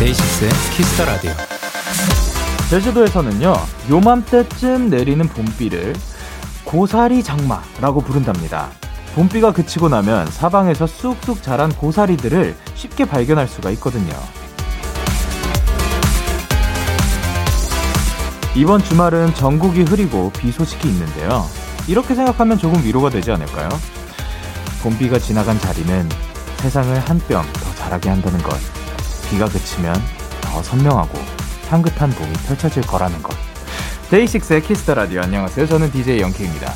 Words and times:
데이식스의 0.00 0.50
키스 0.76 0.93
더 0.93 1.04
라디오. 1.04 1.30
제주도에서는요, 2.70 3.54
요맘때쯤 3.88 4.90
내리는 4.90 5.28
봄비를 5.28 5.94
고사리 6.66 7.22
장마라고 7.22 8.00
부른답니다. 8.00 8.68
봄비가 9.14 9.52
그치고 9.52 9.88
나면 9.88 10.26
사방에서 10.30 10.86
쑥쑥 10.86 11.42
자란 11.42 11.72
고사리들을 11.72 12.54
쉽게 12.74 13.06
발견할 13.06 13.46
수가 13.48 13.70
있거든요. 13.70 14.12
이번 18.54 18.82
주말은 18.82 19.34
전국이 19.34 19.82
흐리고 19.82 20.30
비 20.32 20.50
소식이 20.50 20.88
있는데요. 20.88 21.46
이렇게 21.86 22.14
생각하면 22.14 22.58
조금 22.58 22.82
위로가 22.82 23.10
되지 23.10 23.30
않을까요? 23.30 23.68
봄비가 24.82 25.18
지나간 25.18 25.58
자리는 25.60 26.08
세상을 26.56 26.98
한 27.00 27.20
뼘 27.28 27.44
더 27.52 27.74
자라게 27.76 28.08
한다는 28.08 28.42
것. 28.42 28.56
비가 29.30 29.46
그치면 29.46 29.94
더 30.40 30.62
선명하고 30.62 31.16
향긋한 31.68 32.10
봄이 32.10 32.32
펼쳐질 32.48 32.82
거라는 32.82 33.22
것. 33.22 33.45
데이식스의 34.10 34.62
키스 34.62 34.82
더 34.82 34.94
라디오 34.94 35.20
안녕하세요. 35.20 35.66
저는 35.66 35.90
DJ 35.90 36.20
영케이입니다. 36.20 36.70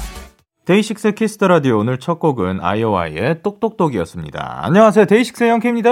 데이식스의 0.65 1.15
키스 1.15 1.34
더 1.34 1.47
라디오 1.47 1.79
오늘 1.79 1.98
첫 1.98 2.19
곡은 2.19 2.59
아이오아이의 2.61 3.43
똑똑똑이었습니다. 3.45 4.59
안녕하세요. 4.64 5.05
데이식스의 5.05 5.51
영케이입니다. 5.50 5.91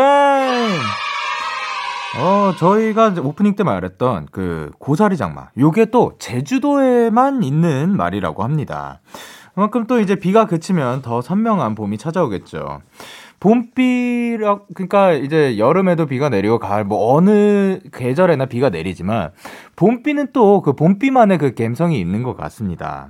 어, 2.18 2.54
저희가 2.58 3.14
오프닝 3.22 3.54
때 3.54 3.62
말했던 3.62 4.26
그 4.32 4.72
고사리 4.80 5.16
장마. 5.16 5.50
요게 5.56 5.86
또 5.92 6.14
제주도에만 6.18 7.44
있는 7.44 7.96
말이라고 7.96 8.42
합니다. 8.42 9.00
그만큼 9.54 9.86
또 9.86 10.00
이제 10.00 10.16
비가 10.16 10.46
그치면 10.46 11.02
더 11.02 11.20
선명한 11.20 11.76
봄이 11.76 11.98
찾아오겠죠. 11.98 12.80
봄비라 13.40 14.60
그러니까 14.74 15.12
이제 15.12 15.58
여름에도 15.58 16.06
비가 16.06 16.28
내리고 16.28 16.58
가을 16.58 16.84
뭐 16.84 17.14
어느 17.14 17.78
계절에나 17.92 18.46
비가 18.46 18.70
내리지만 18.70 19.30
봄비는 19.76 20.32
또 20.32 20.60
그 20.62 20.72
봄비만의 20.74 21.38
그 21.38 21.54
감성이 21.54 22.00
있는 22.00 22.22
것 22.22 22.36
같습니다. 22.36 23.08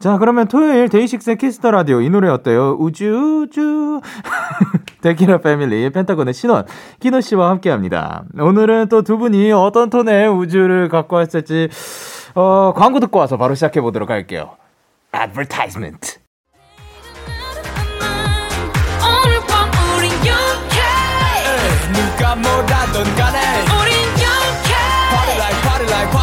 자, 0.00 0.18
그러면 0.18 0.48
토요일 0.48 0.88
DAY6의 0.90 1.38
Kiss 1.38 1.56
the 1.56 1.70
Radio 1.70 2.00
이 2.02 2.10
노래 2.10 2.28
어때요? 2.28 2.76
우쭈쭈 2.78 4.00
데키라 5.00 5.38
패밀리 5.38 5.88
펜타곤의 5.90 6.34
신원 6.34 6.66
키노 7.00 7.20
씨와 7.22 7.48
함께 7.48 7.70
합니다. 7.70 8.24
오늘은 8.38 8.88
또 8.88 9.02
두 9.02 9.16
분이 9.18 9.52
어떤 9.52 9.88
톤의 9.90 10.28
우쭈쭈를 10.28 10.88
갖고 10.88 11.16
왔을지 11.16 11.68
어, 12.34 12.72
광고 12.76 13.00
듣고 13.00 13.18
와서 13.18 13.36
바로 13.38 13.54
시작해 13.54 13.80
보도록 13.80 14.10
할게요. 14.10 14.56
advertisement. 15.14 16.23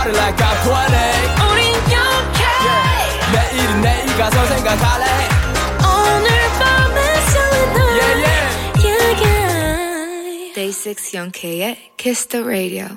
Party 0.01 0.17
like 0.17 0.41
I'm 0.41 0.57
20 0.65 0.97
우린 1.51 1.73
영케 1.93 2.41
내일은 3.33 3.81
내일 3.81 4.17
가서 4.17 4.45
생각할래? 4.45 5.05
오늘 5.85 6.29
밤에 6.59 6.97
설레는 7.29 7.77
Yeah 7.99 8.15
yeah. 8.25 8.47
yeah 8.83 9.23
yeah 9.23 10.53
Day 10.55 10.71
6 10.71 11.13
영케의 11.13 11.77
Kiss 11.97 12.27
the 12.27 12.43
Radio. 12.43 12.87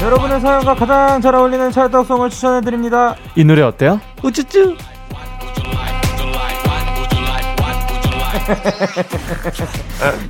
여러분의 0.00 0.40
사연과 0.40 0.74
가장 0.76 1.20
잘 1.20 1.34
어울리는 1.34 1.70
찰떡송을 1.70 2.30
추천해드립니다. 2.30 3.16
이 3.36 3.44
노래 3.44 3.62
어때요? 3.62 4.00
우쭈쭈. 4.22 4.76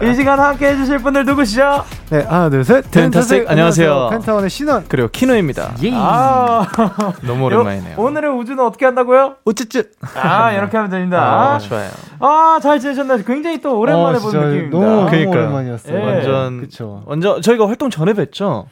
이 0.03 0.15
시간 0.15 0.39
함께 0.41 0.69
해주실 0.71 0.99
분들 0.99 1.25
누구시죠? 1.27 1.85
네, 2.11 2.23
하나, 2.23 2.49
둘, 2.49 2.65
셋. 2.65 2.91
펜타스틱, 2.91 3.49
안녕하세요. 3.51 4.09
펜타원의 4.11 4.51
신원. 4.51 4.85
그리고 4.89 5.09
키노입니다. 5.09 5.73
아, 5.93 6.67
너무 7.23 7.45
오랜만이네요. 7.47 7.93
요- 7.97 8.03
오늘의 8.03 8.31
우주는 8.33 8.63
어떻게 8.65 8.85
한다고요? 8.87 9.37
우쭈쭈. 9.45 9.83
아, 10.17 10.53
이렇게 10.53 10.77
하면 10.77 10.91
됩니다. 10.91 11.21
아, 11.55 11.59
좋아요. 11.59 11.89
아, 12.21 12.59
잘 12.63 12.81
지내셨나요? 12.81 13.23
굉장히 13.25 13.61
또 13.61 13.79
오랜만에 13.79 14.19
어, 14.19 14.21
보는 14.21 14.31
진짜 14.31 14.47
느낌입니다. 14.47 14.79
너무, 14.79 14.87
너무 14.97 15.11
그러니까요. 15.11 15.35
오랜만이었어요. 15.43 15.99
예. 16.01 16.05
완전 16.05 16.61
그쵸. 16.61 17.03
완전 17.07 17.43
저희가 17.43 17.67
활동 17.69 17.91
전에 17.91 18.13
뵀죠. 18.15 18.65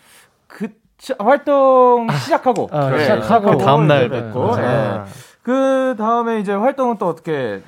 그 0.47 0.69
차- 0.99 1.15
활동 1.19 2.09
시작하고 2.11 2.69
아, 2.73 2.91
네, 2.91 3.01
시작하고. 3.01 3.59
그 3.59 3.65
다음날 3.65 4.09
뵙고. 4.09 4.47
뵙고, 4.51 4.57
네. 4.57 5.01
그 5.43 5.95
다음에 5.99 6.41
이제 6.41 6.53
활동은 6.53 6.97
또 6.99 7.09
어떻게 7.09 7.63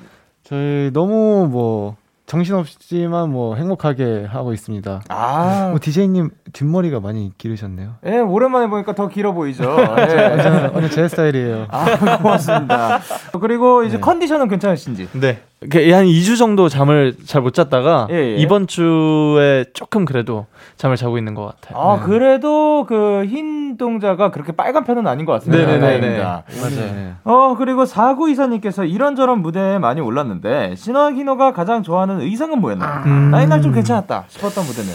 저희 0.51 0.91
너무 0.93 1.47
뭐, 1.49 1.95
정신없지만 2.27 3.31
뭐, 3.31 3.55
행복하게 3.55 4.25
하고 4.25 4.53
있습니다. 4.53 5.03
아, 5.09 5.69
뭐, 5.71 5.79
DJ님 5.81 6.31
뒷머리가 6.53 6.99
많이 6.99 7.31
기르셨네요. 7.39 7.95
예, 8.05 8.19
오랜만에 8.19 8.67
보니까 8.67 8.97
더 8.97 9.07
길어 9.07 9.33
보이죠. 9.33 9.63
완전, 9.71 10.19
예. 10.19 10.71
완전 10.73 10.91
제 10.91 11.07
스타일이에요. 11.07 11.67
아, 11.71 12.19
고맙습니다. 12.19 12.99
그리고 13.41 13.85
이제 13.85 13.97
네. 13.97 14.01
컨디션은 14.01 14.49
괜찮으신지? 14.49 15.09
네. 15.13 15.39
이게 15.63 15.93
한 15.93 16.07
2주 16.07 16.39
정도 16.39 16.71
잠을 16.71 17.15
잘 17.27 17.43
못 17.43 17.53
잤다가 17.53 18.07
예, 18.11 18.15
예. 18.15 18.37
이번 18.37 18.67
주에 18.67 19.67
조금 19.75 20.07
그래도 20.07 20.47
잠을 20.77 20.97
자고 20.97 21.19
있는 21.19 21.35
것 21.35 21.45
같아요. 21.61 21.79
아, 21.79 22.01
그래도 22.01 22.87
그 22.87 23.25
흰 23.27 23.77
동자가 23.77 24.31
그렇게 24.31 24.53
빨간 24.53 24.85
편은 24.85 25.07
아닌 25.07 25.27
것 25.27 25.33
같습니다. 25.35 25.65
네네네네. 25.67 25.81
다행입니다. 26.01 26.45
맞아요. 26.61 26.93
네. 26.95 27.13
어, 27.25 27.55
그리고 27.59 27.85
사구 27.85 28.31
이사님께서 28.31 28.85
이런저런 28.85 29.41
무대에 29.43 29.79
많이 29.79 30.01
올랐는데, 30.01 30.75
신화 30.77 31.13
희노가 31.13 31.53
가장 31.53 31.83
좋아하는 31.83 32.21
의상은 32.21 32.61
뭐였나요? 32.61 33.03
음. 33.07 33.31
나 33.31 33.43
이 33.43 33.47
날 33.47 33.61
좀 33.63 33.73
괜찮았다 33.73 34.25
싶었던 34.29 34.65
무대는. 34.67 34.91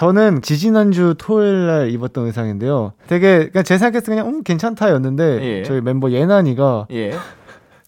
저는 0.00 0.42
지지난주 0.42 1.14
토요일 1.18 1.66
날 1.66 1.90
입었던 1.90 2.26
의상인데요. 2.26 2.92
되게, 3.06 3.48
그냥 3.50 3.64
제 3.64 3.78
생각했을 3.78 4.06
때 4.06 4.10
그냥, 4.22 4.28
음, 4.28 4.42
괜찮다였는데, 4.42 5.38
예. 5.42 5.62
저희 5.62 5.80
멤버 5.80 6.10
예난이가 6.10 6.86
예. 6.92 7.12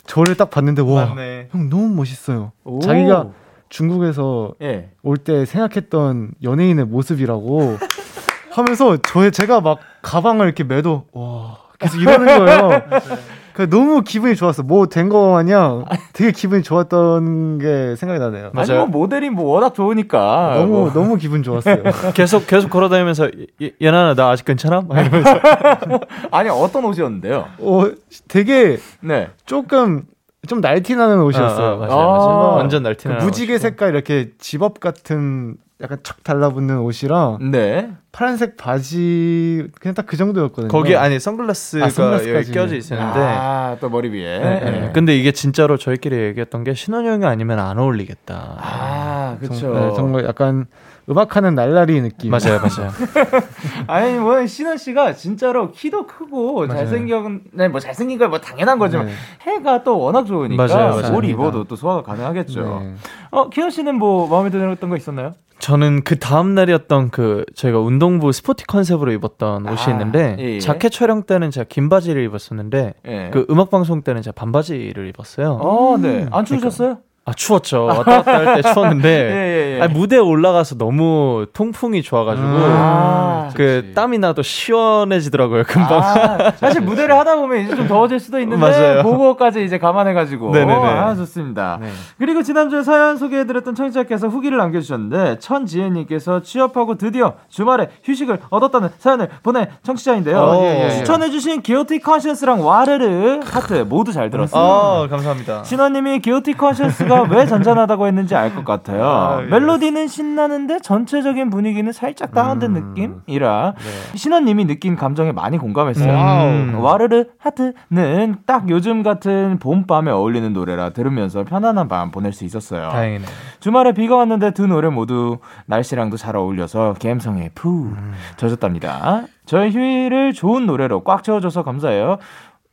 저를 0.08 0.34
딱 0.36 0.50
봤는데, 0.50 0.82
와, 0.82 1.06
맞네. 1.06 1.48
형 1.52 1.68
너무 1.68 1.88
멋있어요. 1.94 2.52
오. 2.64 2.80
자기가 2.80 3.28
중국에서 3.68 4.54
예. 4.62 4.90
올때 5.02 5.44
생각했던 5.44 6.32
연예인의 6.42 6.86
모습이라고 6.86 7.76
하면서 8.50 8.96
저 9.06 9.30
제가 9.30 9.60
막 9.60 9.78
가방을 10.02 10.46
이렇게 10.46 10.64
매도 10.64 11.04
와 11.12 11.58
계속 11.78 12.00
이러는 12.00 12.26
거예요. 12.26 12.82
그 13.58 13.68
너무 13.68 14.02
기분이 14.02 14.36
좋았어. 14.36 14.62
뭐 14.62 14.86
된 14.86 15.08
거 15.08 15.32
마냥 15.32 15.84
되게 16.12 16.30
기분이 16.30 16.62
좋았던 16.62 17.58
게 17.58 17.96
생각이 17.96 18.20
나네요. 18.20 18.52
아니, 18.54 18.68
맞아요. 18.68 18.86
뭐 18.86 19.00
모델이 19.00 19.30
뭐 19.30 19.52
워낙 19.52 19.74
좋으니까. 19.74 20.52
너무 20.58 20.68
뭐. 20.72 20.92
너무 20.92 21.16
기분 21.16 21.42
좋았어요. 21.42 21.82
계속 22.14 22.46
계속 22.46 22.70
걸어다니면서 22.70 23.30
예- 23.62 23.72
예나나 23.80 24.14
나 24.14 24.30
아직 24.30 24.44
괜찮아? 24.44 24.82
막 24.86 25.00
이러면서 25.00 25.40
아니, 26.30 26.48
어떤 26.50 26.84
옷이었는데요? 26.84 27.46
어 27.58 27.84
되게 28.28 28.78
네. 29.00 29.30
조금 29.44 30.04
좀 30.46 30.60
날티나는 30.60 31.20
옷이었어요. 31.22 31.66
아, 31.66 31.72
아, 31.72 31.76
맞아요, 31.76 31.92
아. 31.92 32.06
맞아요. 32.18 32.54
완전 32.58 32.82
그 32.84 32.88
날티나. 32.88 33.16
무지개 33.16 33.58
색깔 33.58 33.90
이렇게 33.90 34.30
집업 34.38 34.78
같은 34.78 35.56
약간 35.80 35.98
척 36.02 36.24
달라붙는 36.24 36.78
옷이랑 36.80 37.50
네. 37.52 37.90
파란색 38.10 38.56
바지 38.56 39.68
그냥 39.80 39.94
딱 39.94 40.06
그 40.08 40.16
정도였거든요. 40.16 40.68
거기 40.72 40.96
안에 40.96 41.20
선글라스가 41.20 41.86
아, 41.86 41.88
선글라스까지. 41.90 42.34
여기 42.34 42.52
껴져 42.52 42.74
있었는데. 42.74 43.20
아, 43.20 43.76
또 43.80 43.88
머리 43.88 44.08
위에. 44.08 44.38
네, 44.40 44.60
네. 44.70 44.90
근데 44.92 45.14
이게 45.16 45.30
진짜로 45.30 45.76
저희끼리 45.76 46.16
얘기했던 46.16 46.64
게 46.64 46.74
신원형이 46.74 47.24
아니면 47.26 47.60
안 47.60 47.78
어울리겠다. 47.78 48.56
아, 48.58 49.36
그쵸. 49.38 49.54
정, 49.54 49.74
네, 49.74 49.94
정말 49.94 50.24
약간 50.24 50.66
음악하는 51.08 51.54
날라리 51.54 52.00
느낌. 52.00 52.32
맞아요, 52.32 52.58
맞아요. 52.60 52.90
아니 53.86 54.18
뭐 54.18 54.44
신원 54.46 54.76
씨가 54.78 55.14
진짜로 55.14 55.70
키도 55.70 56.06
크고 56.06 56.66
맞아요. 56.66 56.78
잘생긴 56.80 57.42
네, 57.52 57.68
뭐 57.68 57.78
잘생긴 57.80 58.18
건뭐 58.18 58.40
당연한 58.40 58.78
거지만 58.80 59.06
네. 59.06 59.12
해가 59.42 59.84
또 59.84 59.98
워낙 60.00 60.26
좋으니까 60.26 60.66
맞아요, 60.66 60.90
뭘 60.90 61.02
맞아요. 61.02 61.22
입어도 61.24 61.64
또 61.64 61.76
소화가 61.76 62.02
가능하겠죠. 62.02 62.80
네. 62.82 62.94
어 63.30 63.48
키노 63.48 63.70
씨는 63.70 63.94
뭐 63.94 64.26
마음에 64.28 64.50
들었던 64.50 64.90
거 64.90 64.96
있었나요? 64.96 65.34
저는 65.58 66.04
그 66.04 66.18
다음 66.18 66.54
날이었던 66.54 67.10
그 67.10 67.44
저희가 67.54 67.80
운동부 67.80 68.32
스포티 68.32 68.64
컨셉으로 68.66 69.12
입었던 69.12 69.66
옷이 69.66 69.78
아, 69.86 69.90
있는데 69.90 70.36
예, 70.38 70.44
예. 70.54 70.60
자켓 70.60 70.92
촬영 70.92 71.24
때는 71.24 71.50
제가 71.50 71.66
긴 71.68 71.88
바지를 71.88 72.22
입었었는데 72.24 72.94
예. 73.06 73.30
그 73.32 73.46
음악 73.50 73.70
방송 73.70 74.02
때는 74.02 74.22
제가 74.22 74.34
반바지를 74.34 75.08
입었어요. 75.08 75.58
어, 75.60 75.98
네. 75.98 76.26
안 76.30 76.44
추우셨어요? 76.44 76.98
아 77.28 77.32
추웠죠. 77.34 77.84
왔다 77.84 78.22
갔다 78.22 78.32
할 78.38 78.62
때 78.62 78.72
추웠는데 78.72 79.08
예, 79.08 79.34
예, 79.74 79.76
예. 79.76 79.82
아니, 79.82 79.92
무대에 79.92 80.18
올라가서 80.18 80.76
너무 80.76 81.46
통풍이 81.52 82.02
좋아가지고 82.02 82.46
아, 82.48 83.50
그 83.54 83.82
좋지. 83.82 83.94
땀이 83.94 84.18
나도 84.18 84.42
시원해지더라고요 84.42 85.64
금방. 85.64 86.02
아, 86.02 86.50
사실 86.56 86.80
무대를 86.80 87.14
하다 87.18 87.36
보면 87.36 87.64
이제 87.64 87.76
좀 87.76 87.86
더워질 87.86 88.18
수도 88.18 88.40
있는데 88.40 88.60
맞아요. 88.60 89.02
그거까지 89.02 89.64
이제 89.64 89.78
감안해가지고 89.78 90.50
네네네. 90.52 90.74
아 90.88 91.14
좋습니다. 91.14 91.78
네. 91.80 91.88
그리고 92.18 92.42
지난주에 92.42 92.82
사연 92.82 93.16
소개해드렸던 93.18 93.74
청취자께서 93.74 94.28
후기를 94.28 94.56
남겨주셨는데 94.58 95.38
천지혜님께서 95.40 96.42
취업하고 96.42 96.96
드디어 96.96 97.34
주말에 97.48 97.88
휴식을 98.04 98.38
얻었다는 98.50 98.88
사연을 98.98 99.28
보낸 99.42 99.66
청취자인데요. 99.82 100.38
어, 100.38 100.62
예, 100.64 100.84
예. 100.86 100.90
추천해주신 100.98 101.62
Guilty 101.62 102.00
Conscience랑 102.00 102.64
와르르 102.66 103.40
하트 103.44 103.84
모두 103.88 104.12
잘 104.12 104.30
들었습니다. 104.30 104.58
아 104.58 105.06
감사합니다. 105.10 105.64
신원님이 105.64 106.20
Guilty 106.20 106.54
Conscience가 106.54 107.17
왜 107.22 107.46
잔잔하다고 107.46 108.06
했는지 108.06 108.34
알 108.34 108.54
것 108.54 108.64
같아요. 108.64 109.04
아, 109.04 109.42
예. 109.42 109.46
멜로디는 109.46 110.08
신나는데 110.08 110.80
전체적인 110.80 111.50
분위기는 111.50 111.90
살짝 111.92 112.32
다운된 112.32 112.74
음. 112.76 112.94
느낌이라 112.94 113.74
네. 113.76 114.16
신원님이 114.16 114.66
느낀 114.66 114.96
감정에 114.96 115.32
많이 115.32 115.58
공감했어요. 115.58 116.12
음. 116.12 116.74
와르르 116.80 117.26
하트는 117.38 118.36
딱 118.46 118.68
요즘 118.70 119.02
같은 119.02 119.58
봄밤에 119.58 120.10
어울리는 120.10 120.52
노래라 120.52 120.90
들으면서 120.90 121.44
편안한 121.44 121.88
밤 121.88 122.10
보낼 122.10 122.32
수 122.32 122.44
있었어요. 122.44 122.88
다행이네요. 122.90 123.28
주말에 123.60 123.92
비가 123.92 124.16
왔는데 124.16 124.52
두 124.52 124.66
노래 124.66 124.88
모두 124.88 125.38
날씨랑도 125.66 126.16
잘 126.16 126.36
어울려서 126.36 126.94
감성에 127.02 127.50
푹 127.54 127.92
음. 127.92 128.12
젖었답니다. 128.36 129.24
저의 129.44 129.72
휴일을 129.72 130.32
좋은 130.32 130.66
노래로 130.66 131.04
꽉 131.04 131.22
채워줘서 131.22 131.62
감사해요. 131.64 132.18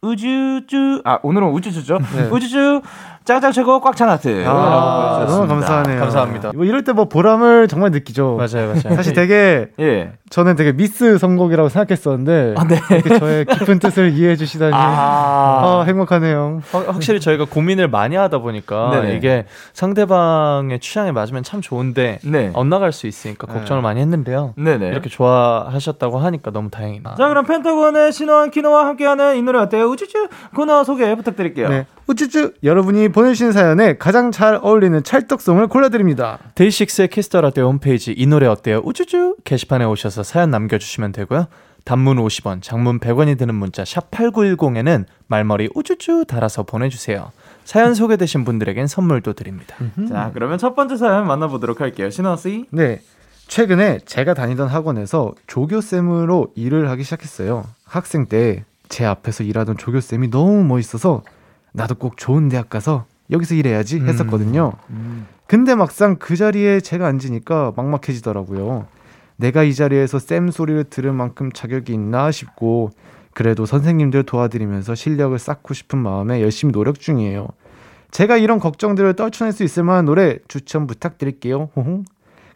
우주쭈 0.02 1.02
아 1.04 1.20
오늘은 1.24 1.50
우주쭈죠. 1.50 1.98
우주쭈 2.32 2.82
짱짱 3.26 3.52
최고 3.52 3.80
꽉 3.82 3.96
찬 3.96 4.08
하트. 4.10 4.44
아, 4.48 5.26
너무. 5.28 5.48
감사하네요. 5.48 6.00
감사합니다. 6.00 6.52
뭐 6.56 6.64
이럴 6.66 6.84
때 6.84 6.94
뭐 6.94 7.06
보람을 7.10 7.68
정말 7.68 7.92
느끼죠. 7.92 8.38
맞아요, 8.38 8.68
맞아요. 8.68 8.96
사실 8.96 9.14
되게 9.14 9.68
예. 9.80 10.14
저는 10.30 10.56
되게 10.56 10.72
미스 10.72 11.18
선곡이라고 11.18 11.68
생각했었는데 11.70 12.54
아, 12.58 12.64
네. 12.68 12.80
이렇게 12.92 13.20
저의 13.20 13.46
깊은 13.46 13.80
뜻을 13.80 14.14
이해해 14.14 14.36
주시다니 14.36 14.74
아. 14.74 14.78
아, 14.80 15.84
행복하네요. 15.88 16.62
확- 16.72 16.88
확실히 16.88 17.20
저희가 17.20 17.46
고민을 17.50 17.88
많이 17.90 18.16
하다 18.16 18.38
보니까 18.40 18.92
네네. 18.92 19.16
이게 19.16 19.46
상대방의 19.74 20.80
취향에 20.80 21.12
맞으면 21.12 21.44
참 21.44 21.62
좋은데 21.62 22.20
네. 22.24 22.52
엇나갈 22.54 22.92
수 22.92 23.08
있으니까 23.08 23.48
걱정을 23.48 23.82
많이 23.82 24.00
했는데요. 24.02 24.54
네네. 24.58 24.88
이렇게 24.90 25.10
좋아하셨다고 25.10 26.20
하니까 26.20 26.52
너무 26.52 26.70
다행이다. 26.70 27.16
자 27.16 27.28
그럼 27.28 27.46
펜타곤의 27.46 28.12
신원 28.14 28.52
키노와 28.52 28.86
함께하는 28.88 29.38
이 29.38 29.42
노래 29.42 29.60
어때요? 29.60 29.86
우쭈쭈 29.86 30.28
코너 30.56 30.84
소개 30.84 31.14
부탁드릴게요. 31.16 31.70
네. 31.70 31.86
우쭈쭈 32.08 32.54
여러분이 32.64 33.10
보내주신 33.10 33.52
사연에 33.52 33.98
가장 33.98 34.32
잘 34.32 34.60
어울리는 34.62 35.02
찰떡송을 35.02 35.68
골라드립니다. 35.68 36.38
DAY6의 36.54 37.08
Kiss 37.08 37.27
the 37.27 37.42
Radio 37.42 37.68
홈페이지 37.68 38.14
이 38.16 38.28
노래 38.28 38.46
어때요? 38.46 38.82
우쭈쭈 38.86 39.38
게시판에 39.44 39.86
오셔서 39.86 40.22
사연 40.24 40.52
남겨주시면 40.52 41.14
되고요. 41.14 41.48
단문 41.84 42.18
50원, 42.18 42.62
장문 42.62 43.00
100원이 43.00 43.38
드는 43.38 43.54
문자 43.56 43.84
샵 43.86 44.10
8910에는 44.12 45.06
말머리 45.28 45.70
우쭈쭈 45.74 46.26
달아서 46.26 46.64
보내주세요. 46.64 47.32
사연 47.64 47.96
소개되신 47.96 48.44
분들에겐 48.46 48.86
선물도 48.86 49.34
드립니다. 49.34 49.76
자 50.08 50.30
그러면 50.34 50.60
첫 50.60 50.76
번째 50.76 50.98
사연 50.98 51.26
만나보도록 51.26 51.82
할게요. 51.82 52.12
신원 52.12 52.38
씨. 52.38 52.66
네. 52.72 53.02
최근에 53.48 54.00
제가 54.06 54.34
다니던 54.34 54.68
학원에서 54.68 55.34
조교쌤으로 55.48 56.54
일을 56.56 56.90
하기 56.90 57.04
시작했어요. 57.04 57.66
학생 57.86 58.28
때 58.28 58.64
제 58.90 59.06
앞에서 59.06 59.44
일하던 59.44 59.78
조교쌤이 59.78 60.30
너무 60.30 60.64
멋있어서 60.64 61.24
나도 61.76 61.96
꼭 61.96 62.18
좋은 62.18 62.50
대학 62.50 62.70
가서 62.70 63.06
여기서 63.32 63.56
일해야지 63.56 64.00
했었거든요. 64.00 64.74
근데 65.48 65.76
막상 65.76 66.16
그 66.18 66.36
자리에 66.36 66.80
제가 66.80 67.08
앉으니까 67.08 67.74
막막해지더라고요. 67.76 68.88
내가 69.38 69.64
이 69.64 69.74
자리에서 69.74 70.20
쌤 70.20 70.50
소리를 70.50 70.86
들을 70.86 71.12
만큼 71.12 71.52
자격이 71.52 71.94
있나 71.94 72.32
싶고 72.32 72.92
그래도 73.34 73.66
선생님들 73.66 74.24
도와드리면서 74.24 74.96
실력을 74.96 75.38
쌓고 75.38 75.74
싶은 75.74 76.00
마음에 76.00 76.42
열심히 76.42 76.72
노력 76.72 77.00
중이에요. 77.00 77.50
제가 78.12 78.38
이런 78.38 78.60
걱정들을 78.60 79.14
떨쳐낼 79.16 79.52
수 79.52 79.64
있을 79.64 79.84
만한 79.84 80.06
노래 80.06 80.38
추천 80.48 80.88
부탁드릴게요. 80.88 81.70
호홍. 81.76 82.06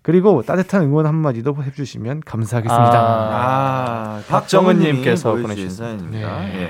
그리고 0.01 0.42
따뜻한 0.42 0.83
응원 0.83 1.06
한마디도 1.06 1.57
해주시면 1.62 2.21
감사하겠습니다. 2.25 2.94
아, 2.94 4.21
박정은님께서 4.30 5.31
보내주신 5.31 5.44
보내주신 5.44 5.69
사연입니다. 5.69 6.39
네. 6.39 6.62
예. 6.62 6.69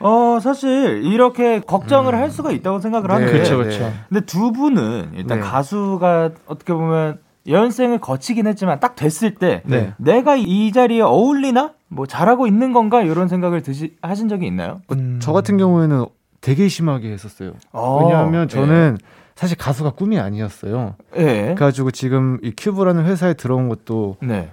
어, 0.00 0.38
사실 0.40 1.02
이렇게 1.04 1.60
걱정을 1.60 2.14
할 2.14 2.30
수가 2.30 2.50
있다고 2.52 2.80
생각을 2.80 3.10
하는데. 3.10 3.32
그렇죠, 3.32 3.56
그렇죠. 3.58 3.92
근데 4.08 4.24
두 4.24 4.52
분은 4.52 5.12
일단 5.14 5.40
네. 5.40 5.44
가수가 5.44 6.30
어떻게 6.46 6.72
보면 6.72 7.18
연생을 7.46 7.98
거치긴 7.98 8.46
했지만 8.46 8.80
딱 8.80 8.96
됐을 8.96 9.34
때 9.34 9.62
네. 9.64 9.92
내가 9.98 10.36
이 10.36 10.72
자리에 10.72 11.00
어울리나? 11.02 11.72
뭐 11.88 12.06
잘하고 12.06 12.46
있는 12.46 12.72
건가? 12.72 13.02
이런 13.02 13.28
생각을 13.28 13.62
드시, 13.62 13.96
하신 14.02 14.28
적이 14.28 14.46
있나요? 14.46 14.80
음. 14.92 15.18
저 15.20 15.32
같은 15.32 15.56
경우에는 15.56 16.06
되게 16.40 16.68
심하게 16.68 17.12
했었어요. 17.12 17.52
왜냐하면 17.72 18.48
저는 18.48 18.98
사실 19.34 19.56
가수가 19.56 19.90
꿈이 19.90 20.18
아니었어요. 20.18 20.96
예. 21.16 21.22
예. 21.22 21.42
그래가지고 21.54 21.90
지금 21.90 22.38
이 22.42 22.52
큐브라는 22.56 23.04
회사에 23.06 23.34
들어온 23.34 23.68
것도 23.68 24.16
네. 24.22 24.50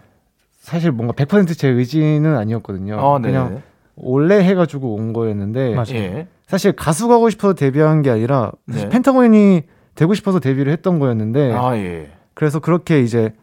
사실 0.59 0.91
뭔가 0.91 1.13
100%제 1.13 1.67
의지는 1.67 2.35
아니었거든요. 2.35 2.97
어, 2.97 3.19
네. 3.19 3.29
그냥 3.29 3.61
원래 3.97 4.43
해가지고 4.43 4.95
온 4.95 5.11
거였는데 5.11 5.73
맞아요. 5.73 5.95
예. 5.95 6.27
사실 6.45 6.71
가수가 6.71 7.15
하고 7.15 7.29
싶어서 7.29 7.53
데뷔한 7.53 8.03
게 8.03 8.09
아니라 8.09 8.51
사실 8.69 8.87
네. 8.87 8.93
펜타곤이 8.93 9.63
되고 9.95 10.13
싶어서 10.13 10.39
데뷔를 10.39 10.71
했던 10.71 10.99
거였는데 10.99 11.51
아, 11.51 11.75
예. 11.75 12.11
그래서 12.33 12.59
그렇게 12.59 13.01
이제 13.01 13.33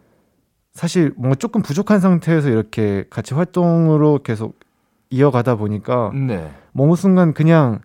사실 0.73 1.13
뭔가 1.17 1.35
조금 1.35 1.61
부족한 1.63 2.01
상태에서 2.01 2.49
이렇게 2.49 3.05
같이 3.11 3.35
활동으로 3.35 4.21
계속 4.23 4.59
이어가다 5.11 5.57
보니까 5.57 6.13
네. 6.15 6.51
어느 6.77 6.95
순간 6.95 7.35
그냥 7.35 7.81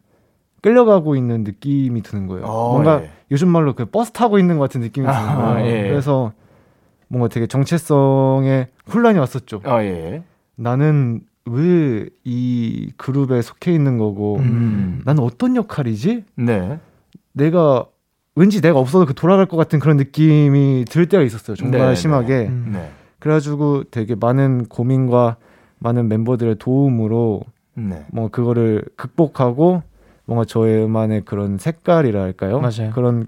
끌려가고 0.62 1.16
있는 1.16 1.44
느낌이 1.44 2.02
드는 2.02 2.28
거예요. 2.28 2.46
어, 2.46 2.74
뭔가 2.74 3.04
예. 3.04 3.10
요즘 3.32 3.50
말로 3.50 3.74
그 3.74 3.86
버스 3.86 4.12
타고 4.12 4.40
있는 4.40 4.58
것 4.58 4.64
같은 4.64 4.82
느낌이 4.82 5.06
드는 5.06 5.20
아, 5.20 5.54
거예요. 5.54 5.68
예. 5.68 5.90
그래서 5.90 6.34
뭔가 7.08 7.28
되게 7.28 7.48
정체성에 7.48 8.68
혼란이 8.94 9.18
왔었죠. 9.20 9.62
아, 9.64 9.84
예. 9.84 10.24
나는 10.56 11.22
왜 11.52 12.08
이 12.24 12.92
그룹에 12.98 13.42
속해 13.42 13.72
있는 13.74 13.98
거고, 13.98 14.38
음. 14.38 15.02
나는 15.06 15.24
어떤 15.24 15.56
역할이지? 15.56 16.24
네. 16.36 16.80
내가 17.34 17.86
왠지 18.36 18.62
내가 18.62 18.80
없어도 18.80 19.06
그 19.06 19.14
돌아갈 19.14 19.46
것 19.48 19.58
같은 19.58 19.80
그런 19.80 19.98
느낌이 19.98 20.86
들 20.90 21.08
때가 21.08 21.24
있었어요. 21.24 21.56
정말 21.56 21.82
네, 21.82 21.96
심하게. 21.96 22.48
음. 22.48 22.70
네. 22.74 22.92
그래가지고 23.20 23.84
되게 23.92 24.16
많은 24.16 24.66
고민과 24.66 25.38
많은 25.80 26.08
멤버들의 26.08 26.56
도움으로 26.60 27.42
네. 27.76 28.06
뭔가 28.12 28.30
그거를 28.32 28.84
극복하고 28.96 29.84
뭔가 30.26 30.46
저의만의 30.46 31.24
그런 31.26 31.58
색깔이라 31.58 32.22
할까요? 32.22 32.60
맞아요. 32.60 32.92
그런 32.94 33.28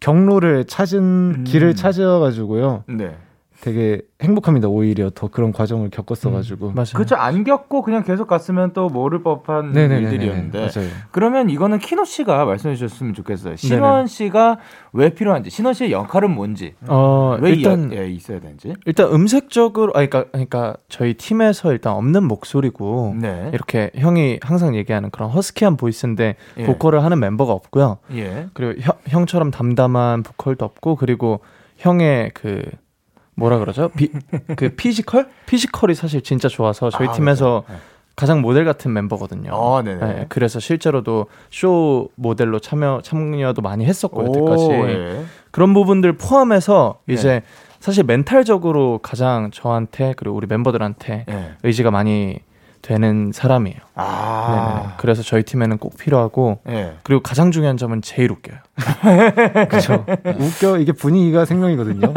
경로를 0.00 0.64
찾은 0.64 0.98
음. 1.38 1.44
길을 1.44 1.74
찾아가지고요. 1.76 2.84
네. 2.88 3.16
되게 3.62 4.02
행복합니다. 4.20 4.66
오히려 4.66 5.10
더 5.14 5.28
그런 5.28 5.52
과정을 5.52 5.90
겪었어가지고. 5.90 6.72
맞아요. 6.72 6.94
그렇죠. 6.94 7.14
안 7.14 7.44
겪고 7.44 7.82
그냥 7.82 8.02
계속 8.02 8.26
갔으면 8.26 8.72
또 8.72 8.88
모를 8.88 9.22
법한 9.22 9.70
네네네네. 9.70 10.02
일들이었는데. 10.10 10.58
맞아요. 10.58 10.90
그러면 11.12 11.48
이거는 11.48 11.78
키노 11.78 12.04
씨가 12.04 12.44
말씀해 12.44 12.74
주셨으면 12.74 13.14
좋겠어요. 13.14 13.54
신원 13.54 14.08
씨가 14.08 14.58
왜 14.92 15.10
필요한지, 15.10 15.50
신원 15.50 15.74
씨의 15.74 15.92
역할은 15.92 16.32
뭔지, 16.32 16.74
어, 16.88 17.38
왜 17.40 17.52
일단 17.52 17.92
이, 17.92 17.96
예, 17.96 18.10
있어야 18.10 18.40
되는지. 18.40 18.74
일단 18.84 19.12
음색적으로 19.12 19.92
아 19.92 20.04
그러니까 20.04 20.24
그러니까 20.32 20.76
저희 20.88 21.14
팀에서 21.14 21.70
일단 21.72 21.92
없는 21.92 22.24
목소리고 22.24 23.14
네. 23.16 23.48
이렇게 23.54 23.92
형이 23.94 24.40
항상 24.42 24.74
얘기하는 24.74 25.10
그런 25.10 25.30
허스키한 25.30 25.76
보이스인데 25.76 26.34
예. 26.58 26.64
보컬을 26.64 27.04
하는 27.04 27.20
멤버가 27.20 27.52
없고요. 27.52 27.98
예. 28.16 28.48
그리고 28.54 28.80
형, 28.80 28.94
형처럼 29.06 29.52
담담한 29.52 30.24
보컬도 30.24 30.64
없고 30.64 30.96
그리고 30.96 31.38
형의 31.76 32.32
그 32.34 32.64
뭐라 33.34 33.58
그러죠? 33.58 33.90
비, 33.90 34.10
그 34.56 34.70
피지컬? 34.70 35.28
피지컬이 35.46 35.94
사실 35.94 36.22
진짜 36.22 36.48
좋아서 36.48 36.90
저희 36.90 37.08
아, 37.08 37.12
팀에서 37.12 37.64
그렇죠. 37.66 37.82
가장 38.14 38.42
모델 38.42 38.64
같은 38.64 38.92
멤버거든요. 38.92 39.50
어, 39.52 39.82
네네. 39.82 40.06
네, 40.06 40.26
그래서 40.28 40.60
실제로도 40.60 41.26
쇼 41.50 42.08
모델로 42.16 42.60
참여 42.60 43.00
참여도 43.02 43.62
많이 43.62 43.86
했었고 43.86 44.20
오, 44.20 44.26
여태까지 44.26 44.64
예. 44.70 45.24
그런 45.50 45.72
부분들 45.72 46.18
포함해서 46.18 46.98
네. 47.06 47.14
이제 47.14 47.42
사실 47.80 48.04
멘탈적으로 48.04 49.00
가장 49.02 49.50
저한테 49.50 50.14
그리고 50.16 50.36
우리 50.36 50.46
멤버들한테 50.46 51.24
예. 51.28 51.52
의지가 51.62 51.90
많이 51.90 52.38
되는 52.82 53.32
사람이에요. 53.32 53.78
아. 53.94 54.74
네네. 54.82 54.94
그래서 54.96 55.22
저희 55.22 55.42
팀에는 55.42 55.78
꼭 55.78 55.96
필요하고 55.98 56.60
예. 56.68 56.94
그리고 57.02 57.22
가장 57.22 57.50
중요한 57.50 57.76
점은 57.76 58.00
제일 58.02 58.30
웃겨요. 58.32 58.58
그렇죠. 59.68 60.04
웃겨 60.38 60.78
이게 60.78 60.92
분위기가 60.92 61.44
생명이거든요. 61.44 62.12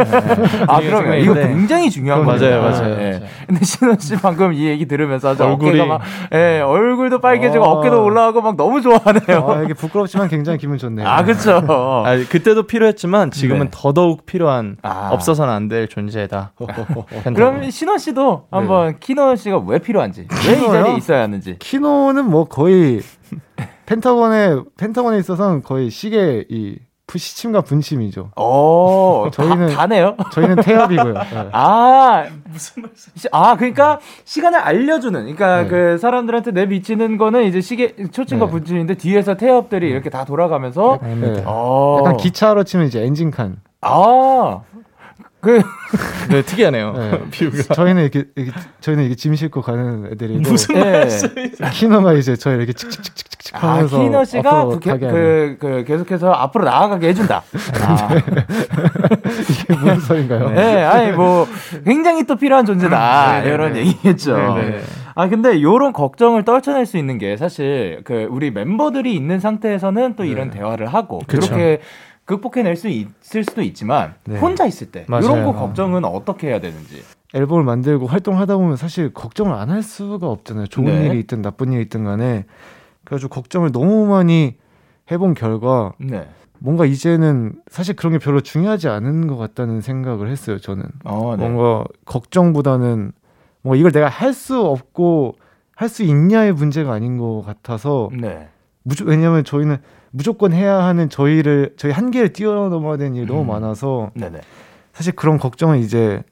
아, 0.67 0.79
되게 0.79 0.89
그러면 0.89 1.20
이거. 1.20 1.34
굉장히 1.34 1.89
중요한 1.89 2.25
맞아요, 2.25 2.39
거예요. 2.39 2.62
맞아요, 2.62 2.89
예. 3.01 3.12
맞아요. 3.12 3.22
근데 3.48 3.65
신원 3.65 4.00
씨 4.00 4.15
방금 4.15 4.53
이 4.53 4.65
얘기 4.67 4.86
들으면서 4.88 5.29
아주 5.32 5.44
얼굴이- 5.44 5.67
어깨가 5.70 5.86
막, 5.86 6.01
예, 6.34 6.62
얼굴도 6.62 7.20
빨개지고 7.20 7.65
아. 7.65 7.67
어깨도 7.70 8.03
올라가고 8.03 8.41
막 8.41 8.55
너무 8.55 8.82
좋아하네요. 8.82 9.50
아, 9.50 9.62
이게 9.63 9.74
부끄럽지만 9.74 10.29
굉장히 10.29 10.58
기분 10.58 10.77
좋네요. 10.77 11.08
아, 11.08 11.24
그쵸. 11.24 11.62
아, 11.67 12.15
그때도 12.29 12.63
필요했지만 12.63 13.32
지금은 13.32 13.65
네. 13.65 13.67
더더욱 13.72 14.25
필요한 14.25 14.77
아. 14.82 15.10
없어서는 15.12 15.53
안 15.53 15.65
될 15.67 15.88
존재다. 15.88 16.53
그럼 17.36 17.70
신원 17.72 17.98
씨도 17.98 18.46
한번 18.51 19.00
키노 19.00 19.36
씨가 19.36 19.58
왜 19.65 19.79
필요한지, 19.79 20.27
왜 20.48 20.53
이? 20.53 20.67
자리에 20.67 20.96
있어야 20.98 21.24
하는지. 21.24 21.58
키노는 21.70 22.30
뭐 22.30 22.46
거의 22.46 23.02
펜타곤에 23.88 24.56
펜타곤에 24.78 25.18
있어서는 25.18 25.64
거의 25.64 25.90
시계 25.90 26.46
이 26.50 26.78
시침과 27.18 27.62
분침이죠. 27.62 28.32
오, 28.36 29.30
저희는- 29.32 29.70
다, 29.70 29.76
다네요. 29.78 30.18
저희는 30.34 30.58
태엽이고요. 30.58 31.14
네. 31.32 31.50
아, 31.54 32.26
무슨 32.50 32.82
말씀? 32.84 33.14
아, 33.32 33.56
그러니까 33.56 34.00
시간을 34.26 34.60
알려주는. 34.60 35.22
그러니까 35.22 35.62
네. 35.64 35.68
그 35.70 35.98
사람들한테 35.98 36.52
내 36.52 36.66
미치는 36.66 37.18
거는 37.18 37.44
이제 37.46 37.62
시계 37.62 37.96
초침과 38.12 38.48
네. 38.48 38.52
분침인데 38.52 38.96
뒤에서 38.96 39.36
태엽들이 39.36 39.88
이렇게 39.90 40.10
다 40.10 40.26
돌아가면서. 40.26 41.00
네. 41.02 41.42
어. 41.46 41.98
약간 42.00 42.18
기차로 42.18 42.64
치면 42.64 42.88
이제 42.88 43.04
엔진칸. 43.06 43.62
아, 43.82 44.62
그 45.46 45.62
네, 46.30 46.42
특이하네요. 46.42 46.94
네. 46.94 47.22
비유가. 47.30 47.75
저희는 47.75 48.02
이렇게, 48.02 48.25
이렇게 48.36 48.52
저희는 48.82 49.04
이게 49.04 49.14
짐 49.14 49.36
싣고 49.36 49.62
가는 49.62 50.10
애들이고 50.12 50.40
무슨 50.40 50.75
예. 50.75 50.92
말씀이세요? 50.92 51.70
키노가 51.72 52.14
이제 52.14 52.36
저희 52.36 52.56
이렇게 52.56 52.74
칙칙칙칙칙 52.74 53.56
아, 53.56 53.74
하면서 53.74 54.02
키너 54.02 54.25
씨가 54.25 54.66
그, 54.66 54.80
그, 54.80 55.58
그 55.60 55.84
계속해서 55.86 56.32
앞으로 56.32 56.66
나아가게 56.66 57.10
해준다. 57.10 57.44
아. 57.84 58.10
이게 58.18 59.74
무슨 59.75 60.00
소린가요? 60.00 60.50
네, 60.50 60.84
아니 60.84 61.12
뭐 61.12 61.48
굉장히 61.86 62.24
또 62.25 62.36
필요한 62.36 62.66
존재다 62.66 63.42
네, 63.42 63.48
네, 63.48 63.54
이런 63.54 63.74
네. 63.74 63.80
얘기겠죠. 63.82 64.56
네, 64.56 64.70
네. 64.70 64.82
아 65.14 65.30
근데 65.30 65.62
요런 65.62 65.94
걱정을 65.94 66.44
떨쳐낼 66.44 66.88
수 66.88 66.98
있는 66.98 67.20
게 67.20 67.38
사실 67.38 68.02
그 68.04 68.28
우리 68.32 68.50
멤버들이 68.50 69.16
있는 69.16 69.40
상태에서는 69.40 70.16
또 70.16 70.25
이런 70.25 70.50
대화를 70.50 70.88
하고 70.88 71.20
네. 71.20 71.25
그쵸. 71.28 71.54
그렇게 71.54 71.82
극복해낼 72.25 72.75
수 72.75 72.88
있을 72.89 73.44
수도 73.44 73.62
있지만 73.62 74.15
네. 74.25 74.39
혼자 74.39 74.65
있을 74.65 74.91
때 74.91 75.05
맞아요. 75.08 75.25
이런 75.25 75.46
거 75.46 75.53
걱정은 75.53 76.03
어떻게 76.05 76.48
해야 76.48 76.60
되는지. 76.60 77.03
앨범을 77.34 77.63
만들고 77.63 78.08
활동하다 78.08 78.58
보면 78.58 78.77
사실 78.77 79.13
걱정을 79.13 79.53
안 79.53 79.70
할 79.70 79.84
수가 79.84 80.27
없잖아요. 80.27 80.67
좋은 80.67 80.86
네. 80.86 81.05
일이 81.08 81.20
있든 81.20 81.41
나쁜 81.41 81.72
일이 81.74 81.84
있든 81.84 82.03
간에. 82.03 82.46
그래가지고 83.03 83.29
걱정을 83.29 83.72
너무 83.72 84.05
많이 84.08 84.55
해본 85.12 85.34
결과 85.36 85.94
네. 86.00 86.27
뭔가 86.60 86.86
이제는 86.86 87.53
사실 87.67 87.96
그런 87.96 88.13
게 88.13 88.20
별로 88.20 88.41
중요하지 88.41 88.88
않은 88.88 89.27
것 89.27 89.38
같다는 89.38 89.82
생각을 89.82 90.29
했어요. 90.29 90.58
저는 90.58 90.84
어, 91.03 91.36
네. 91.38 91.48
뭔가 91.48 91.84
걱정보다는 92.05 93.12
뭔가 93.62 93.77
이걸 93.79 93.91
내가 93.91 94.08
할 94.08 94.34
수 94.34 94.60
없고 94.62 95.36
할 95.75 95.89
수 95.89 96.03
있냐의 96.03 96.53
문제가 96.53 96.94
아닌 96.94 97.17
것 97.17 97.44
같아서 97.46 98.10
네. 98.17 98.48
무조, 98.84 99.03
왜냐하면 99.05 99.44
저희는 99.44 99.77
무조건 100.16 100.54
해야 100.54 100.76
하는 100.84 101.10
저희를 101.10 101.74
저희 101.78 101.92
한계를 101.92 102.32
뛰어넘어야 102.32 102.96
되는 102.98 103.16
일이 103.16 103.26
너무 103.26 103.42
음. 103.42 103.48
많아서 103.48 104.12
네네. 104.14 104.40
사실 104.94 105.14
그런 105.14 105.38
걱정은 105.38 105.80
이제 105.80 106.24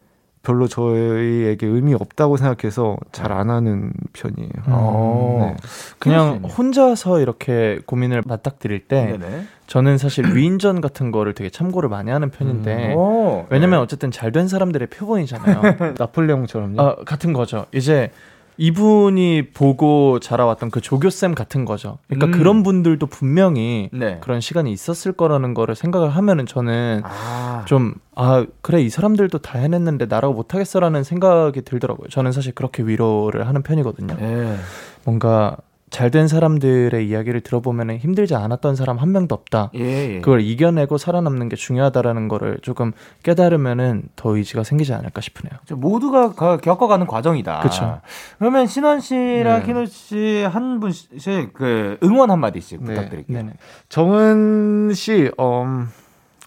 별로 0.42 0.68
저희에게 0.68 1.66
의미 1.68 1.94
없다고 1.94 2.36
생각해서 2.38 2.98
잘 3.14 3.32
안 3.34 3.50
하는 3.50 3.92
편이에요. 4.14 4.52
어. 4.68 5.54
네. 5.54 5.68
그냥 6.00 6.44
혼자서 6.44 7.20
이렇게 7.20 7.80
고민을 7.86 8.24
맞닥뜨릴 8.26 8.88
때 8.88 9.18
네네. 9.18 9.44
저는 9.68 9.98
사실 9.98 10.34
위인전 10.36 10.80
같은 10.82 11.12
거를 11.12 11.34
되게 11.34 11.50
참고를 11.50 11.88
많이 11.90 12.10
하는 12.12 12.30
편인데 12.30 12.94
오. 12.94 13.46
왜냐면 13.50 13.80
어쨌든 13.80 14.12
잘 14.12 14.32
된 14.32 14.48
사람들의 14.48 14.88
표본이잖아요. 14.90 15.96
나폴레옹처럼요. 16.00 16.82
아, 16.82 16.96
같은 17.06 17.32
거죠. 17.34 17.66
이제 17.74 18.12
이분이 18.58 19.52
보고 19.54 20.20
자라왔던 20.20 20.72
그 20.72 20.82
조교쌤 20.82 21.36
같은 21.36 21.66
거죠. 21.66 21.98
그러니까 22.08 22.28
음. 22.28 22.32
그런 22.32 22.64
분들도 22.64 23.06
분명히 23.08 23.90
네. 23.92 24.20
그런 24.22 24.42
시간이 24.42 24.72
있었을 24.72 25.14
거라는 25.14 25.54
거를 25.54 25.76
생각을 25.76 26.10
하면은 26.10 26.46
저는 26.46 27.02
아. 27.04 27.64
좀, 27.66 27.96
아, 28.16 28.46
그래, 28.62 28.82
이 28.82 28.90
사람들도 28.90 29.40
다 29.40 29.58
해냈는데 29.58 30.06
나라고 30.06 30.34
못하겠어라는 30.34 31.04
생각이 31.04 31.62
들더라고요. 31.62 32.10
저는 32.10 32.32
사실 32.32 32.54
그렇게 32.54 32.84
위로를 32.84 33.48
하는 33.48 33.64
편이거든요. 33.64 34.18
예. 34.20 34.56
뭔가 35.04 35.58
잘 35.94 36.10
된 36.10 36.28
사람들의 36.28 37.08
이야기를 37.08 37.42
들어보면 37.42 37.98
힘들지 37.98 38.34
않았던 38.34 38.76
사람 38.76 38.98
한 38.98 39.12
명도 39.12 39.36
없다. 39.36 39.70
예. 39.76 40.16
예. 40.16 40.22
그걸 40.22 40.42
이겨내고 40.42 40.98
살아남는 40.98 41.50
게 41.50 41.56
중요하다라는 41.56 42.30
거를 42.30 42.58
조금 42.64 42.94
깨달으면은 43.22 44.10
더 44.16 44.36
의지가 44.36 44.64
생기지 44.64 44.92
않을까 44.94 45.22
싶으네요. 45.22 45.54
저 45.68 45.76
모두가 45.76 46.34
가- 46.34 46.58
겪어가는 46.58 47.06
과정이다. 47.06 47.60
그쵸. 47.60 48.02
그러면 48.40 48.66
신원 48.66 49.02
씨랑 49.02 49.60
네. 49.60 49.66
키노 49.68 49.86
씨 49.86 50.44
한 50.44 50.80
분씩 50.80 51.54
그 51.54 51.98
응원 52.04 52.32
한 52.32 52.40
마디씩 52.40 52.84
네. 52.84 52.96
부탁드릴게요. 52.96 53.38
네네. 53.38 53.54
정은 53.90 54.94
씨, 54.96 55.30
음, 55.40 55.90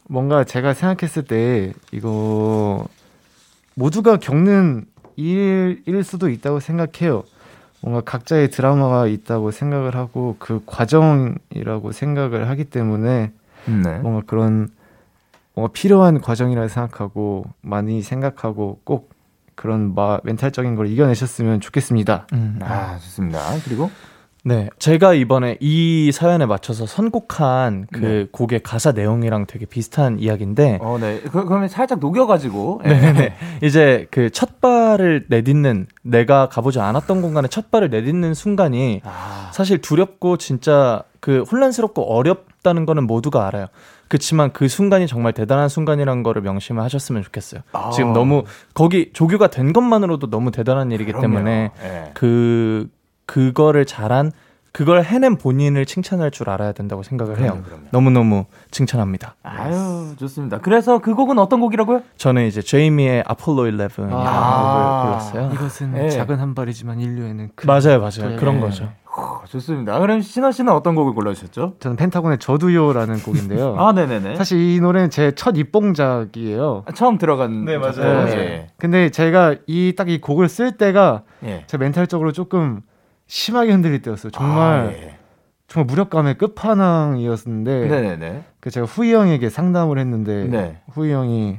뭔가 0.09 0.43
제가 0.43 0.75
생각했을 0.75 1.23
때 1.23 1.73
이거 1.93 2.85
모두가 3.77 4.17
겪는 4.17 4.87
일일 5.15 6.03
수도 6.03 6.29
있다고 6.31 6.59
생각해요. 6.59 7.23
뭔가 7.87 8.01
각자의 8.01 8.51
드라마가 8.51 9.07
있다고 9.07 9.53
생각을 9.53 9.95
하고 9.95 10.35
그 10.41 10.61
과정이라고 10.67 11.93
생각을 11.93 12.49
하기 12.49 12.65
때문에 12.65 13.31
네. 13.67 13.99
뭔가 14.01 14.23
그런 14.27 14.71
뭔가 15.55 15.73
필요한 15.73 16.21
과정이라 16.21 16.67
생각하고 16.67 17.45
많이 17.61 18.03
생각하고 18.03 18.81
꼭 18.83 19.11
그런 19.55 19.95
마, 19.95 20.19
멘탈적인 20.25 20.75
걸 20.75 20.89
이겨내셨으면 20.89 21.61
좋겠습니다. 21.61 22.27
음. 22.33 22.59
아 22.61 22.99
좋습니다. 22.99 23.39
그리고 23.65 23.89
네, 24.49 24.69
제가 24.79 25.13
이번에 25.15 25.57
이 25.59 26.13
사연에 26.13 26.47
맞춰서 26.47 26.87
선곡한 26.87 27.89
그 27.93 27.99
네. 27.99 28.27
곡의 28.31 28.61
가사 28.63 28.93
내용이랑 28.93 29.47
되게 29.47 29.67
비슷한 29.67 30.21
이야기인데, 30.21 30.79
어, 30.81 30.99
네. 31.01 31.21
그, 31.21 31.45
그러면 31.45 31.69
살짝 31.69 31.99
녹여가지고. 31.99 32.83
예. 32.85 32.89
네네. 32.89 33.35
이제 33.65 34.07
그 34.13 34.31
첫 34.37 34.61
발을 34.61 35.27
내딛는 35.29 35.87
내가 36.03 36.49
가보지 36.49 36.79
않았던 36.79 37.23
공간에 37.23 37.49
첫 37.49 37.71
발을 37.71 37.89
내딛는 37.91 38.35
순간이 38.35 39.01
아, 39.03 39.51
사실 39.53 39.81
두렵고 39.81 40.37
진짜 40.37 41.03
그 41.21 41.43
혼란스럽고 41.51 42.03
어렵다는 42.15 42.85
거는 42.87 43.07
모두가 43.07 43.47
알아요. 43.47 43.67
그렇지만 44.09 44.53
그 44.53 44.69
순간이 44.69 45.07
정말 45.07 45.33
대단한 45.33 45.69
순간이라는 45.69 46.23
거를 46.23 46.43
명심을 46.43 46.83
하셨으면 46.83 47.23
좋겠어요. 47.23 47.63
아. 47.73 47.91
지금 47.91 48.13
너무 48.13 48.45
거기 48.75 49.11
조교가 49.13 49.49
된 49.49 49.73
것만으로도 49.73 50.31
너무 50.31 50.51
대단한 50.51 50.93
일이기 50.93 51.13
그럼요. 51.13 51.23
때문에 51.23 51.71
예. 51.83 52.11
그 52.15 52.89
그거를 53.27 53.85
잘한 53.85 54.33
그걸 54.73 55.03
해낸 55.03 55.39
본인을 55.39 55.87
칭찬할 55.87 56.31
줄 56.31 56.51
알아야 56.51 56.73
된다고 56.73 57.03
생각을 57.03 57.39
해요. 57.39 57.47
그럼요, 57.53 57.63
그럼요. 57.65 57.83
너무 57.93 58.11
너무 58.11 58.45
칭찬합니다. 58.71 59.35
아유 59.43 60.15
좋습니다. 60.19 60.59
그래서 60.61 60.99
그 60.99 61.15
곡은 61.15 61.39
어떤 61.39 61.61
곡이라고요? 61.61 62.03
저는 62.19 62.47
이제 62.47 62.61
제이미의 62.61 63.25
아폴로 63.27 63.63
11이라는 63.63 64.11
아. 64.13 65.19
곡을 65.31 65.39
불렀어요. 65.41 65.55
이것은 65.55 65.93
네. 65.95 66.11
작은 66.11 66.39
한 66.41 66.55
발이지만 66.55 67.01
인류에는 67.01 67.51
큰 67.55 67.67
맞아요, 67.67 68.01
맞아요. 68.01 68.33
네. 68.33 68.37
그런 68.37 68.61
거죠. 68.61 68.93
후, 69.07 69.39
좋습니다. 69.49 69.99
그럼 69.99 70.21
신원 70.21 70.53
씨는 70.53 70.71
어떤 70.75 70.95
곡을 70.95 71.15
골라주셨죠? 71.15 71.77
저는 71.81 71.97
펜타곤의 71.97 72.37
저도요라는 72.39 73.21
곡인데요. 73.21 73.77
아, 73.81 73.93
네네네. 73.95 74.37
사실 74.37 74.59
이 74.61 74.79
노래는 74.79 75.09
제 75.09 75.33
첫 75.35 75.57
입봉작이에요. 75.57 76.85
처음 76.95 77.17
들어간. 77.17 77.65
네, 77.65 77.79
맞아요. 77.79 78.27
네. 78.27 78.37
예. 78.37 78.67
근데 78.77 79.09
제가 79.09 79.55
이 79.67 79.95
딱이 79.97 80.21
곡을 80.21 80.51
쓸 80.51 80.73
때가 80.77 81.23
예. 81.47 81.65
제 81.67 81.79
멘탈적으로 81.79 82.33
조금 82.33 82.83
심하게 83.27 83.73
흔들릴 83.73 84.03
때였어요. 84.03 84.31
정말 84.31 84.87
아, 84.87 84.93
예. 84.93 85.19
정말 85.69 85.87
무력감의 85.87 86.39
끝판왕이었는데 86.39 87.89
네네네. 87.89 88.45
그 88.61 88.71
제가 88.71 88.87
후이 88.87 89.13
형에게 89.13 89.51
상담을 89.51 89.99
했는데 89.99 90.45
네. 90.45 90.81
후이 90.93 91.13
형이 91.13 91.59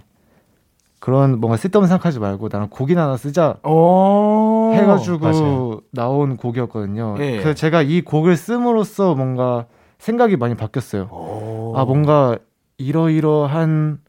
그런 0.99 1.39
뭔가 1.39 1.57
쓸데없는 1.57 1.87
생각하지 1.87 2.19
말고 2.19 2.49
나는 2.51 2.69
곡이나 2.69 3.03
하나 3.03 3.17
쓰자 3.17 3.57
오. 3.63 4.71
해가지고 4.73 5.19
맞아요. 5.19 5.81
나온 5.91 6.37
곡이었거든요. 6.37 7.15
예, 7.19 7.23
예. 7.23 7.31
그래서 7.33 7.53
제가 7.53 7.81
이 7.81 8.01
곡을 8.01 8.35
씀으로써 8.35 9.13
뭔가 9.13 9.67
생각이 9.99 10.37
많이 10.37 10.55
바뀌었어요. 10.55 11.03
오. 11.11 11.73
아 11.75 11.85
뭔가 11.85 12.37
이러이러한 12.77 13.99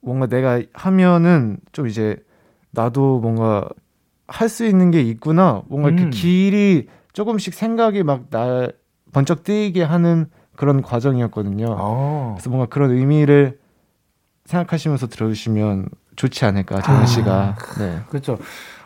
뭔가 0.00 0.26
내가 0.26 0.60
하면은 0.72 1.58
좀 1.72 1.86
이제 1.86 2.16
나도 2.70 3.20
뭔가 3.20 3.68
할 4.32 4.48
수 4.48 4.64
있는 4.66 4.90
게 4.90 5.00
있구나. 5.02 5.62
뭔가 5.68 5.90
음. 5.90 5.96
그 5.96 6.10
길이 6.10 6.88
조금씩 7.12 7.54
생각이 7.54 8.02
막나 8.02 8.68
번쩍 9.12 9.44
뜨이게 9.44 9.82
하는 9.82 10.26
그런 10.56 10.80
과정이었거든요. 10.82 11.66
어. 11.78 12.34
그래서 12.36 12.48
뭔가 12.50 12.66
그런 12.66 12.90
의미를 12.90 13.58
생각하시면서 14.46 15.06
들어주시면 15.08 15.88
좋지 16.16 16.44
않을까 16.44 16.80
정은 16.80 17.06
씨가. 17.06 17.56
네. 17.78 17.98
그렇죠. 18.08 18.38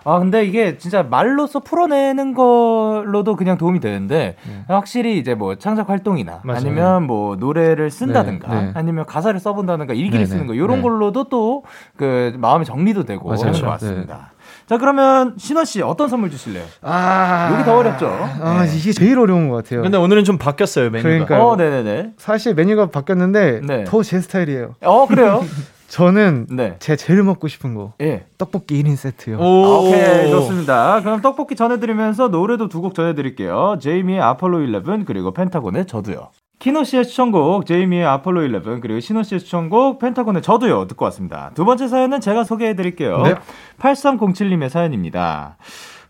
아 0.04 0.20
근데 0.20 0.44
이게 0.44 0.78
진짜 0.78 1.02
말로써 1.02 1.58
풀어내는 1.58 2.34
걸로도 2.34 3.34
그냥 3.34 3.58
도움이 3.58 3.80
되는데 3.80 4.36
네. 4.46 4.64
확실히 4.68 5.18
이제 5.18 5.34
뭐 5.34 5.56
창작 5.56 5.88
활동이나 5.90 6.40
맞아요. 6.44 6.60
아니면 6.60 7.06
뭐 7.08 7.34
노래를 7.34 7.90
쓴다든가 7.90 8.54
네, 8.54 8.66
네. 8.66 8.70
아니면 8.74 9.04
가사를 9.06 9.38
써본다든가 9.40 9.94
일기를 9.94 10.20
네, 10.20 10.26
쓰는 10.26 10.46
거 10.46 10.52
네. 10.52 10.58
이런 10.58 10.76
네. 10.76 10.82
걸로도 10.82 11.24
또 11.28 11.62
그 11.96 12.36
마음의 12.38 12.66
정리도 12.66 13.02
되고 13.04 13.28
맞아요. 13.28 13.40
그런 13.52 13.52
것 13.60 13.66
같습니다. 13.70 14.32
자 14.68 14.78
그러면 14.78 15.34
신원 15.38 15.64
씨 15.64 15.80
어떤 15.82 16.08
선물 16.08 16.30
주실래요? 16.30 16.64
아, 16.82 17.50
여기 17.52 17.64
더 17.64 17.76
어렵죠. 17.76 18.08
아, 18.08 18.64
네. 18.64 18.76
이게 18.76 18.92
제일 18.92 19.18
어려운 19.18 19.48
것 19.48 19.56
같아요. 19.56 19.82
근데 19.82 19.96
오늘은 19.96 20.24
좀 20.24 20.38
바뀌었어요 20.38 20.90
메뉴가. 20.90 21.08
그러니까요. 21.08 21.42
어, 21.44 21.56
네네네. 21.56 22.12
사실 22.16 22.54
메뉴가 22.54 22.86
바뀌었는데 22.90 23.60
네. 23.64 23.84
더제 23.84 24.20
스타일이에요. 24.20 24.74
어 24.82 25.06
그래요? 25.06 25.44
저는 25.88 26.46
네. 26.50 26.74
제 26.80 26.96
제일 26.96 27.22
먹고 27.22 27.46
싶은 27.46 27.74
거 27.74 27.92
예. 28.00 28.26
떡볶이 28.38 28.82
1인 28.82 28.96
세트요. 28.96 29.38
아, 29.40 29.40
오케이 29.40 30.28
좋습니다. 30.30 31.00
그럼 31.00 31.20
떡볶이 31.22 31.54
전해드리면서 31.54 32.28
노래도 32.28 32.68
두 32.68 32.80
곡 32.80 32.94
전해드릴게요. 32.94 33.78
제이미의 33.80 34.20
아폴로 34.20 34.62
11 34.62 35.04
그리고 35.04 35.32
펜타곤의 35.32 35.86
저도요. 35.86 36.30
키노 36.58 36.84
씨의 36.84 37.04
추천곡 37.06 37.66
제이미의 37.66 38.04
아폴로 38.06 38.42
11 38.42 38.80
그리고 38.80 38.98
신호 39.00 39.22
씨의 39.22 39.40
추천곡 39.40 39.98
펜타곤의 39.98 40.42
저도요 40.42 40.86
듣고 40.86 41.04
왔습니다. 41.06 41.50
두 41.54 41.64
번째 41.64 41.86
사연은 41.88 42.20
제가 42.20 42.44
소개해 42.44 42.74
드릴게요. 42.74 43.22
네. 43.22 43.34
8307님의 43.78 44.68
사연입니다. 44.70 45.56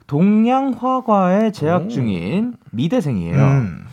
동양화과에 0.06 1.50
재학 1.50 1.88
중인 1.88 2.54
미대생이에요. 2.70 3.36
음. 3.36 3.86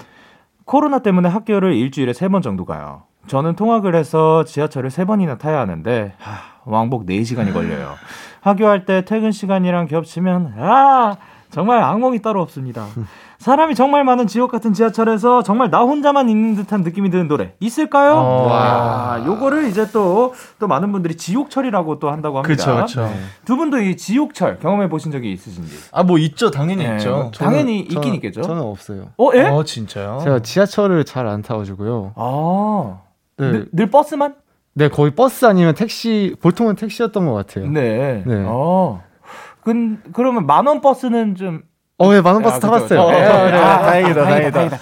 코로나 0.65 1.00
때문에 1.00 1.27
학교를 1.29 1.74
일주일에 1.74 2.13
세 2.13 2.29
번 2.29 2.41
정도 2.41 2.65
가요. 2.65 3.03
저는 3.27 3.55
통학을 3.55 3.95
해서 3.95 4.43
지하철을 4.43 4.91
세 4.91 5.05
번이나 5.05 5.38
타야 5.38 5.60
하는데 5.60 6.13
하, 6.19 6.31
왕복 6.65 7.05
4시간이 7.05 7.53
걸려요. 7.53 7.95
하교할 8.41 8.86
때 8.86 9.03
퇴근 9.05 9.31
시간이랑 9.31 9.88
겹치면 9.88 10.53
아 10.60 11.17
정말 11.50 11.81
악몽이 11.81 12.22
따로 12.22 12.41
없습니다. 12.41 12.86
사람이 13.44 13.76
정말 13.76 14.06
많은 14.06 14.26
지옥 14.28 14.50
같은 14.52 14.72
지하철에서 14.72 15.44
정말 15.44 15.70
나 15.70 15.82
혼자만 15.82 16.30
있는 16.30 16.56
듯한 16.56 16.82
느낌이 16.82 17.10
드는 17.10 17.28
노래 17.28 17.54
있을까요? 17.60 18.14
어. 18.16 18.48
와, 18.48 19.22
요거를 19.26 19.68
이제 19.68 19.86
또 19.92 20.34
또 20.60 20.68
많은 20.68 20.94
분들이 20.94 21.16
지옥철이라고 21.18 22.00
또 22.00 22.10
한다고 22.10 22.38
합니다. 22.38 22.64
그렇죠, 22.64 22.74
그렇죠. 23.04 23.14
두 23.44 23.58
분도 23.58 23.80
이 23.82 23.98
지옥철 23.98 24.60
경험해 24.60 24.88
보신 24.88 25.12
적이 25.12 25.34
있으신지? 25.34 25.76
아 25.92 26.04
뭐 26.04 26.18
있죠, 26.20 26.52
당연히 26.52 26.88
네, 26.88 26.96
있죠. 26.96 27.32
저는- 27.34 27.38
당연히 27.38 27.80
있긴 27.82 28.00
저는- 28.02 28.16
있겠죠? 28.16 28.42
저는 28.44 28.62
없어요. 28.62 29.10
어, 29.18 29.30
예? 29.36 29.42
어 29.50 29.64
진짜요? 29.66 30.22
제가 30.24 30.40
지하철을 30.40 31.04
잘 31.04 31.28
안 31.28 31.42
타가지고요. 31.42 32.14
아, 32.16 33.00
네, 33.38 33.52
늘, 33.52 33.68
늘 33.74 33.90
버스만? 33.92 34.36
네 34.76 34.88
거의 34.88 35.12
버스 35.12 35.44
아니면 35.46 35.76
택시 35.76 36.34
보통은 36.42 36.76
택시였던 36.76 37.26
것 37.26 37.34
같아요. 37.34 37.68
네. 37.70 38.24
네. 38.26 38.46
어. 38.48 39.04
근 39.64 40.02
그러면 40.14 40.46
만원 40.46 40.80
버스는 40.82 41.36
좀 41.36 41.62
어, 42.03 42.12
네, 42.13 42.22
만원 42.22 42.43
버스 42.43 42.57
아, 42.57 42.60
타봤어요. 42.60 42.88
그쵸, 42.88 43.05
그쵸. 43.07 43.12
네, 43.12 43.27
어, 43.27 43.45
네, 43.51 43.57
아, 43.57 43.81
다행이다, 43.81 44.24
다행이다, 44.24 44.51
다행이다. 44.51 44.77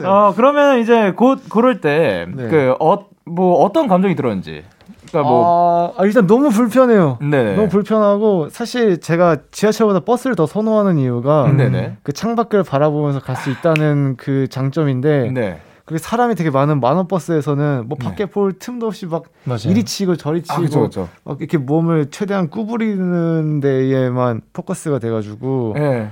네. 0.00 0.06
어, 0.06 0.32
그러면 0.36 0.80
이제 0.80 1.12
곧 1.12 1.40
그럴 1.48 1.80
때 1.80 2.26
네. 2.34 2.48
그어 2.48 3.06
뭐 3.24 3.62
어떤 3.64 3.88
감정이 3.88 4.14
들었는지. 4.16 4.64
그러니까 5.08 5.30
뭐 5.30 5.94
아, 5.96 6.02
아, 6.02 6.04
일단 6.04 6.26
너무 6.26 6.50
불편해요. 6.50 7.18
네. 7.22 7.54
너무 7.54 7.68
불편하고 7.68 8.48
사실 8.50 9.00
제가 9.00 9.36
지하철보다 9.52 10.00
버스를 10.00 10.34
더 10.34 10.46
선호하는 10.46 10.98
이유가 10.98 11.50
네네. 11.56 11.98
그 12.02 12.12
창밖을 12.12 12.64
바라보면서 12.64 13.20
갈 13.20 13.36
수 13.36 13.50
있다는 13.50 14.16
그 14.16 14.48
장점인데 14.48 15.30
네. 15.32 15.60
그리고 15.84 16.02
사람이 16.02 16.34
되게 16.34 16.50
많은 16.50 16.80
만원 16.80 17.06
버스에서는 17.06 17.84
뭐 17.86 17.96
네. 18.00 18.04
밖에 18.04 18.26
볼 18.26 18.52
틈도 18.58 18.88
없이 18.88 19.06
막 19.06 19.22
맞아요. 19.44 19.60
이리 19.68 19.84
치고 19.84 20.16
저리 20.16 20.40
아, 20.48 20.54
치고 20.54 20.62
그죠, 20.62 20.80
그죠. 20.82 21.08
막 21.22 21.36
이렇게 21.38 21.58
몸을 21.58 22.10
최대한 22.10 22.50
구부리는 22.50 23.60
데에만 23.60 24.40
포커스가 24.52 24.98
돼가지고 24.98 25.74
예. 25.78 26.08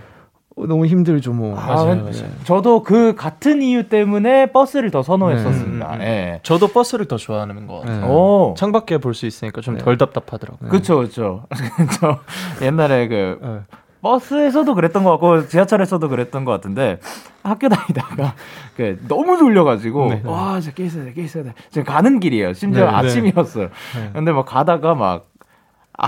어, 0.56 0.66
너무 0.66 0.86
힘들죠 0.86 1.32
뭐. 1.32 1.58
아, 1.58 1.66
맞아요, 1.66 1.94
네. 1.96 2.00
맞아요. 2.02 2.30
저도 2.44 2.82
그 2.82 3.14
같은 3.16 3.60
이유 3.62 3.88
때문에 3.88 4.46
버스를 4.52 4.90
더 4.90 5.02
선호했었습니다. 5.02 5.96
네. 5.96 6.04
예. 6.04 6.40
저도 6.42 6.68
버스를 6.68 7.06
더 7.06 7.16
좋아하는 7.16 7.66
것 7.66 7.80
같아요. 7.80 8.00
네. 8.00 8.06
오. 8.06 8.54
창밖에 8.56 8.98
볼 8.98 9.14
수 9.14 9.26
있으니까 9.26 9.60
좀 9.60 9.76
네. 9.78 9.84
덜 9.84 9.96
답답하더라고요. 9.98 10.70
그쵸, 10.70 10.98
그쵸. 10.98 11.44
저 12.00 12.18
옛날에 12.64 13.08
그 13.08 13.38
네. 13.42 13.58
버스에서도 14.00 14.74
그랬던 14.74 15.02
것 15.02 15.10
같고 15.12 15.48
지하철에서도 15.48 16.08
그랬던 16.08 16.44
것 16.44 16.52
같은데 16.52 16.98
학교 17.42 17.68
다니다가 17.70 18.34
그 18.76 18.98
너무 19.08 19.38
졸려가지고 19.38 20.08
네. 20.10 20.22
와 20.24 20.60
진짜 20.60 20.74
깨 20.74 20.84
있어야 20.84 21.04
돼, 21.04 21.12
깨 21.14 21.22
있어야 21.22 21.42
돼. 21.44 21.54
지금 21.70 21.84
가는 21.84 22.20
길이에요. 22.20 22.52
심지어 22.52 22.84
네, 22.84 22.90
네. 22.90 22.96
아침이었어요. 22.96 23.68
네. 23.96 24.10
근데 24.12 24.30
막 24.32 24.44
가다가 24.44 24.94
막 24.94 25.28
아, 25.96 26.06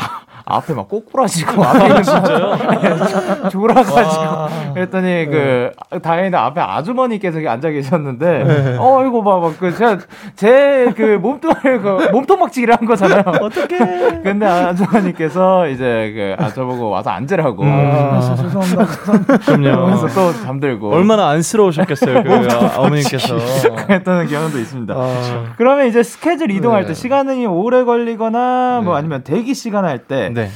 앞에 0.49 0.75
막 0.75 0.89
꼬꾸라지고 0.89 1.63
앞에 1.65 1.87
있는 1.87 2.03
진짜요? 2.05 2.57
졸아가지고 3.51 4.75
그랬더니 4.75 5.27
그 5.27 5.71
다행히도 6.01 6.39
앞에 6.39 6.61
아주머니께서 6.61 7.41
앉아 7.49 7.71
계셨는데 7.71 8.77
어 8.79 9.05
이거 9.05 9.23
봐막그 9.25 9.75
제가 9.77 9.99
제 10.37 10.87
그 10.97 11.19
몸뚱아리 11.21 11.79
그 11.81 12.09
몸통 12.13 12.39
박치기를 12.39 12.75
한 12.77 12.87
거잖아요. 12.87 13.23
어떻게? 13.41 13.77
근데 14.23 14.47
아주머니께서 14.47 15.67
이제 15.69 16.13
그 16.15 16.37
아 16.39 16.49
저보고 16.53 16.91
와서 16.91 17.11
앉으라고 17.11 17.65
아, 17.65 18.21
죄송합니다. 18.37 18.85
그럼요. 19.47 19.87
그래서 19.87 20.07
또 20.09 20.33
잠들고 20.45 20.93
얼마나 20.93 21.29
안쓰러우셨겠어요, 21.31 22.23
그 22.23 22.49
아, 22.51 22.75
어머니께서. 22.79 23.37
했던 23.89 24.27
경험도 24.27 24.59
있습니다. 24.59 24.95
아, 24.95 25.45
그러면 25.57 25.87
이제 25.87 26.03
스케줄 26.03 26.51
이동할 26.51 26.83
네. 26.83 26.89
때 26.89 26.95
시간이 26.95 27.47
오래 27.47 27.85
걸리거나 27.85 28.83
뭐 28.85 28.95
네. 28.95 28.99
아니면 28.99 29.23
대기 29.25 29.55
시간 29.55 29.85
할 29.85 29.99
때 29.99 30.29
네. 30.37 30.49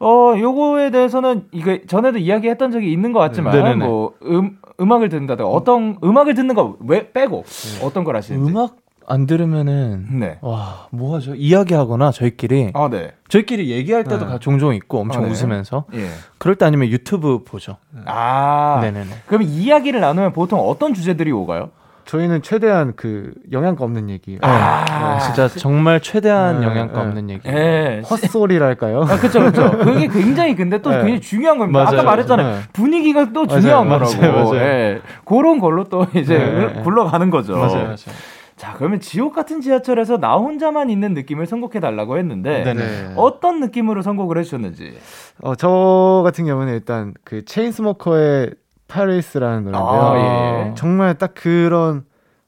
어, 0.00 0.34
요거에 0.38 0.90
대해서는 0.90 1.44
이거 1.52 1.78
전에도 1.86 2.18
이야기했던 2.18 2.70
적이 2.72 2.92
있는 2.92 3.12
것 3.12 3.20
같지만 3.20 3.52
네네네. 3.54 3.86
뭐 3.86 4.12
음, 4.24 4.58
음악을 4.80 5.08
듣는다든가 5.08 5.48
어떤 5.50 5.98
음악을 6.02 6.34
듣는 6.34 6.54
거 6.54 6.76
왜 6.80 7.10
빼고 7.12 7.44
어떤 7.82 8.04
걸 8.04 8.16
하시는지. 8.16 8.50
음악 8.50 8.76
안 9.06 9.26
들으면은 9.26 10.18
네. 10.18 10.38
와, 10.40 10.86
뭐 10.90 11.14
하죠? 11.16 11.34
이야기하거나 11.34 12.10
저희끼리 12.10 12.70
아, 12.74 12.88
네. 12.90 13.12
저희끼리 13.28 13.70
얘기할 13.70 14.02
때도 14.04 14.24
네. 14.24 14.32
가- 14.32 14.38
종종 14.38 14.74
있고 14.74 15.00
엄청 15.00 15.24
아, 15.24 15.26
네. 15.26 15.30
웃으면서 15.32 15.84
예. 15.94 16.08
그럴 16.38 16.56
때 16.56 16.64
아니면 16.64 16.88
유튜브 16.88 17.44
보죠. 17.44 17.76
아. 18.06 18.78
네네네. 18.82 19.10
그럼 19.26 19.42
이야기를 19.42 20.00
나누면 20.00 20.32
보통 20.32 20.58
어떤 20.58 20.94
주제들이 20.94 21.30
오가요? 21.32 21.70
저희는 22.04 22.42
최대한 22.42 22.92
그 22.96 23.32
영양가 23.50 23.84
없는 23.84 24.10
얘기, 24.10 24.38
아, 24.42 25.18
진짜 25.20 25.48
정말 25.48 26.00
최대한 26.00 26.60
네, 26.60 26.66
영양가 26.66 26.92
네. 27.02 27.06
없는 27.08 27.30
얘기. 27.30 27.48
예. 27.48 28.02
헛소리랄까요? 28.08 29.02
아, 29.02 29.16
그쵸, 29.18 29.40
그쵸. 29.40 29.70
그게 29.82 30.08
굉장히 30.08 30.54
근데 30.54 30.80
또 30.82 30.90
네. 30.90 30.96
굉장히 30.98 31.20
중요한 31.20 31.58
겁니다. 31.58 31.80
아까 31.82 31.92
맞아요. 31.92 32.04
말했잖아요. 32.06 32.54
네. 32.56 32.60
분위기가 32.72 33.32
또 33.32 33.46
중요한 33.46 33.88
맞아요, 33.88 34.04
거라고. 34.04 34.50
맞아요. 34.52 34.56
예. 34.56 35.00
그런 35.24 35.58
걸로 35.60 35.84
또 35.84 36.06
이제 36.14 36.38
네. 36.38 36.82
굴러가는 36.82 37.30
거죠. 37.30 37.56
맞아요, 37.56 37.82
맞아요. 37.84 37.96
자, 38.56 38.74
그러면 38.78 39.00
지옥 39.00 39.34
같은 39.34 39.60
지하철에서 39.60 40.18
나 40.18 40.36
혼자만 40.36 40.88
있는 40.88 41.12
느낌을 41.14 41.46
선곡해 41.46 41.80
달라고 41.80 42.18
했는데 42.18 42.62
네네. 42.62 42.74
네. 42.74 43.12
어떤 43.16 43.60
느낌으로 43.60 44.02
선곡을 44.02 44.38
해주셨는지. 44.38 44.96
어, 45.42 45.54
저 45.56 46.22
같은 46.24 46.46
경우는 46.46 46.72
일단 46.74 47.14
그 47.24 47.44
체인스모커의 47.44 48.50
파리스라는 48.88 49.64
노래인데요. 49.64 49.86
아, 49.86 50.66
예. 50.68 50.74
정말 50.74 51.14
딱 51.14 51.34
그런 51.34 52.04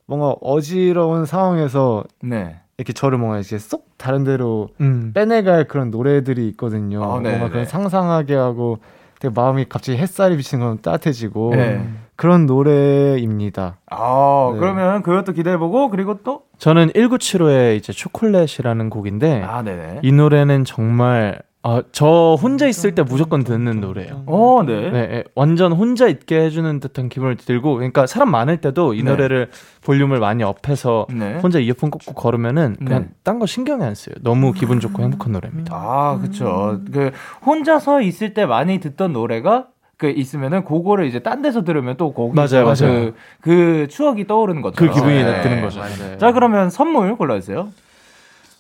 뭔가 0.07 0.37
어지러운 0.41 1.27
상황에서 1.27 2.05
네. 2.23 2.61
이렇게 2.79 2.93
저를 2.93 3.19
뭔가 3.19 3.39
이제 3.39 3.59
쏙 3.59 3.87
다른 3.97 4.25
데로 4.25 4.69
음. 4.81 5.13
빼내갈 5.15 5.65
그런 5.65 5.91
노래들이 5.91 6.47
있거든요. 6.51 7.03
아, 7.03 7.21
네, 7.21 7.31
뭔가 7.31 7.47
네. 7.47 7.53
그런 7.53 7.65
상상하게 7.65 8.35
하고 8.35 8.79
되게 9.19 9.33
마음이 9.35 9.67
갑자기 9.69 9.99
햇살이 9.99 10.37
비치는 10.37 10.65
건 10.67 10.79
따뜻해지고 10.83 11.55
네. 11.57 11.89
그런 12.17 12.47
노래입니다. 12.47 13.79
아, 13.91 14.51
네. 14.53 14.59
그러면 14.59 15.03
그것도 15.03 15.33
기대해보고 15.33 15.91
그리고 15.91 16.23
또. 16.23 16.43
저는 16.59 16.91
1975의 16.91 17.77
이제 17.77 17.93
초콜릿이라는 17.93 18.91
곡인데 18.91 19.43
아, 19.43 19.63
네네. 19.63 20.01
이 20.03 20.13
노래는 20.13 20.65
정말 20.65 21.41
아, 21.69 21.83
저 21.91 22.39
혼자 22.41 22.69
있을 22.69 22.95
때 22.95 23.03
무조건 23.03 23.43
듣는 23.43 23.81
노래예요. 23.81 24.23
어, 24.27 24.63
네. 24.65 24.89
네, 24.89 24.99
예, 24.99 25.25
완전 25.35 25.73
혼자 25.73 26.07
있게 26.07 26.41
해주는 26.43 26.79
듯한 26.79 27.09
기분을 27.09 27.35
들고, 27.37 27.75
그러니까 27.75 28.07
사람 28.07 28.31
많을 28.31 28.59
때도 28.59 28.95
이 28.95 29.03
네. 29.03 29.11
노래를 29.11 29.51
볼륨을 29.83 30.21
많이 30.21 30.45
업해서 30.45 31.09
네. 31.13 31.41
혼자 31.41 31.59
이어폰 31.59 31.91
꽂고 31.91 32.13
걸으면은 32.15 32.77
그냥 32.79 33.03
네. 33.03 33.09
딴거 33.25 33.47
신경이 33.47 33.83
안 33.83 33.97
써요. 33.97 34.15
너무 34.21 34.53
기분 34.53 34.79
좋고 34.79 35.03
행복한 35.03 35.33
노래입니다. 35.33 35.75
아, 35.75 36.21
그쵸. 36.23 36.79
그, 36.93 37.11
혼자서 37.45 38.01
있을 38.01 38.33
때 38.33 38.47
많이 38.47 38.79
듣던 38.79 39.13
노래가 39.13 39.67
그 39.97 40.09
있으면은 40.09 40.65
그거를 40.65 41.07
이제 41.07 41.19
딴 41.19 41.43
데서 41.43 41.65
들으면 41.65 41.97
또 41.97 42.13
거기 42.13 42.33
맞아요, 42.37 42.65
맞아요. 42.65 42.77
그, 42.77 43.15
그 43.41 43.89
추억이 43.89 44.29
떠오르는 44.29 44.63
거죠. 44.63 44.77
그 44.77 44.93
기분이 44.93 45.21
네. 45.21 45.41
드는 45.41 45.63
거죠. 45.63 45.81
네. 45.83 46.17
자, 46.19 46.31
그러면 46.31 46.71
선물 46.71 47.17
골라주세요. 47.17 47.71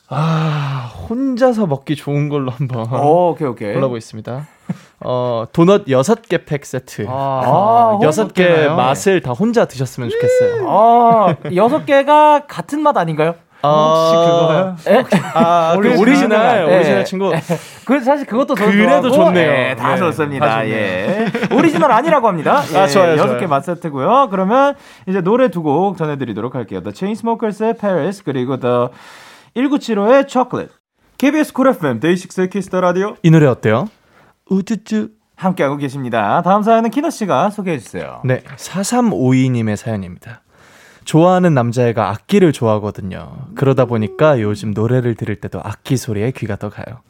아, 0.09 0.91
혼자서 1.09 1.67
먹기 1.67 1.97
좋은 1.97 2.29
걸로 2.29 2.51
한번 2.53 2.87
오, 2.93 3.31
오케이, 3.31 3.49
오케이. 3.49 3.75
골라보겠습니다. 3.75 4.47
어, 5.01 5.45
도넛 5.53 5.87
6개 5.87 6.47
팩 6.47 6.65
세트. 6.65 7.07
아, 7.09 7.99
여섯 8.03 8.33
개 8.33 8.45
되나요? 8.47 8.77
맛을 8.77 9.21
다 9.21 9.33
혼자 9.33 9.65
드셨으면 9.67 10.09
좋겠어요. 10.11 10.69
아, 10.69 11.35
여섯 11.55 11.85
개가 11.85 12.43
같은 12.47 12.81
맛 12.81 12.97
아닌가요? 12.97 13.35
혹시 13.63 14.15
그거요? 14.15 14.77
아, 15.35 15.77
그 15.81 15.99
오리지널, 15.99 16.69
예. 16.71 16.77
오리지널 16.77 17.05
친구. 17.05 17.33
그 17.85 18.01
사실 18.01 18.25
그것도 18.27 18.55
저 18.55 18.65
그래도 18.65 19.11
좋아하고, 19.11 19.35
좋네요. 19.35 19.51
예, 19.51 19.75
다 19.77 19.95
네, 19.95 19.99
좋습니다. 19.99 20.47
다. 20.47 20.69
예. 20.69 21.27
오리지널 21.53 21.91
아니라고 21.91 22.29
합니다. 22.29 22.63
예, 22.73 22.79
아, 22.79 22.87
좋아요, 22.87 23.13
여섯. 23.19 23.39
개 23.39 23.47
맛세트고요. 23.47 24.29
그러면 24.31 24.75
이제 25.09 25.21
노래 25.21 25.49
두 25.49 25.63
곡 25.65 25.97
전해드리도록 25.97 26.55
할게요. 26.55 26.81
The 26.81 26.95
Chainsmokers의 26.95 27.75
Paris 27.77 28.23
그리고 28.23 28.57
The 28.59 28.87
1975의 29.57 30.29
Chocolate. 30.29 30.75
KBS 31.19 31.53
쿨 31.55 31.69
FM 31.69 31.99
데이식스의 32.01 32.51
키스터 32.51 32.81
라디오 32.81 33.17
이 33.23 33.31
노래 33.31 33.47
어때요? 33.47 33.89
우쭈쭈. 34.51 35.09
함께하고 35.35 35.77
계십니다. 35.77 36.43
다음 36.43 36.63
사연은 36.63 36.91
키노 36.91 37.11
씨가 37.11 37.51
소개해 37.51 37.79
주세요. 37.79 38.23
네, 38.25 38.41
4352님의 38.41 39.77
사연입니다. 39.77 40.43
좋아하는 41.05 41.53
남자애가 41.55 42.11
악기를 42.11 42.53
좋아하거든요. 42.53 43.49
그러다 43.55 43.85
보니까 43.85 44.41
요즘 44.41 44.73
노래를 44.73 45.15
들을 45.15 45.37
때도 45.37 45.61
악기 45.63 45.97
소리에 45.97 46.31
귀가 46.33 46.57
더 46.57 46.71
가요. 46.71 47.03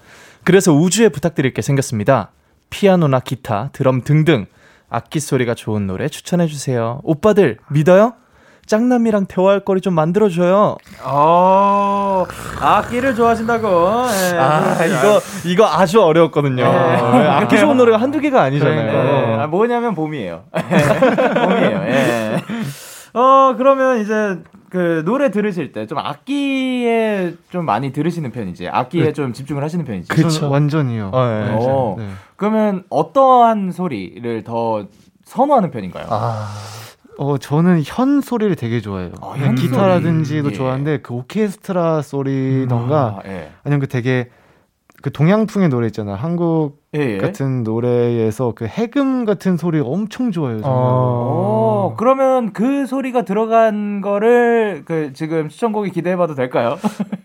그래서 0.44 0.72
우쭈쭈에 0.72 1.08
부탁드릴 1.08 1.54
게 1.54 1.62
생겼습니다. 1.62 2.32
피아노나 2.70 3.20
기타, 3.20 3.70
드럼 3.72 4.02
등등 4.02 4.46
악기 4.88 5.20
소리가 5.20 5.54
좋은 5.54 5.86
노래 5.86 6.08
추천해 6.08 6.46
주세요. 6.46 7.00
오빠들 7.04 7.58
믿어요? 7.70 8.14
짱남이랑 8.66 9.26
대화할 9.26 9.60
거리 9.60 9.80
좀 9.80 9.94
만들어 9.94 10.28
줘요. 10.28 10.76
어, 11.02 12.24
악기를 12.60 13.14
좋아하신다고. 13.14 13.68
예. 14.32 14.38
아, 14.38 14.84
이거 14.84 15.20
이거 15.44 15.66
아주 15.66 16.02
어려웠거든요. 16.02 16.64
네. 16.64 16.68
악기 17.28 17.58
좋은 17.58 17.76
노래가 17.76 17.96
한두 17.98 18.20
개가 18.20 18.42
아니잖아요. 18.42 19.32
예. 19.32 19.34
아, 19.42 19.46
뭐냐면 19.46 19.94
봄이에요. 19.94 20.44
봄이에요. 20.52 21.82
예. 21.86 22.36
어, 23.14 23.54
그러면 23.56 24.00
이제 24.00 24.38
그 24.68 25.02
노래 25.06 25.30
들으실 25.30 25.72
때 25.72 25.86
좀 25.86 25.98
악기에 25.98 27.34
좀 27.50 27.64
많이 27.64 27.92
들으시는 27.92 28.32
편이지. 28.32 28.68
악기에 28.68 29.04
네. 29.04 29.12
좀 29.12 29.32
집중을 29.32 29.62
하시는 29.62 29.84
편이지. 29.84 30.08
그쵸. 30.08 30.50
완전히요. 30.50 31.10
어, 31.14 31.24
예. 31.24 31.54
어, 31.54 31.94
네. 31.98 32.08
그러면 32.34 32.82
어떠한 32.90 33.70
소리를 33.72 34.42
더 34.44 34.84
선호하는 35.24 35.70
편인가요? 35.70 36.06
아, 36.10 36.48
어 37.18 37.38
저는 37.38 37.82
현 37.84 38.20
소리를 38.20 38.54
되게 38.56 38.80
좋아해요. 38.80 39.12
어, 39.20 39.34
현 39.36 39.54
기타라든지도. 39.54 40.50
예. 40.50 40.52
좋아하는데 40.52 40.98
그 40.98 41.14
오케스트라 41.14 42.02
소리던가 42.02 43.20
아, 43.24 43.28
예. 43.28 43.50
아니면 43.64 43.80
그 43.80 43.88
되게 43.88 44.28
그 45.02 45.12
동양풍의 45.12 45.68
노래 45.68 45.86
있잖아요. 45.86 46.16
한국 46.16 46.82
예, 46.94 47.00
예. 47.00 47.18
같은 47.18 47.62
노래에서 47.62 48.52
그 48.56 48.66
해금 48.66 49.24
같은 49.24 49.56
소리 49.56 49.78
엄청 49.78 50.32
좋아해요. 50.32 50.62
정말. 50.62 50.80
어, 50.82 51.94
그러면 51.96 52.52
그 52.52 52.86
소리가 52.86 53.22
들어간 53.22 54.00
거를 54.00 54.82
그 54.84 55.12
지금 55.12 55.48
추천곡이 55.48 55.90
기대해봐도 55.90 56.34
될까요? 56.34 56.76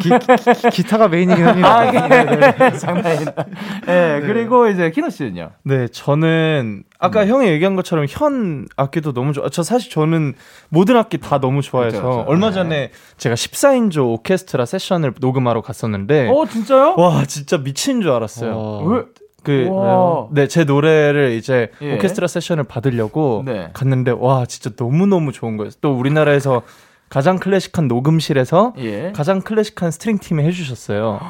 기, 0.00 0.10
기, 0.10 0.70
기 0.70 0.82
타가 0.84 1.08
메인이긴 1.08 1.44
합니다. 1.46 1.78
아, 1.78 1.84
이게 1.84 2.78
장난이다. 2.78 3.46
예, 3.88 4.22
그리고 4.26 4.68
이제 4.68 4.90
키노 4.90 5.10
씨는요? 5.10 5.50
네, 5.64 5.88
저는 5.88 6.84
아까 6.98 7.26
형이 7.26 7.48
얘기한 7.48 7.76
것처럼 7.76 8.06
현 8.08 8.66
악기도 8.76 9.12
너무 9.12 9.32
좋아. 9.32 9.48
저 9.48 9.62
사실 9.62 9.90
저는 9.90 10.34
모든 10.68 10.96
악기 10.96 11.18
다 11.18 11.40
너무 11.40 11.62
좋아해서 11.62 11.96
그쵸, 11.96 12.08
그쵸. 12.08 12.24
얼마 12.28 12.50
전에 12.50 12.90
제가 13.18 13.34
14인조 13.34 14.12
오케스트라 14.14 14.66
세션을 14.66 15.14
녹음하러 15.20 15.60
갔었는데 15.60 16.28
어, 16.30 16.46
진짜요? 16.46 16.94
와 16.96 17.24
진짜 17.26 17.58
미친 17.58 18.00
줄 18.02 18.10
알았어요. 18.12 18.52
어, 18.54 18.84
왜? 18.84 19.02
그 19.42 19.66
우와. 19.66 20.26
네, 20.32 20.48
제 20.48 20.64
노래를 20.64 21.32
이제 21.32 21.70
예. 21.80 21.94
오케스트라 21.94 22.26
세션을 22.26 22.64
받으려고 22.64 23.44
네. 23.46 23.68
갔는데 23.74 24.12
와 24.18 24.44
진짜 24.46 24.70
너무 24.74 25.06
너무 25.06 25.30
좋은 25.30 25.56
거예요. 25.56 25.70
또 25.80 25.92
우리나라에서 25.96 26.62
가장 27.08 27.38
클래식한 27.38 27.88
녹음실에서 27.88 28.74
예. 28.78 29.12
가장 29.14 29.40
클래식한 29.40 29.90
스트링 29.90 30.18
팀이 30.18 30.42
해 30.42 30.50
주셨어요. 30.50 31.20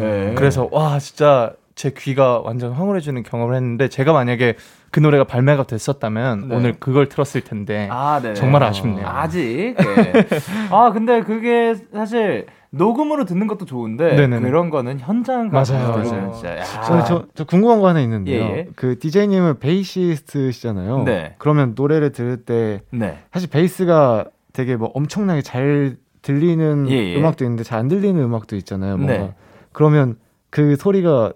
예. 0.00 0.34
그래서 0.38 0.68
와 0.72 0.98
진짜 0.98 1.52
제 1.74 1.90
귀가 1.96 2.40
완전 2.40 2.72
황홀해지는 2.72 3.22
경험을 3.22 3.54
했는데 3.54 3.88
제가 3.88 4.12
만약에 4.14 4.56
그 4.90 5.00
노래가 5.00 5.24
발매가 5.24 5.64
됐었다면 5.64 6.48
네. 6.48 6.56
오늘 6.56 6.72
그걸 6.80 7.08
들었을 7.08 7.42
텐데 7.42 7.86
아, 7.90 8.18
네. 8.22 8.32
정말 8.32 8.62
아쉽네요. 8.62 9.06
아직. 9.06 9.76
예. 9.78 10.26
아, 10.72 10.90
근데 10.92 11.20
그게 11.22 11.74
사실 11.92 12.46
녹음으로 12.70 13.26
듣는 13.26 13.46
것도 13.46 13.66
좋은데 13.66 14.16
네네네. 14.16 14.40
그런 14.48 14.70
거는 14.70 15.00
현장 15.00 15.50
가서 15.50 15.74
맞아요. 15.74 16.32
진짜 16.32 16.56
야. 16.58 16.64
저, 16.86 17.04
저, 17.04 17.26
저 17.34 17.44
궁금한 17.44 17.80
거 17.80 17.88
하나 17.88 18.00
있는데요. 18.00 18.42
예, 18.42 18.56
예. 18.58 18.68
그 18.74 18.98
DJ님은 18.98 19.58
베이시스트시잖아요. 19.58 21.04
네. 21.04 21.34
그러면 21.38 21.74
노래를 21.76 22.12
들을 22.12 22.38
때 22.38 22.80
네. 22.90 23.18
사실 23.32 23.50
베이스가 23.50 24.24
되게 24.56 24.74
뭐 24.76 24.90
엄청나게 24.94 25.42
잘 25.42 25.96
들리는 26.22 26.86
예, 26.88 26.94
예. 26.94 27.16
음악도 27.18 27.44
있는데 27.44 27.62
잘 27.62 27.76
안 27.78 27.88
들리는 27.88 28.18
음악도 28.20 28.56
있잖아요. 28.56 28.96
뭔가. 28.96 29.12
네. 29.12 29.34
그러면 29.72 30.16
그 30.48 30.76
소리가 30.76 31.34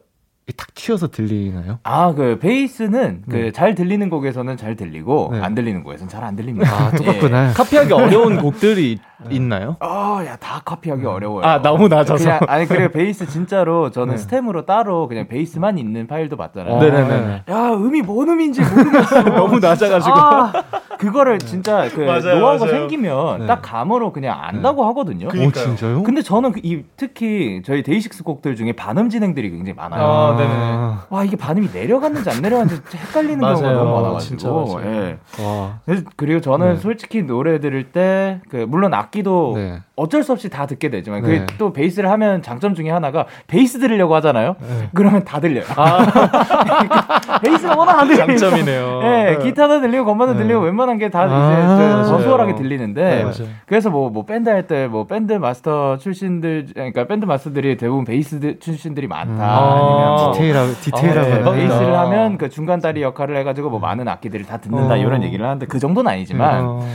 탁 0.57 0.75
튀어서 0.75 1.09
들리나요? 1.09 1.79
아, 1.85 2.13
그 2.15 2.39
베이스는 2.41 3.23
네. 3.27 3.43
그잘 3.43 3.75
들리는 3.77 4.09
곡에서는 4.11 4.57
잘 4.57 4.75
들리고 4.75 5.29
네. 5.33 5.41
안 5.43 5.55
들리는 5.55 5.85
곡에서는 5.85 6.09
잘 6.09 6.25
안 6.25 6.35
들립니다. 6.35 6.69
아, 6.75 6.91
똑같구나. 6.91 7.53
카피하기 7.53 7.93
어려운 7.93 8.39
곡들이 8.41 8.99
있나요? 9.29 9.77
아, 9.81 10.25
야, 10.27 10.35
다 10.37 10.61
카피하기 10.65 11.05
어려워요. 11.05 11.45
아, 11.45 11.61
너무 11.63 11.87
낮아서. 11.89 12.25
그냥, 12.25 12.41
아니, 12.49 12.67
그리고 12.67 12.89
베이스 12.91 13.27
진짜로 13.29 13.91
저는 13.91 14.15
네. 14.15 14.19
스템으로 14.19 14.65
따로 14.65 15.07
그냥 15.07 15.29
베이스만 15.29 15.77
있는 15.79 16.07
파일도 16.09 16.37
봤잖아요. 16.37 16.75
어, 16.75 16.81
네네네. 16.83 17.43
야, 17.49 17.71
음이 17.75 18.01
뭔 18.03 18.31
음인지 18.31 18.63
모르겠어. 18.63 19.23
너무 19.31 19.61
낮아가지고. 19.61 20.17
아, 20.19 20.53
그거를 21.01 21.39
진짜 21.39 21.89
그 21.95 22.01
맞아요, 22.01 22.39
노하우가 22.41 22.67
맞아요. 22.67 22.79
생기면 22.79 23.39
네. 23.41 23.47
딱 23.47 23.63
감으로 23.63 24.13
그냥 24.13 24.39
안다고 24.39 24.85
하거든요. 24.89 25.29
오, 25.29 25.51
진짜요? 25.51 26.03
근데 26.03 26.21
저는 26.21 26.53
그 26.53 26.61
이, 26.63 26.83
특히 26.97 27.63
저희 27.65 27.83
DAY6 27.83 28.23
곡들 28.23 28.55
중에 28.55 28.73
반음 28.73 29.09
진행들이 29.09 29.51
굉장히 29.51 29.73
많아요. 29.75 30.05
아, 30.05 30.37
네네네. 30.37 30.95
와 31.09 31.25
이게 31.25 31.37
반음이 31.37 31.69
내려갔는지 31.73 32.29
안 32.29 32.43
내려갔는지 32.43 32.83
헷갈리는 32.95 33.39
맞아요. 33.39 33.57
경우가 33.57 33.73
너무 33.73 33.95
많아가지고. 34.03 34.21
진짜 34.39 34.49
맞아요. 34.51 34.83
예. 34.85 35.43
와. 35.43 35.79
그래서- 35.87 36.05
그리고 36.17 36.41
저는 36.43 36.75
네. 36.75 36.77
솔직히 36.81 37.23
노래 37.23 37.59
들을 37.61 37.83
때 37.85 38.41
그 38.51 38.57
물론 38.69 38.93
악기도 38.93 39.53
네. 39.57 39.79
어쩔 39.97 40.23
수 40.23 40.33
없이 40.33 40.49
다 40.51 40.67
듣게 40.67 40.91
되지만 40.91 41.23
네. 41.23 41.27
그게 41.41 41.47
또 41.59 41.73
베이스를 41.73 42.11
하면 42.11 42.43
장점 42.43 42.75
중에 42.75 42.91
하나가 42.91 43.27
베이스 43.47 43.79
들으려고 43.79 44.15
하잖아요. 44.17 44.57
네. 44.61 44.89
그러면 44.95 45.25
다 45.25 45.41
들려요. 45.41 45.65
베이스가 47.43 47.75
워낙 47.77 48.01
안 48.01 48.09
들려요. 48.09 48.27
장점이네요. 48.27 49.01
네, 49.03 49.39
기타도 49.43 49.81
들리고 49.81 50.05
건반도 50.05 50.35
네. 50.35 50.41
들리고 50.43 50.61
웬만한 50.61 50.90
게다 50.99 51.21
아, 51.23 52.05
이제. 52.05 52.23
수월하게 52.23 52.55
들리는데 52.57 53.25
네. 53.25 53.31
그래서 53.67 53.91
뭐 53.91 54.11
뭐 54.11 54.25
밴드 54.25 54.49
할 54.49 54.67
때 54.67 54.87
뭐 54.89 55.07
밴드 55.07 55.33
마스터 55.33 55.97
출신들 55.99 56.67
그러니까 56.75 57.07
밴드 57.07 57.25
마스터들이 57.25 57.77
대부분 57.77 58.05
베이스 58.05 58.41
드- 58.41 58.59
출신들이 58.59 59.07
많다. 59.07 59.33
음. 59.35 59.41
아니면 59.41 60.15
뭐 60.17 60.33
디테일하고 60.33 60.73
디테일하고 60.81 61.29
네, 61.29 61.37
대박이다. 61.39 61.53
베이스를 61.69 61.99
하면 61.99 62.39
그 62.39 62.49
중간 62.49 62.81
다리 62.81 63.03
역할을 63.03 63.37
해가지고 63.39 63.71
뭐 63.71 63.79
많은 63.81 64.09
악기들을 64.09 64.47
다 64.47 64.57
듣는다 64.59 64.95
어. 64.95 64.97
이런 64.97 65.23
얘기를 65.23 65.45
하는데 65.45 65.67
그 65.67 65.79
정도는 65.79 66.11
아니지만 66.11 66.65
어. 66.65 66.87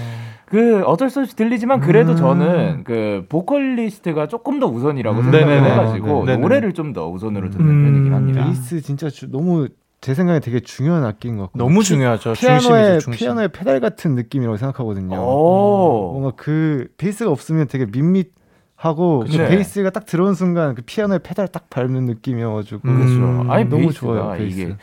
그 0.45 0.83
어쩔 0.85 1.09
수 1.09 1.21
없이 1.21 1.35
들리지만 1.35 1.79
그래도 1.79 2.11
음. 2.11 2.15
저는 2.17 2.83
그 2.83 3.25
보컬리스트가 3.29 4.27
조금 4.27 4.59
더 4.59 4.67
우선이라고 4.67 5.17
음. 5.17 5.23
생각을 5.31 5.47
네네네. 5.47 5.71
해가지고 5.71 6.25
네네. 6.25 6.37
노래를 6.41 6.73
좀 6.73 6.93
더 6.93 7.09
우선으로 7.09 7.49
듣는 7.49 7.65
음. 7.67 7.83
편이긴 7.83 8.13
합니다. 8.13 8.43
베이스 8.45 8.79
진짜 8.81 9.09
주- 9.09 9.29
너무 9.31 9.67
제 10.05 10.13
생각에 10.13 10.39
되게 10.39 10.59
중요한 10.59 11.03
악기인 11.03 11.35
것 11.37 11.45
같고 11.45 11.57
너무 11.57 11.81
중요하죠. 11.81 12.33
피아노의 12.33 12.99
중심. 12.99 13.11
피아노의 13.17 13.47
페달 13.47 13.79
같은 13.79 14.13
느낌이라고 14.13 14.55
생각하거든요. 14.55 15.15
오. 15.19 16.11
뭔가 16.13 16.33
그 16.35 16.89
베이스가 16.99 17.31
없으면 17.31 17.65
되게 17.67 17.87
밋밋하고 17.87 19.21
그 19.21 19.25
그쵸. 19.25 19.47
베이스가 19.47 19.89
딱 19.89 20.05
들어온 20.05 20.35
순간 20.35 20.75
그 20.75 20.83
피아노의 20.83 21.21
페달 21.23 21.47
딱 21.47 21.71
밟는 21.71 22.05
느낌이어가지고 22.05 22.81
음. 22.85 22.97
그렇죠. 22.97 23.51
아니 23.51 23.65
너무 23.65 23.91
좋아요. 23.91 24.37
베이스. 24.37 24.59
이게 24.59 24.75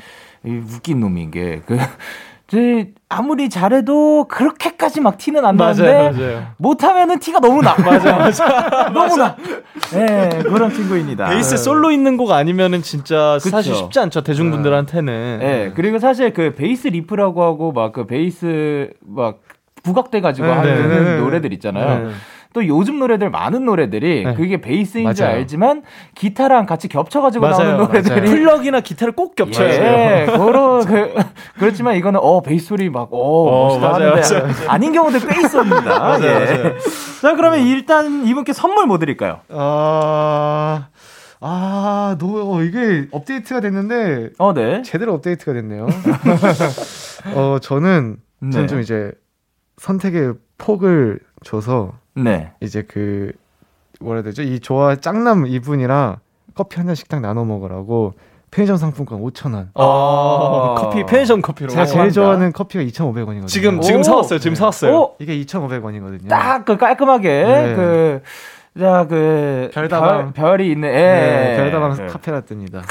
이 0.44 0.56
웃긴 0.56 0.98
놈인 0.98 1.30
게그 1.30 1.78
아무리 3.08 3.48
잘해도 3.50 4.26
그렇게까지 4.28 5.00
막 5.00 5.18
티는 5.18 5.44
안 5.44 5.56
맞아요, 5.56 5.74
나는데 5.82 6.24
맞아요. 6.24 6.46
못하면은 6.58 7.18
티가 7.18 7.40
너무 7.40 7.62
나. 7.62 7.74
맞아, 7.76 8.16
맞아. 8.16 8.90
너무 8.92 9.16
나. 9.16 9.36
네, 9.92 10.28
그런 10.44 10.72
친구입니다. 10.72 11.28
베이스 11.28 11.56
솔로 11.56 11.90
있는 11.90 12.16
곡 12.16 12.30
아니면은 12.32 12.82
진짜 12.82 13.38
그쵸. 13.42 13.50
사실 13.50 13.74
쉽지 13.74 13.98
않죠 14.00 14.22
대중분들한테는. 14.22 15.38
네, 15.40 15.72
그리고 15.74 15.98
사실 15.98 16.32
그 16.32 16.54
베이스 16.54 16.88
riff라고 16.88 17.42
하고 17.42 17.72
막 17.72 17.92
그 17.92 18.06
베이스 18.06 18.90
막 19.06 19.40
부각돼 19.82 20.20
가지고 20.20 20.46
네, 20.46 20.52
하는 20.54 20.88
네, 20.88 21.00
네. 21.00 21.16
노래들 21.18 21.52
있잖아요. 21.54 22.10
네. 22.52 22.66
또 22.66 22.66
요즘 22.66 22.98
노래들 22.98 23.30
많은 23.30 23.64
노래들이 23.64 24.24
네. 24.24 24.34
그게 24.34 24.60
베이스인 24.60 25.14
줄 25.14 25.24
맞아요. 25.24 25.36
알지만 25.38 25.82
기타랑 26.14 26.66
같이 26.66 26.88
겹쳐가지고 26.88 27.46
맞아요, 27.46 27.58
나오는 27.58 27.76
노래들이 27.86 28.20
맞아요. 28.20 28.30
pluck이나 28.30 28.80
기타를 28.80 29.14
꼭 29.14 29.34
겹쳐야 29.34 29.68
돼요. 29.70 29.82
예, 29.82 30.26
그런 30.36 30.84
그 30.84 31.14
그렇지만 31.58 31.96
이거는 31.96 32.20
어 32.22 32.42
베이스 32.42 32.66
소리 32.66 32.90
막어 32.90 33.08
어, 33.12 33.68
멋있다 33.68 33.88
맞아요, 33.88 34.10
하는데 34.12 34.34
맞아요, 34.40 34.54
아닌 34.68 34.92
경우도 34.92 35.18
꽤 35.26 35.38
있었습니다. 35.40 35.80
맞아요, 35.98 36.24
예. 36.24 36.44
맞아요. 36.44 36.74
자 37.22 37.34
그러면 37.34 37.60
일단 37.66 38.26
이분께 38.26 38.52
선물 38.52 38.86
뭐 38.86 38.98
드릴까요? 38.98 39.40
아, 39.50 40.88
아, 41.40 42.16
너, 42.20 42.26
어, 42.52 42.62
이게 42.62 43.06
업데이트가 43.10 43.60
됐는데, 43.60 44.30
어, 44.38 44.52
네. 44.54 44.82
제대로 44.82 45.12
업데이트가 45.14 45.52
됐네요. 45.54 45.86
어, 47.34 47.58
저는, 47.60 48.16
네. 48.40 48.50
저는 48.50 48.68
좀 48.68 48.80
이제 48.80 49.10
선택의 49.78 50.34
폭을 50.58 51.18
줘서, 51.44 51.92
네. 52.14 52.52
이제 52.60 52.82
그, 52.82 53.32
뭐라 54.00 54.18
해야 54.18 54.24
되죠? 54.24 54.42
이 54.42 54.60
좋아 54.60 54.96
짱남 54.96 55.46
이분이랑 55.46 56.16
커피 56.54 56.76
한 56.76 56.86
잔씩 56.86 57.08
딱 57.08 57.20
나눠 57.20 57.44
먹으라고 57.44 58.14
편의점 58.50 58.76
상품권 58.76 59.22
5천 59.22 59.54
원. 59.54 59.70
어, 59.74 60.74
커피 60.76 61.04
편의점 61.04 61.40
커피로. 61.40 61.70
제가 61.70 61.86
제일 61.86 62.10
좋아하는 62.10 62.52
커피가 62.52 62.84
2,500원이거든요. 62.84 63.46
지금 63.46 63.78
오. 63.78 63.80
지금 63.80 64.02
사왔어요. 64.02 64.38
지금 64.38 64.54
사왔어요. 64.54 64.94
오, 64.94 65.16
이게 65.18 65.34
2,500원이거든요. 65.44 66.28
딱 66.28 66.64
그 66.66 66.76
깔끔하게 66.76 67.28
네. 67.44 67.74
그. 67.74 68.20
자, 68.78 69.06
그, 69.06 69.70
별다방. 69.74 70.32
별, 70.32 70.62
이 70.62 70.70
있는, 70.70 70.88
예. 70.88 70.92
네, 70.94 71.56
별다방 71.58 71.94
네. 71.94 72.06
카페라떼입니다. 72.06 72.82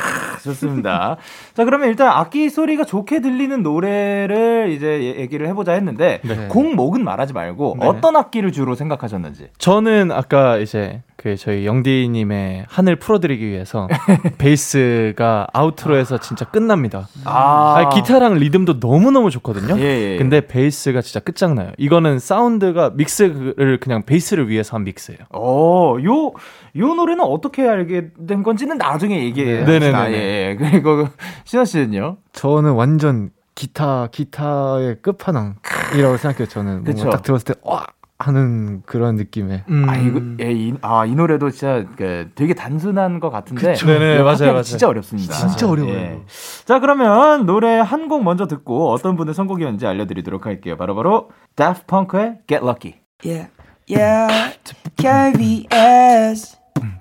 좋습니다. 0.44 1.18
자, 1.56 1.66
그러면 1.66 1.90
일단 1.90 2.10
악기 2.12 2.50
소리가 2.52 2.84
좋게 2.84 3.20
들리는 3.22 3.64
노래를 3.64 4.70
이제 4.72 4.86
얘- 5.04 5.20
얘기를 5.22 5.48
해보자 5.48 5.72
했는데, 5.72 6.20
네. 6.24 6.48
곡목은 6.50 7.04
말하지 7.04 7.34
말고, 7.34 7.78
네. 7.80 7.88
어떤 7.88 8.16
악기를 8.16 8.52
주로 8.52 8.76
생각하셨는지. 8.76 9.48
저는 9.58 10.12
아까 10.12 10.58
이제 10.58 11.02
그 11.18 11.36
저희 11.36 11.66
영디님의 11.68 12.66
한을 12.68 12.96
풀어드리기 12.98 13.48
위해서 13.48 13.88
베이스가 14.40 15.48
아우트로에서 15.54 16.18
진짜 16.20 16.46
끝납니다. 16.46 17.08
아, 17.26 17.76
아니, 17.78 17.90
기타랑 18.02 18.36
리듬도 18.36 18.80
너무 18.80 19.12
너무 19.12 19.30
좋거든요. 19.30 19.78
예, 19.80 20.14
예. 20.14 20.18
근데 20.18 20.42
베이스가 20.48 21.02
진짜 21.02 21.20
끝장나요. 21.20 21.72
이거는 21.78 22.18
사운드가 22.20 22.92
믹스를 22.96 23.80
그냥 23.80 24.02
베이스를 24.04 24.50
위해서 24.50 24.76
한 24.78 24.84
믹스예요. 24.84 25.20
어, 25.30 25.71
요, 26.04 26.32
요 26.78 26.94
노래는 26.96 27.24
어떻게 27.24 27.68
알게 27.68 28.10
된 28.28 28.44
건지는 28.44 28.78
나중에 28.78 29.24
얘기해. 29.26 29.64
네. 29.66 29.80
네네네네. 29.80 30.12
예, 30.14 30.50
예. 30.52 30.56
그리고, 30.56 31.08
신원 31.46 31.66
씨는요? 31.66 32.18
저는 32.34 32.72
완전 32.74 33.30
기타 33.56 34.08
기타의 34.12 34.98
끝판왕이라고 35.02 36.18
생각해요. 36.18 36.48
저는. 36.48 36.84
뭔가 36.84 37.10
딱 37.10 37.22
들었을 37.24 37.54
때 37.54 37.60
와 37.64 37.86
하는 38.24 38.84
그런 38.86 39.16
느낌의 39.16 39.64
음. 39.68 39.90
아, 39.90 39.98
이거, 39.98 40.22
예, 40.42 40.52
이, 40.52 40.76
아, 40.84 41.06
이 41.08 41.16
노래도 41.16 41.50
진짜 41.50 41.84
그 41.98 42.30
되게 42.36 42.54
단순한 42.54 43.20
것 43.20 43.32
같은데. 43.32 43.72
그쵸. 43.72 43.88
네네, 43.88 44.14
이거 44.14 44.24
맞아요, 44.24 44.34
하기가 44.34 44.52
맞아요. 44.52 44.62
진짜 44.64 44.88
어렵습니다. 44.88 45.34
진짜 45.34 45.66
예. 45.66 45.72
어려워요. 45.72 46.22
자, 46.66 46.80
그러면 46.80 47.48
노래 47.48 47.80
한 47.80 48.08
곡 48.08 48.24
먼저 48.24 48.46
듣고 48.46 48.92
어떤 48.92 49.16
분의 49.16 49.34
선곡이었는지 49.34 49.88
알려드리도록 49.88 50.46
할게요. 50.46 50.78
바로바로 50.78 51.30
Daft 51.56 51.86
Punk의 51.88 52.42
Get 52.48 52.64
Lucky. 52.64 53.00
Yeah, 53.26 53.50
yeah. 53.92 54.54
KBS, 54.96 56.56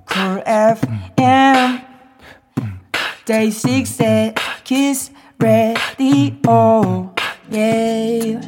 Cool 0.09 0.43
FM, 0.45 1.85
Day 3.25 3.51
6 3.51 4.01
at 4.01 4.35
Kiss 4.65 5.13
Radio. 5.39 7.15
Yeah. 7.51 8.41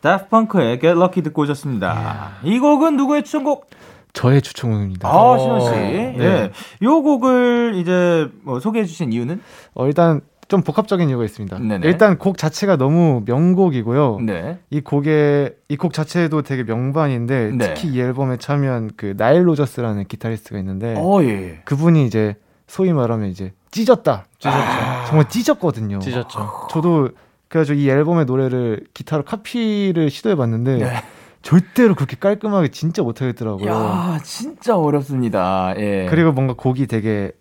Daft 0.00 0.30
Punk의 0.30 0.80
Get 0.80 0.96
Lucky 0.96 1.22
듣고 1.22 1.42
오셨습니다. 1.42 2.38
이 2.44 2.58
곡은 2.58 2.96
누구의 2.96 3.22
추천곡? 3.24 3.68
저의 4.12 4.42
추천곡입니다. 4.42 5.08
아, 5.08 5.38
신원 5.38 5.60
씨. 5.60 5.70
네. 5.70 6.16
예. 6.18 6.50
이 6.80 6.86
곡을 6.86 7.74
이제 7.76 8.28
뭐 8.42 8.60
소개해 8.60 8.84
주신 8.84 9.12
이유는? 9.12 9.40
어, 9.74 9.86
일단 9.86 10.20
좀 10.52 10.60
복합적인 10.60 11.08
이유가 11.08 11.24
있습니다. 11.24 11.58
네네. 11.60 11.86
일단 11.86 12.18
곡 12.18 12.36
자체가 12.36 12.76
너무 12.76 13.22
명곡이고요. 13.24 14.18
네. 14.20 14.58
이 14.68 14.82
곡의 14.82 15.54
이 15.70 15.76
곡 15.78 15.94
자체도 15.94 16.42
되게 16.42 16.62
명반인데 16.62 17.52
네. 17.56 17.72
특히 17.74 17.88
이 17.88 17.98
앨범에 17.98 18.36
참여한 18.36 18.90
그 18.98 19.14
나일 19.16 19.48
로저스라는 19.48 20.04
기타리스트가 20.04 20.58
있는데 20.58 20.94
어, 20.98 21.22
예. 21.22 21.62
그분이 21.64 22.04
이제 22.04 22.36
소위 22.66 22.92
말하면 22.92 23.30
이제 23.30 23.54
찢었다. 23.70 24.26
찢었죠. 24.38 25.06
정말 25.08 25.28
찢었거든요. 25.30 26.00
찢었죠. 26.00 26.66
저도 26.70 27.08
그래가지고 27.48 27.78
이 27.78 27.88
앨범의 27.88 28.26
노래를 28.26 28.84
기타로 28.92 29.22
카피를 29.22 30.10
시도해봤는데 30.10 30.76
네. 30.76 30.92
절대로 31.40 31.94
그렇게 31.94 32.16
깔끔하게 32.20 32.68
진짜 32.68 33.02
못하겠더라고요. 33.02 33.70
야, 33.70 34.18
진짜 34.22 34.76
어렵습니다. 34.76 35.72
예. 35.78 36.06
그리고 36.10 36.32
뭔가 36.32 36.52
곡이 36.52 36.88
되게 36.88 37.32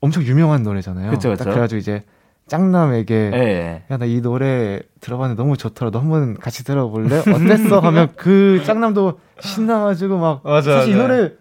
엄청 0.00 0.24
유명한 0.24 0.64
노래잖아요. 0.64 1.10
그쵸, 1.12 1.30
그쵸. 1.30 1.44
딱 1.44 1.50
그래가지고 1.50 1.78
이제 1.78 2.02
짱남에게 2.48 3.30
예. 3.34 3.82
야나 3.90 4.04
이 4.06 4.20
노래 4.20 4.80
들어봤는데 5.00 5.40
너무 5.42 5.56
좋더라. 5.56 5.90
너 5.90 6.00
한번 6.00 6.34
같이 6.38 6.64
들어볼래? 6.64 7.18
어땠어? 7.20 7.78
하면 7.80 8.08
그 8.16 8.62
짱남도 8.64 9.18
신나가지고 9.40 10.18
막 10.18 10.40
맞아, 10.44 10.72
사실 10.78 10.92
이 10.92 10.96
맞아. 10.96 11.06
노래 11.08 11.32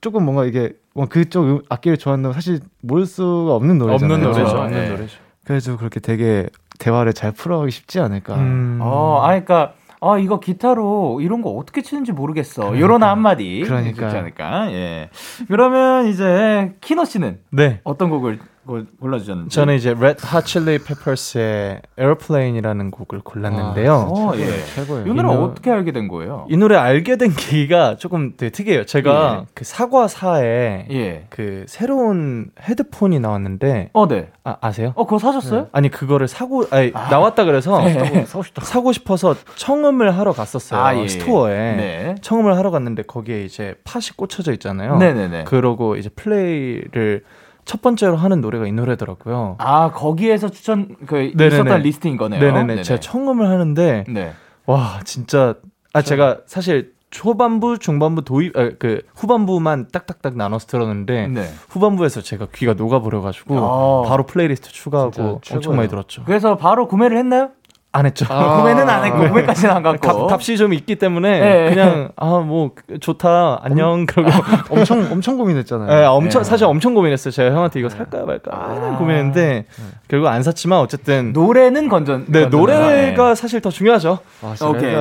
조금 0.00 0.24
뭔가 0.24 0.44
이게 0.44 0.74
뭐 0.94 1.06
그쪽 1.06 1.44
음- 1.44 1.60
악기를 1.68 1.96
좋아한다고 1.96 2.32
사실 2.32 2.60
모를 2.82 3.06
수가 3.06 3.54
없는 3.54 3.78
노래잖아요. 3.78 4.14
없는 4.14 4.20
노래죠. 4.30 4.44
그렇죠. 4.44 4.62
없는 4.64 4.78
네. 4.84 4.88
노래죠. 4.90 5.18
그래서 5.44 5.76
그렇게 5.76 5.98
되게 6.00 6.46
대화를 6.78 7.12
잘 7.14 7.32
풀어가기 7.32 7.70
쉽지 7.70 7.98
않을까. 8.00 8.34
음. 8.36 8.78
어, 8.82 9.20
아, 9.22 9.28
그러니까 9.28 9.72
아 10.00 10.16
이거 10.18 10.38
기타로 10.38 11.20
이런 11.22 11.42
거 11.42 11.50
어떻게 11.50 11.82
치는지 11.82 12.12
모르겠어. 12.12 12.78
요런 12.78 13.02
한마디. 13.02 13.62
그러니까. 13.64 14.02
좋지 14.06 14.16
않을까. 14.16 14.70
예. 14.72 15.10
그러면 15.48 16.06
이제 16.06 16.76
키노 16.80 17.04
씨는 17.04 17.38
네. 17.50 17.80
어떤 17.82 18.08
곡을 18.10 18.38
골- 18.68 18.86
골라주셨는지. 19.00 19.54
저는 19.54 19.74
이제 19.76 19.90
Red 19.98 20.20
Hot 20.30 20.46
Chili 20.46 20.78
Peppers의 20.78 21.80
Airplane이라는 21.98 22.90
곡을 22.90 23.20
골랐는데요. 23.20 23.92
어, 24.14 24.32
예. 24.36 24.44
최고예요. 24.74 25.06
이 25.06 25.14
노래 25.14 25.28
어떻게 25.28 25.70
알게 25.70 25.92
된 25.92 26.06
거예요? 26.06 26.46
이 26.50 26.56
노래 26.58 26.76
알게 26.76 27.16
된 27.16 27.30
계기가 27.34 27.96
조금 27.96 28.34
되게 28.36 28.52
특이해요. 28.52 28.84
제가 28.84 29.38
예. 29.40 29.46
그 29.54 29.64
사과사에 29.64 30.86
예. 30.90 31.26
그 31.30 31.64
새로운 31.66 32.50
헤드폰이 32.60 33.18
나왔는데 33.20 33.88
어, 33.94 34.06
네. 34.06 34.28
아, 34.44 34.56
아세요? 34.60 34.92
어, 34.96 35.04
그거 35.06 35.18
사셨어요? 35.18 35.68
아니 35.72 35.88
그거를 35.90 36.28
사고 36.28 36.64
아니 36.70 36.90
나왔다 36.92 37.44
그래서 37.44 37.80
네. 37.82 38.26
사고 38.26 38.92
싶어서 38.92 39.34
청음을 39.56 40.16
하러 40.18 40.32
갔었어요 40.32 40.80
아, 40.80 40.94
예. 40.96 41.08
스토어에 41.08 41.54
네. 41.76 42.14
청음을 42.20 42.54
하러 42.56 42.70
갔는데 42.70 43.02
거기에 43.04 43.44
이제 43.44 43.74
팟이 43.84 44.10
꽂혀져 44.16 44.52
있잖아요. 44.52 44.98
네 44.98 45.14
네 45.14 45.28
네. 45.28 45.44
그러고 45.44 45.96
이제 45.96 46.10
플레이를 46.10 47.22
첫 47.68 47.82
번째로 47.82 48.16
하는 48.16 48.40
노래가 48.40 48.66
이 48.66 48.72
노래더라고요. 48.72 49.56
아, 49.58 49.90
거기에서 49.90 50.48
추천 50.48 50.96
그 51.06 51.32
네네네. 51.36 51.46
있었던 51.48 51.82
리스트인 51.82 52.16
거네요. 52.16 52.40
네네네. 52.40 52.82
제가 52.82 52.98
청음을 52.98 53.46
하는데 53.46 54.04
네. 54.08 54.32
와 54.64 55.00
진짜 55.04 55.54
아 55.92 56.00
제가 56.00 56.38
사실 56.46 56.94
초반부, 57.10 57.78
중반부, 57.78 58.24
도입 58.24 58.56
아, 58.56 58.70
그 58.78 59.02
후반부만 59.14 59.88
딱딱딱 59.92 60.34
나눠서 60.38 60.66
들었는데 60.66 61.28
네. 61.28 61.44
후반부에서 61.68 62.22
제가 62.22 62.46
귀가 62.54 62.72
녹아버려가지고 62.72 63.56
어. 63.58 64.04
바로 64.08 64.24
플레이리스트 64.24 64.70
추가하고 64.70 65.40
엄청. 65.52 65.76
많이 65.76 65.90
들었죠. 65.90 66.24
그래서 66.24 66.56
바로 66.56 66.88
구매를 66.88 67.18
했나요? 67.18 67.50
안 67.98 68.06
했죠. 68.06 68.24
아. 68.28 68.58
구매는 68.58 68.88
안 68.88 69.04
했고 69.04 69.18
구매까지는 69.28 69.74
안 69.74 69.82
갔고. 69.82 70.26
값, 70.28 70.32
값이 70.32 70.56
좀 70.56 70.72
있기 70.72 70.96
때문에 70.96 71.40
네. 71.40 71.70
그냥 71.74 72.10
아 72.16 72.38
뭐 72.38 72.70
좋다 73.00 73.60
안녕 73.62 74.06
그러고 74.06 74.30
엄청 74.70 75.06
엄청 75.10 75.36
고민했잖아요. 75.36 75.88
네, 75.88 76.04
엄청 76.06 76.42
네. 76.42 76.48
사실 76.48 76.66
엄청 76.66 76.94
고민했어요. 76.94 77.32
제가 77.32 77.54
형한테 77.54 77.80
이거 77.80 77.88
살까 77.88 78.24
말까 78.24 78.50
아. 78.54 78.96
고민했는데 78.98 79.64
결국 80.08 80.28
안 80.28 80.42
샀지만 80.42 80.78
어쨌든 80.78 81.32
노래는 81.32 81.88
건전. 81.88 82.26
네 82.28 82.42
건전하다. 82.42 82.56
노래가 82.56 83.34
사실 83.34 83.60
더 83.60 83.70
중요하죠. 83.70 84.18
아, 84.42 84.54
진짜 84.56 84.68
오케이. 84.68 84.94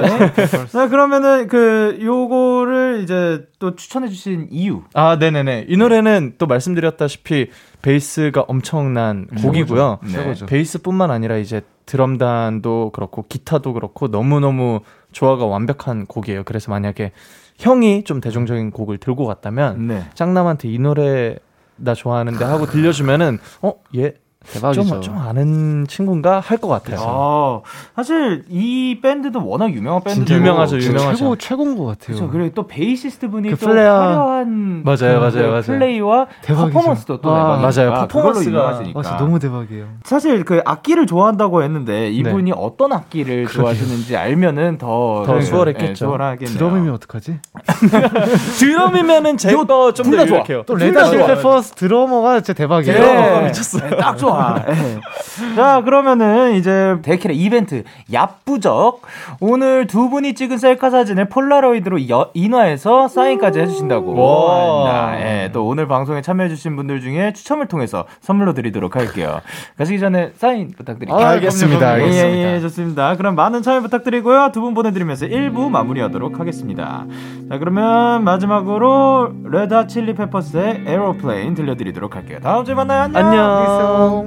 자 0.72 0.90
그러면은 0.90 1.48
그 1.48 1.98
요거를 2.02 3.02
이제 3.04 3.46
또 3.60 3.76
추천해 3.76 4.08
주신 4.08 4.48
이유. 4.52 4.82
아 4.94 5.18
네네네 5.20 5.66
이 5.70 5.78
노래는 5.78 6.34
또 6.38 6.48
말씀드렸다시피 6.48 7.50
베이스가 7.82 8.42
엄청난 8.48 9.28
곡이고요. 9.28 10.00
네. 10.04 10.34
베이스뿐만 10.46 11.12
아니라 11.12 11.38
이제 11.38 11.62
드럼단도 11.86 12.92
그렇고 12.94 13.26
기타도 13.28 13.74
그렇고 13.74 14.10
너무 14.10 14.40
너무 14.40 14.82
조화가 15.12 15.46
완벽한 15.46 16.06
곡이에요. 16.06 16.44
그래서 16.44 16.72
만약에 16.72 17.12
형이 17.58 18.04
좀 18.04 18.20
대중적인 18.22 18.72
곡을 18.72 18.98
들고 18.98 19.26
갔다면 19.26 19.88
네. 19.88 20.04
짱남한테 20.14 20.70
이 20.70 20.80
노래 20.80 21.38
나 21.76 21.94
좋아하는데 21.94 22.44
하고 22.44 22.66
들려주면은 22.66 23.40
어 23.62 23.76
얘 23.96 24.14
대박이죠. 24.54 24.84
좀, 24.86 25.02
좀 25.02 25.18
아는 25.18 25.86
친구인가 25.88 26.40
할 26.40 26.58
것 26.58 26.68
같아요. 26.68 26.98
아 27.02 27.62
사실 27.96 28.44
이 28.50 29.00
밴드도 29.02 29.46
워낙 29.46 29.72
유명한 29.74 30.02
밴드. 30.04 30.16
진짜 30.20 30.36
유명하죠, 30.36 30.78
유명하죠. 30.80 31.16
최고 31.16 31.36
최고인 31.36 31.78
것 31.78 31.86
같아요. 31.86 32.18
그렇죠. 32.18 32.30
그리고 32.32 32.50
또 32.56 32.66
베이시스트 32.68 33.30
분이 33.30 33.50
그 33.52 33.58
또 33.58 33.68
화려한 33.70 34.84
맞아요, 34.84 35.20
그 35.20 35.26
맞아요, 35.26 35.48
맞아요. 35.50 35.62
플레이와 35.62 36.28
대박이죠. 36.42 36.72
퍼포먼스도 36.80 37.22
또 37.22 37.30
아, 37.32 37.58
맞아요. 37.58 38.08
퍼포먼스가- 38.08 38.46
유명하시니까. 38.48 39.02
아, 39.06 39.18
너무 39.18 39.40
대박이에요. 39.40 39.86
사실 40.04 40.44
그 40.46 40.62
악기를 40.66 41.06
좋아한다고 41.06 41.62
했는데 41.64 42.10
이분이 42.12 42.54
어떤 42.56 42.94
악기를 42.94 43.46
그러게요. 43.46 43.48
좋아하시는지 43.62 44.16
알면은 44.18 44.78
더더 44.78 45.34
네, 45.36 45.42
수월했겠죠. 45.42 46.18
네. 46.18 46.46
드럼이면 46.46 46.94
어떡하지? 46.96 47.40
드럼이면은 48.60 49.38
제 49.38 49.51
거 49.51 49.71
좀 49.71 49.91
더. 49.91 50.18
유력해요. 50.26 50.64
또 50.64 50.76
둘 50.76 50.88
Red 50.88 50.96
Hot 50.96 51.04
Chili 51.10 51.37
Peppers 51.37 51.74
드러머가 51.76 52.40
진짜 52.42 52.54
대박이에요. 52.54 52.98
네. 53.00 53.42
미쳤어요. 53.48 53.90
네, 53.90 53.98
딱 53.98 54.18
좋아. 54.18 54.37
와. 54.38 54.64
예. 54.68 55.56
자, 55.56 55.82
그러면은 55.84 56.54
이제 56.56 56.98
데키라 57.02 57.34
이벤트 57.36 57.84
얍부적 58.12 59.00
오늘 59.40 59.88
두 59.88 60.10
분이 60.10 60.34
찍은 60.36 60.58
셀카 60.58 60.90
사진을 60.90 61.30
폴라로이드로 61.30 62.10
여, 62.10 62.30
인화해서 62.34 63.08
사인까지 63.08 63.60
해주신다고. 63.60 64.16
와. 64.16 65.16
예, 65.20 65.50
또 65.54 65.66
오늘 65.68 65.88
방송에 65.88 66.22
참여해주신 66.22 66.76
분들 66.76 67.02
중에 67.02 67.34
추첨을 67.34 67.68
통해서 67.68 68.06
선물로 68.22 68.54
드리도록 68.54 68.96
할게요. 68.96 69.42
가시기 69.78 70.00
전에 70.00 70.32
사인 70.36 70.72
부탁드릴게요. 70.76 71.18
아, 71.20 71.30
알겠습니다, 71.32 71.88
예, 72.00 72.04
알겠습니다. 72.04 72.30
예, 72.38 72.56
예, 72.56 72.60
좋습니다. 72.62 73.16
그럼 73.16 73.36
많은 73.36 73.62
참여 73.62 73.82
부탁드리고요. 73.82 74.52
두 74.54 74.62
분 74.62 74.74
보내드리면서 74.74 75.28
1부 75.28 75.70
마무리하도록 75.70 76.40
하겠습니다. 76.40 77.06
자, 77.50 77.58
그러면 77.58 78.24
마지막으로 78.24 79.32
Red 79.46 79.67
Hot 79.67 79.88
Chili 79.88 80.14
Peppers의 80.16 80.84
Aeroplane 80.86 81.54
들려드리도록 81.54 82.16
할게요. 82.16 82.40
다음 82.42 82.66
주에 82.66 82.74
만나요. 82.76 83.04
안녕. 83.04 83.26
안녕. 83.26 84.27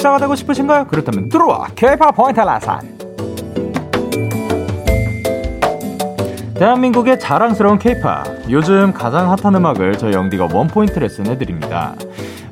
인싸가 0.00 0.16
되고 0.16 0.34
싶으신가요? 0.34 0.86
그렇다면 0.86 1.28
들어와 1.28 1.66
K-pop 1.74 2.12
원포인트 2.16 2.40
레슨. 2.40 2.80
대한민국의 6.54 7.20
자랑스러운 7.20 7.78
K-pop. 7.78 8.50
요즘 8.50 8.94
가장 8.94 9.30
핫한 9.30 9.54
음악을 9.56 9.98
저희 9.98 10.14
영디가 10.14 10.48
원포인트 10.52 10.98
레슨 10.98 11.26
해드립니다. 11.26 11.94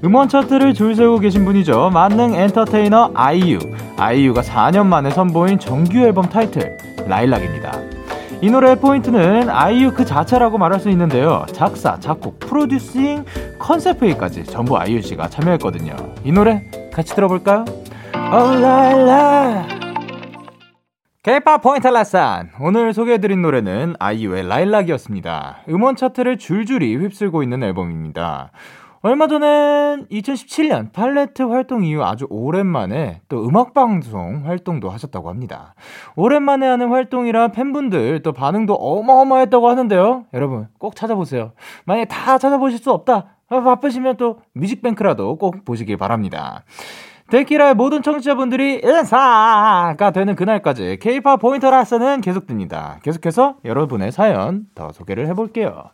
음원 0.05 0.29
차트를 0.29 0.75
줄 0.75 0.95
세우고 0.95 1.21
계신 1.21 1.47
분이죠. 1.47 1.89
만능 1.89 2.35
엔터테이너 2.35 3.13
아이유. 3.15 3.59
아이유가 3.97 4.43
4년 4.43 4.85
만에 4.85 5.11
선보인 5.11 5.59
정규 5.59 5.99
앨범 6.01 6.29
타이틀 6.29 6.77
라일락입니다. 7.07 7.73
이 8.43 8.51
노래의 8.51 8.77
포인트는 8.77 9.49
아이유 9.49 9.95
그 9.95 10.05
자체라고 10.05 10.59
말할 10.59 10.81
수 10.81 10.91
있는데요. 10.91 11.47
작사, 11.53 11.99
작곡, 11.99 12.39
프로듀싱, 12.41 13.25
컨셉 13.59 14.03
회의까지 14.03 14.45
전부 14.45 14.77
아이유 14.77 15.01
씨가 15.01 15.29
참여했거든요. 15.29 15.97
이 16.25 16.31
노래 16.31 16.63
같이 16.99 17.15
들어볼까요? 17.15 17.65
올랄라 18.33 19.65
K-pop 21.23 21.63
포인트 21.63 21.87
레슨 21.87 22.51
오늘 22.61 22.93
소개해드린 22.93 23.41
노래는 23.41 23.95
아이유의 24.01 24.49
라일락이었습니다. 24.49 25.59
음원 25.69 25.95
차트를 25.95 26.39
줄줄이 26.39 26.97
휩쓸고 26.97 27.45
있는 27.45 27.63
앨범입니다. 27.63 28.51
얼마 29.03 29.29
전엔 29.29 30.07
2017년 30.07 30.93
팔레트 30.93 31.43
활동 31.43 31.85
이후 31.85 32.03
아주 32.03 32.27
오랜만에 32.31 33.21
또 33.29 33.47
음악방송 33.47 34.43
활동도 34.47 34.91
하셨다고 34.91 35.29
합니다. 35.29 35.77
오랜만에 36.17 36.67
하는 36.67 36.89
활동이라 36.89 37.49
팬분들 37.49 38.23
또 38.23 38.33
반응도 38.33 38.75
어마어마했다고 38.75 39.69
하는데요. 39.69 40.25
여러분 40.35 40.67
꼭 40.79 40.97
찾아보세요. 40.97 41.53
만약에 41.85 42.07
다 42.07 42.39
찾아보실 42.39 42.81
수 42.81 42.91
없다. 42.91 43.38
아, 43.51 43.61
바쁘시면 43.61 44.17
또 44.17 44.41
뮤직뱅크라도 44.53 45.37
꼭 45.37 45.65
보시길 45.65 45.97
바랍니다. 45.97 46.65
데키라의 47.31 47.75
모든 47.75 48.03
청취자분들이 48.03 48.81
인사가 48.83 50.11
되는 50.15 50.35
그날까지 50.35 50.99
K-pop 50.99 51.41
포인트 51.41 51.67
라스는 51.67 52.23
계속됩니다. 52.23 53.01
계속해서 53.03 53.57
여러분의 53.65 54.13
사연 54.13 54.65
더 54.75 54.93
소개를 54.93 55.27
해볼게요. 55.29 55.91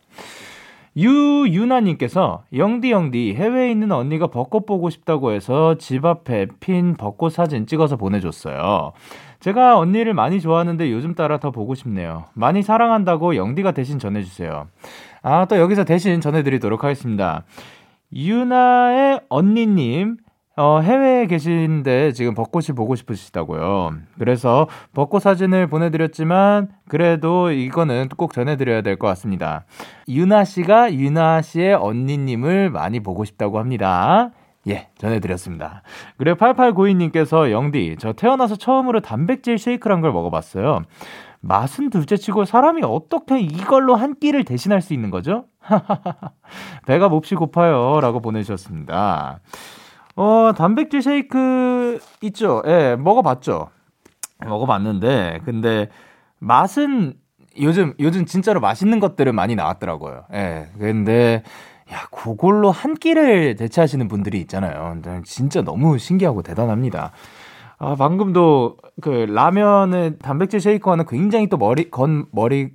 유유나님께서 0.97 2.43
영디 2.55 2.91
영디 2.91 3.35
해외에 3.35 3.69
있는 3.69 3.91
언니가 3.91 4.27
벚꽃 4.27 4.65
보고 4.65 4.89
싶다고 4.89 5.31
해서 5.31 5.75
집 5.77 6.05
앞에 6.05 6.47
핀 6.61 6.95
벚꽃 6.95 7.33
사진 7.33 7.67
찍어서 7.67 7.97
보내줬어요. 7.97 8.93
제가 9.41 9.77
언니를 9.77 10.13
많이 10.13 10.39
좋아하는데 10.39 10.89
요즘 10.91 11.13
따라 11.13 11.37
더 11.37 11.51
보고 11.51 11.75
싶네요. 11.75 12.25
많이 12.33 12.63
사랑한다고 12.63 13.35
영디가 13.35 13.73
대신 13.73 13.99
전해주세요. 13.99 14.67
아, 15.27 15.45
또 15.45 15.57
여기서 15.57 15.85
대신 15.85 16.21
전해드리도록 16.21 16.83
하겠습니다. 16.83 17.45
유나의 18.13 19.21
언니님, 19.27 20.17
어, 20.55 20.79
해외에 20.81 21.25
계신데 21.25 22.11
지금 22.11 22.35
벚꽃이 22.35 22.67
보고 22.75 22.95
싶으시다고요. 22.95 23.95
그래서 24.19 24.67
벚꽃 24.93 25.23
사진을 25.23 25.65
보내드렸지만 25.65 26.69
그래도 26.87 27.49
이거는 27.49 28.09
꼭 28.15 28.33
전해드려야 28.33 28.83
될 28.83 28.97
것 28.97 29.07
같습니다. 29.07 29.65
유나 30.07 30.43
씨가 30.43 30.93
유나 30.93 31.41
씨의 31.41 31.73
언니님을 31.73 32.69
많이 32.69 32.99
보고 32.99 33.25
싶다고 33.25 33.57
합니다. 33.57 34.29
예, 34.67 34.89
전해드렸습니다. 34.99 35.81
그리고 36.17 36.37
8892님께서 36.37 37.49
영디, 37.49 37.95
저 37.99 38.13
태어나서 38.13 38.57
처음으로 38.57 38.99
단백질 38.99 39.57
쉐이크란 39.57 40.01
걸 40.01 40.11
먹어봤어요. 40.11 40.83
맛은 41.47 41.91
둘째 41.91 42.17
치고 42.17 42.45
사람이 42.45 42.81
어떻게 42.83 43.39
이걸로 43.39 43.95
한 43.95 44.15
끼를 44.15 44.43
대신할 44.45 44.81
수 44.81 44.93
있는 44.93 45.11
거죠? 45.11 45.45
배가 46.87 47.07
몹시 47.07 47.35
고파요. 47.35 47.99
라고 48.01 48.19
보내주셨습니다. 48.19 49.39
어, 50.15 50.51
단백질 50.57 51.03
쉐이크 51.03 51.99
있죠? 52.23 52.63
예, 52.65 52.95
먹어봤죠? 52.97 53.69
먹어봤는데, 54.43 55.41
근데 55.45 55.89
맛은 56.39 57.13
요즘, 57.61 57.93
요즘 57.99 58.25
진짜로 58.25 58.59
맛있는 58.59 58.99
것들은 58.99 59.35
많이 59.35 59.55
나왔더라고요. 59.55 60.25
예, 60.33 60.69
근데, 60.79 61.43
야, 61.93 62.07
그걸로 62.11 62.71
한 62.71 62.95
끼를 62.95 63.55
대체하시는 63.55 64.07
분들이 64.07 64.39
있잖아요. 64.41 64.99
진짜 65.25 65.61
너무 65.61 65.99
신기하고 65.99 66.41
대단합니다. 66.41 67.11
아, 67.85 67.93
방금도 67.95 68.77
그 68.99 69.09
라면의 69.09 70.17
단백질 70.17 70.59
쉐이커와는 70.59 71.05
굉장히 71.07 71.47
또 71.49 71.57
머리, 71.57 71.91
건, 71.91 72.25
머리, 72.31 72.71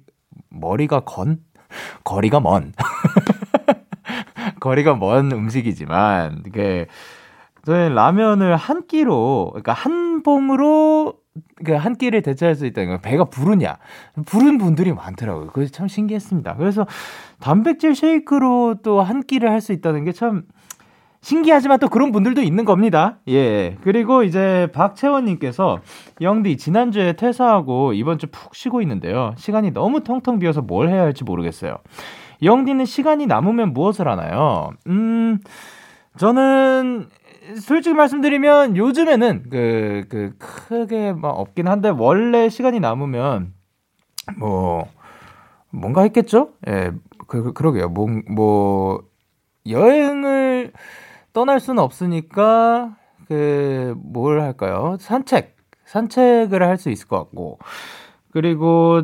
머리가 0.51 1.01
건? 1.01 1.39
거리가 2.05 2.39
먼. 2.39 2.73
거리가 4.61 4.95
먼 4.95 5.33
음식이지만, 5.33 6.45
그, 6.53 6.87
저희 7.65 7.93
라면을 7.93 8.55
한 8.55 8.87
끼로, 8.87 9.49
그러니까 9.51 9.73
한 9.73 10.23
봉으로 10.23 11.15
그한 11.65 11.97
끼를 11.97 12.23
대체할 12.23 12.55
수 12.55 12.65
있다는 12.67 12.91
거 12.97 13.01
배가 13.01 13.25
부르냐 13.25 13.79
부른 14.27 14.59
분들이 14.59 14.93
많더라고요. 14.93 15.49
그래서 15.49 15.73
참 15.73 15.89
신기했습니다. 15.89 16.57
그래서 16.57 16.87
단백질 17.41 17.95
쉐이크로 17.95 18.77
또 18.83 19.03
한 19.03 19.23
끼를 19.23 19.51
할 19.51 19.61
수 19.61 19.73
있다는 19.73 20.05
게참 20.05 20.43
신기하지만 21.23 21.79
또 21.81 21.89
그런 21.89 22.13
분들도 22.13 22.41
있는 22.43 22.65
겁니다. 22.65 23.19
예. 23.29 23.77
그리고 23.83 24.23
이제 24.23 24.69
박채원님께서 24.73 25.81
영디 26.23 26.57
지난주에 26.57 27.13
퇴사하고 27.13 27.93
이번 27.93 28.19
주 28.19 28.27
푹 28.29 28.55
쉬고 28.55 28.81
있는데요. 28.83 29.35
시간이 29.37 29.73
너무 29.73 30.03
텅텅 30.03 30.39
비어서 30.39 30.63
뭘 30.63 30.89
해야 30.89 31.03
할지 31.03 31.25
모르겠어요. 31.25 31.77
영디는 32.43 32.87
시간이 32.87 33.27
남으면 33.27 33.75
무엇을 33.75 34.09
하나요? 34.09 34.71
음, 34.87 35.39
저는 36.17 37.09
솔직히 37.61 37.95
말씀드리면 37.95 38.77
요즘에는 38.77 39.45
그, 39.51 40.05
그, 40.09 40.33
크게 40.39 41.13
막 41.13 41.31
없긴 41.31 41.69
한데, 41.69 41.91
원래 41.91 42.49
시간이 42.49 42.81
남으면, 42.81 43.53
뭐, 44.39 44.87
뭔가 45.71 46.03
했겠죠? 46.03 46.51
예, 46.69 46.93
그, 47.27 47.53
그러게요. 47.53 47.89
뭐, 47.91 48.07
뭐, 48.31 49.03
여행을 49.69 50.73
떠날 51.33 51.61
수는 51.61 51.83
없으니까, 51.83 52.97
그, 53.29 53.95
뭘 54.03 54.41
할까요? 54.41 54.97
산책. 55.01 55.57
산책을 55.85 56.63
할 56.63 56.77
수 56.79 56.91
있을 56.91 57.09
것 57.09 57.19
같고, 57.19 57.59
그리고 58.33 59.03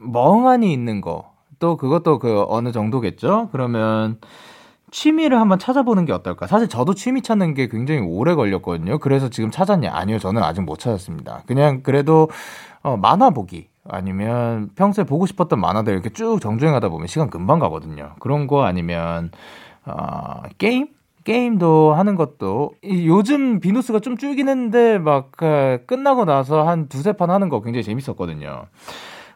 멍하니 0.00 0.72
있는 0.72 1.00
거. 1.00 1.32
또 1.58 1.76
그것도 1.76 2.18
그 2.18 2.44
어느 2.48 2.72
정도겠죠? 2.72 3.48
그러면 3.52 4.18
취미를 4.90 5.40
한번 5.40 5.58
찾아보는 5.58 6.04
게 6.04 6.12
어떨까? 6.12 6.46
사실 6.46 6.68
저도 6.68 6.94
취미 6.94 7.22
찾는 7.22 7.54
게 7.54 7.68
굉장히 7.68 8.00
오래 8.00 8.34
걸렸거든요. 8.34 8.98
그래서 8.98 9.30
지금 9.30 9.50
찾았냐? 9.50 9.90
아니요, 9.92 10.18
저는 10.18 10.42
아직 10.42 10.62
못 10.62 10.78
찾았습니다. 10.80 11.42
그냥 11.46 11.82
그래도 11.82 12.28
어, 12.82 12.96
만화 12.96 13.30
보기 13.30 13.68
아니면 13.88 14.70
평소에 14.76 15.04
보고 15.04 15.26
싶었던 15.26 15.60
만화들 15.60 15.92
이렇게 15.94 16.10
쭉 16.10 16.40
정주행하다 16.40 16.88
보면 16.88 17.06
시간 17.06 17.30
금방 17.30 17.58
가거든요. 17.60 18.14
그런 18.20 18.46
거 18.48 18.64
아니면 18.64 19.30
어, 19.86 20.42
게임? 20.58 20.88
게임도 21.24 21.94
하는 21.94 22.16
것도 22.16 22.72
이 22.82 23.06
요즘 23.06 23.60
비누스가 23.60 24.00
좀 24.00 24.16
줄긴 24.16 24.48
했는데 24.48 24.98
막 24.98 25.30
그, 25.32 25.82
끝나고 25.86 26.24
나서 26.24 26.66
한 26.66 26.88
두세 26.88 27.12
판 27.12 27.30
하는 27.30 27.48
거 27.48 27.62
굉장히 27.62 27.84
재밌었거든요. 27.84 28.66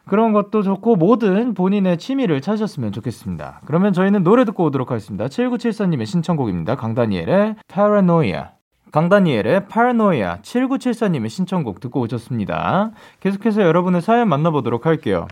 그런 0.07 0.31
것도 0.31 0.63
좋고 0.63 0.95
뭐든 0.95 1.53
본인의 1.53 1.97
취미를 1.97 2.41
찾으셨으면 2.41 2.91
좋겠습니다. 2.93 3.61
그러면 3.65 3.93
저희는 3.93 4.23
노래 4.23 4.45
듣고 4.45 4.63
오도록 4.65 4.89
하겠습니다. 4.89 5.25
7974님의 5.27 6.05
신청곡입니다. 6.05 6.75
강다니엘의 6.75 7.55
Paranoia. 7.67 8.45
강다니엘의 8.91 9.67
Paranoia 9.67 10.37
7974님의 10.41 11.29
신청곡 11.29 11.81
듣고 11.81 11.99
오셨습니다. 12.01 12.91
계속해서 13.19 13.61
여러분의 13.61 14.01
사연 14.01 14.29
만나보도록 14.29 14.85
할게요. 14.85 15.27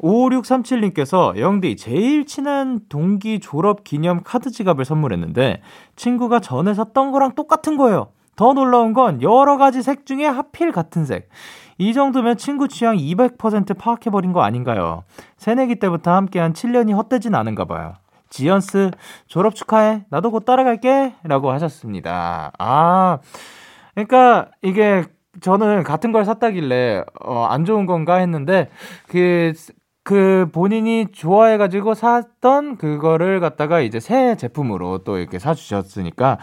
5637님께서 0.00 1.38
영디 1.38 1.76
제일 1.76 2.26
친한 2.26 2.80
동기 2.88 3.40
졸업 3.40 3.84
기념 3.84 4.22
카드 4.22 4.50
지갑을 4.50 4.84
선물했는데 4.84 5.62
친구가 5.96 6.40
전에 6.40 6.74
샀던 6.74 7.12
거랑 7.12 7.34
똑같은 7.34 7.76
거예요. 7.76 8.08
더 8.36 8.52
놀라운 8.52 8.92
건 8.92 9.22
여러 9.22 9.56
가지 9.56 9.82
색 9.82 10.06
중에 10.06 10.26
하필 10.26 10.72
같은 10.72 11.04
색. 11.04 11.28
이 11.78 11.92
정도면 11.92 12.36
친구 12.36 12.68
취향 12.68 12.96
200% 12.96 13.78
파악해버린 13.78 14.32
거 14.32 14.42
아닌가요? 14.42 15.04
새내기 15.36 15.76
때부터 15.76 16.12
함께한 16.12 16.52
7년이 16.52 16.94
헛되진 16.96 17.34
않은가 17.34 17.64
봐요. 17.64 17.94
지연스, 18.30 18.90
졸업 19.26 19.54
축하해. 19.54 20.04
나도 20.10 20.30
곧 20.30 20.44
따라갈게. 20.44 21.14
라고 21.22 21.52
하셨습니다. 21.52 22.52
아, 22.58 23.18
그러니까 23.94 24.48
이게 24.62 25.04
저는 25.40 25.84
같은 25.84 26.10
걸 26.10 26.24
샀다길래, 26.24 27.04
어, 27.20 27.44
안 27.44 27.64
좋은 27.64 27.86
건가 27.86 28.16
했는데, 28.16 28.70
그, 29.08 29.52
그 30.04 30.48
본인이 30.52 31.06
좋아해가지고 31.12 31.94
샀던 31.94 32.76
그거를 32.76 33.40
갖다가 33.40 33.80
이제 33.80 33.98
새 34.00 34.36
제품으로 34.36 34.98
또 34.98 35.18
이렇게 35.18 35.38
사주셨으니까, 35.38 36.38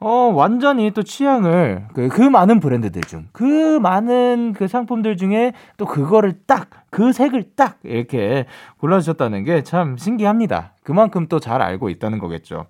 어, 0.00 0.08
완전히 0.34 0.90
또 0.92 1.02
취향을, 1.02 1.86
그, 1.94 2.08
그 2.08 2.22
많은 2.22 2.60
브랜드들 2.60 3.02
중, 3.02 3.26
그 3.32 3.78
많은 3.80 4.54
그 4.56 4.68
상품들 4.68 5.16
중에 5.16 5.52
또 5.76 5.86
그거를 5.86 6.34
딱, 6.46 6.68
그 6.90 7.12
색을 7.12 7.44
딱, 7.56 7.78
이렇게 7.82 8.46
골라주셨다는 8.78 9.44
게 9.44 9.62
참 9.62 9.96
신기합니다. 9.96 10.72
그만큼 10.84 11.26
또 11.28 11.38
잘 11.40 11.60
알고 11.62 11.88
있다는 11.90 12.18
거겠죠. 12.18 12.66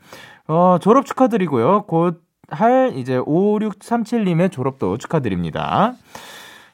어, 0.48 0.78
졸업 0.80 1.06
축하드리고요. 1.06 1.82
곧 1.86 2.30
할 2.52 2.92
이제 2.96 3.16
5637님의 3.18 4.50
졸업도 4.50 4.98
축하드립니다. 4.98 5.94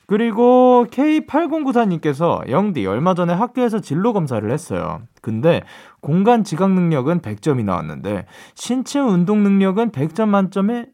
그리고 0.07 0.87
K8094님께서 0.91 2.49
영디 2.49 2.87
얼마 2.87 3.15
전에 3.15 3.33
학교에서 3.33 3.81
진로 3.81 4.13
검사를 4.13 4.49
했어요. 4.49 5.03
근데 5.21 5.63
공간 6.01 6.45
지각 6.45 6.71
능력은 6.71 7.21
100점이 7.21 7.65
나왔는데 7.65 8.27
신체 8.55 9.01
운동 9.01 9.43
능력은 9.43 9.91
100점 9.91 10.29
만점에 10.29 10.87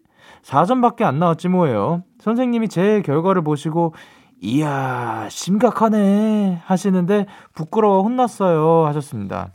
4점밖에 0.42 1.02
안 1.02 1.18
나왔지 1.18 1.48
뭐예요. 1.48 2.04
선생님이 2.20 2.68
제 2.68 3.02
결과를 3.02 3.42
보시고 3.42 3.94
이야 4.40 5.28
심각하네 5.30 6.62
하시는데 6.64 7.26
부끄러워 7.54 8.02
혼났어요 8.02 8.86
하셨습니다. 8.86 9.52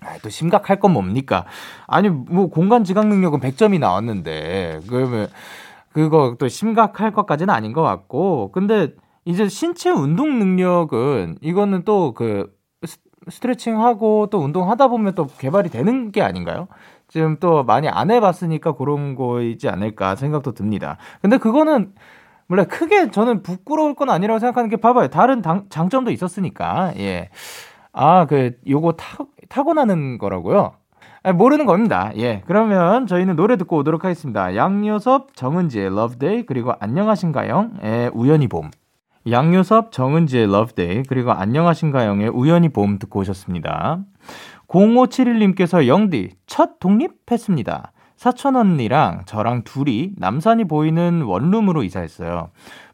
아, 0.00 0.18
또 0.22 0.28
심각할 0.28 0.78
건 0.80 0.92
뭡니까? 0.92 1.44
아니 1.86 2.08
뭐 2.08 2.48
공간 2.48 2.84
지각 2.84 3.06
능력은 3.06 3.40
100점이 3.40 3.78
나왔는데 3.78 4.80
그러면 4.88 5.28
그거 5.96 6.36
또 6.38 6.46
심각할 6.48 7.12
것까지는 7.12 7.54
아닌 7.54 7.72
것 7.72 7.80
같고 7.82 8.50
근데 8.52 8.92
이제 9.24 9.48
신체 9.48 9.90
운동 9.90 10.38
능력은 10.38 11.38
이거는 11.40 11.84
또 11.84 12.12
그 12.14 12.54
스트레칭 13.28 13.80
하고 13.82 14.28
또 14.30 14.38
운동하다 14.38 14.88
보면 14.88 15.14
또 15.14 15.26
개발이 15.26 15.70
되는 15.70 16.12
게 16.12 16.22
아닌가요? 16.22 16.68
지금 17.08 17.38
또 17.40 17.64
많이 17.64 17.88
안 17.88 18.10
해봤으니까 18.10 18.72
그런 18.76 19.16
거이지 19.16 19.68
않을까 19.68 20.16
생각도 20.16 20.52
듭니다. 20.52 20.98
근데 21.22 21.38
그거는 21.38 21.92
원래 22.48 22.64
크게 22.64 23.10
저는 23.10 23.42
부끄러울 23.42 23.94
건 23.94 24.10
아니라고 24.10 24.38
생각하는 24.38 24.70
게 24.70 24.76
봐봐요. 24.76 25.08
다른 25.08 25.42
당, 25.42 25.66
장점도 25.70 26.10
있었으니까 26.12 26.92
예. 26.98 27.30
아, 27.92 28.26
그 28.26 28.52
요거 28.68 28.92
타, 28.92 29.18
타고나는 29.48 30.18
거라고요. 30.18 30.74
아, 31.26 31.32
모르는 31.32 31.66
겁니다. 31.66 32.12
예. 32.18 32.40
그러면 32.46 33.08
저희는 33.08 33.34
노래 33.34 33.56
듣고 33.56 33.78
오도록 33.78 34.04
하겠습니다. 34.04 34.54
양요섭, 34.54 35.34
정은지의 35.34 35.86
Love 35.86 36.18
Day, 36.20 36.46
그리고 36.46 36.72
안녕하신가요?의 36.78 38.12
우연히 38.14 38.46
봄. 38.46 38.70
양요섭, 39.28 39.90
정은지의 39.90 40.44
Love 40.44 40.76
Day, 40.76 41.02
그리고 41.08 41.32
안녕하신가요?의 41.32 42.28
우연히 42.28 42.68
봄 42.68 43.00
듣고 43.00 43.18
오셨습니다. 43.18 44.04
0571님께서 44.68 45.88
영디, 45.88 46.30
첫 46.46 46.78
독립했습니다. 46.78 47.90
사촌 48.14 48.54
언니랑 48.54 49.22
저랑 49.26 49.64
둘이 49.64 50.12
남산이 50.18 50.66
보이는 50.66 51.22
원룸으로 51.22 51.82
이사했어요. 51.82 52.50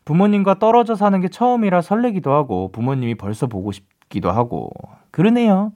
부모님과 0.07 0.59
떨어져 0.59 0.95
사는 0.95 1.20
게 1.20 1.28
처음이라 1.28 1.83
설레기도 1.83 2.33
하고 2.33 2.72
부모님이 2.72 3.14
벌써 3.14 3.47
보고 3.47 3.72
싶기도 3.72 4.30
하고 4.30 4.70
그러네요. 5.11 5.72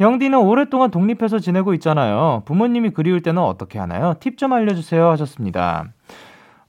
영디는 0.00 0.38
오랫동안 0.38 0.90
독립해서 0.90 1.38
지내고 1.38 1.74
있잖아요. 1.74 2.42
부모님이 2.44 2.90
그리울 2.90 3.20
때는 3.22 3.42
어떻게 3.42 3.78
하나요? 3.78 4.14
팁 4.20 4.38
좀 4.38 4.52
알려주세요 4.52 5.08
하셨습니다. 5.10 5.84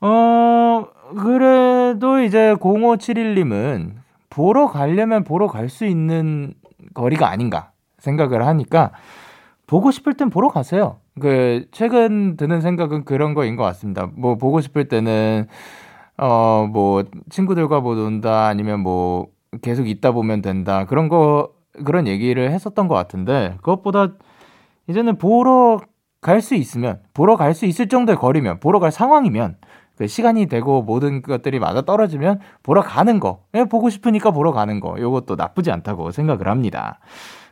어, 0.01 0.85
그래도 1.17 2.19
이제 2.21 2.55
0571님은 2.59 3.91
보러 4.29 4.67
가려면 4.67 5.23
보러 5.23 5.47
갈 5.47 5.69
수 5.69 5.85
있는 5.85 6.53
거리가 6.93 7.29
아닌가 7.29 7.71
생각을 7.99 8.45
하니까 8.45 8.91
보고 9.67 9.91
싶을 9.91 10.13
땐 10.15 10.29
보러 10.29 10.49
가세요. 10.49 10.97
그, 11.19 11.65
최근 11.71 12.35
드는 12.37 12.61
생각은 12.61 13.05
그런 13.05 13.33
거인 13.33 13.55
것 13.55 13.63
같습니다. 13.63 14.09
뭐, 14.15 14.35
보고 14.35 14.61
싶을 14.61 14.87
때는, 14.87 15.47
어, 16.17 16.67
뭐, 16.71 17.03
친구들과 17.29 17.79
뭐 17.79 17.95
논다, 17.95 18.47
아니면 18.47 18.81
뭐, 18.81 19.27
계속 19.61 19.87
있다 19.87 20.11
보면 20.11 20.41
된다. 20.41 20.85
그런 20.85 21.07
거, 21.09 21.49
그런 21.85 22.07
얘기를 22.07 22.51
했었던 22.51 22.87
것 22.87 22.95
같은데, 22.95 23.55
그것보다 23.57 24.09
이제는 24.87 25.17
보러 25.17 25.79
갈 26.21 26.41
수 26.41 26.55
있으면, 26.55 26.99
보러 27.13 27.35
갈 27.35 27.53
수 27.53 27.65
있을 27.65 27.87
정도의 27.87 28.17
거리면, 28.17 28.59
보러 28.59 28.79
갈 28.79 28.91
상황이면, 28.91 29.57
그 29.97 30.07
시간이 30.07 30.47
되고 30.47 30.81
모든 30.81 31.21
것들이 31.21 31.59
맞아 31.59 31.81
떨어지면 31.83 32.39
보러 32.63 32.81
가는 32.81 33.19
거, 33.19 33.43
예, 33.55 33.63
보고 33.65 33.89
싶으니까 33.89 34.31
보러 34.31 34.51
가는 34.51 34.79
거, 34.79 34.95
요것도 34.99 35.35
나쁘지 35.35 35.71
않다고 35.71 36.11
생각을 36.11 36.47
합니다. 36.47 36.99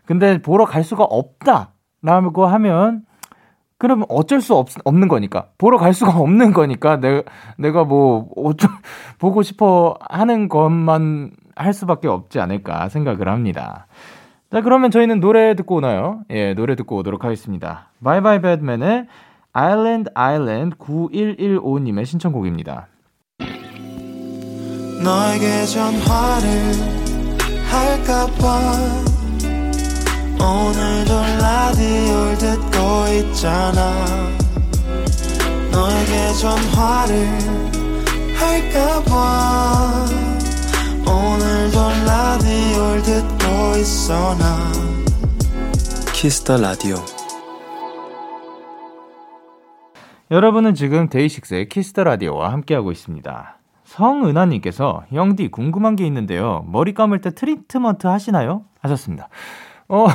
근데 0.05 0.41
보러 0.41 0.65
갈 0.65 0.84
수가 0.84 1.03
없다라고 1.03 2.45
하면, 2.47 3.03
그러면 3.78 4.05
어쩔 4.09 4.41
수 4.41 4.55
없, 4.55 4.69
없는 4.84 5.07
거니까. 5.07 5.47
보러 5.57 5.78
갈 5.78 5.93
수가 5.93 6.17
없는 6.19 6.53
거니까, 6.53 6.97
내가, 6.99 7.24
내가 7.57 7.84
뭐, 7.84 8.30
어쩌, 8.36 8.67
보고 9.19 9.41
싶어 9.43 9.95
하는 10.09 10.49
것만 10.49 11.32
할 11.56 11.74
수밖에 11.74 12.08
없지 12.08 12.39
않을까 12.39 12.89
생각을 12.89 13.28
합니다. 13.28 13.88
자, 14.52 14.62
그러면 14.62 14.91
저희는 14.91 15.20
노래 15.20 15.56
듣고 15.56 15.76
오나요? 15.76 16.22
예, 16.30 16.54
노래 16.54 16.76
듣고 16.76 16.97
오도록 16.97 17.24
하겠습니다. 17.24 17.89
바이바이 18.04 18.41
배드맨의 18.41 19.08
아일랜드 19.54 20.10
아일랜드 20.14 20.76
9115님의 20.78 22.06
신청곡입니다. 22.06 22.88
너에게 25.04 25.66
전화를 25.66 26.49
할까봐 27.70 29.02
오늘도 30.39 31.14
라디오를 31.41 32.38
듣고 32.38 33.08
있잖아 33.20 33.93
너에게 35.72 36.34
전화를 36.39 37.28
할까봐 38.36 40.30
오늘도 41.08 41.80
라디오를 42.06 43.02
듣고 43.04 43.78
있어 43.78 44.36
나 44.38 44.72
Kiss 46.14 46.39
the 46.39 46.57
Radio 46.57 46.95
여러분은 50.32 50.76
지금 50.76 51.10
데이식스의 51.10 51.68
Kiss 51.68 51.89
the 51.89 52.05
Radio와 52.05 52.53
함께하고 52.54 52.91
있습니다. 52.91 53.58
성은하님께서 53.84 55.04
영디 55.14 55.49
궁금한 55.49 55.97
게 55.97 56.06
있는데요. 56.08 56.64
머리 56.68 56.93
감을 56.93 57.20
때 57.20 57.32
트리트먼트 57.32 58.08
하시나요? 58.08 58.64
하셨습니다. 58.80 59.28
어, 59.89 60.08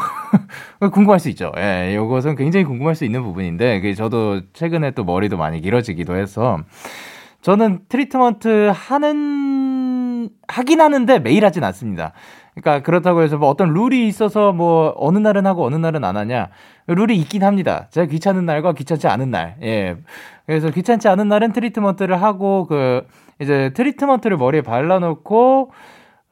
궁금할 0.91 1.20
수 1.20 1.28
있죠. 1.28 1.53
예, 1.59 1.95
요것은 1.95 2.37
굉장히 2.37 2.64
궁금할 2.64 2.95
수 2.95 3.05
있는 3.05 3.22
부분인데, 3.22 3.82
그 3.82 3.95
저도 3.95 4.41
최근에 4.55 4.93
또 4.93 5.05
머리도 5.05 5.37
많이 5.37 5.61
길어지기도 5.61 6.16
해서, 6.16 6.61
저는 7.43 7.80
트리트먼트 7.91 8.72
하는, 8.74 9.55
하긴 10.49 10.80
하는데 10.80 11.18
매일 11.18 11.44
하진 11.44 11.64
않습니다. 11.64 12.12
그러니까 12.55 12.82
그렇다고 12.82 13.22
해서 13.22 13.36
뭐 13.36 13.49
어떤 13.49 13.74
룰이 13.74 14.09
있어서 14.09 14.53
뭐 14.53 14.94
어느 14.97 15.18
날은 15.18 15.47
하고 15.47 15.64
어느 15.64 15.76
날은 15.76 16.05
안 16.05 16.16
하냐. 16.16 16.49
룰이 16.86 17.16
있긴 17.16 17.44
합니다. 17.44 17.88
제가 17.90 18.07
귀찮은 18.07 18.47
날과 18.47 18.72
귀찮지 18.72 19.09
않은 19.09 19.30
날. 19.30 19.57
예. 19.62 19.97
그래서 20.47 20.70
귀찮지 20.70 21.09
않은 21.09 21.28
날은 21.28 21.53
트리트먼트를 21.53 22.22
하고 22.22 22.66
그 22.66 23.07
이제 23.40 23.72
트리트먼트를 23.74 24.36
머리에 24.36 24.62
발라놓고 24.62 25.70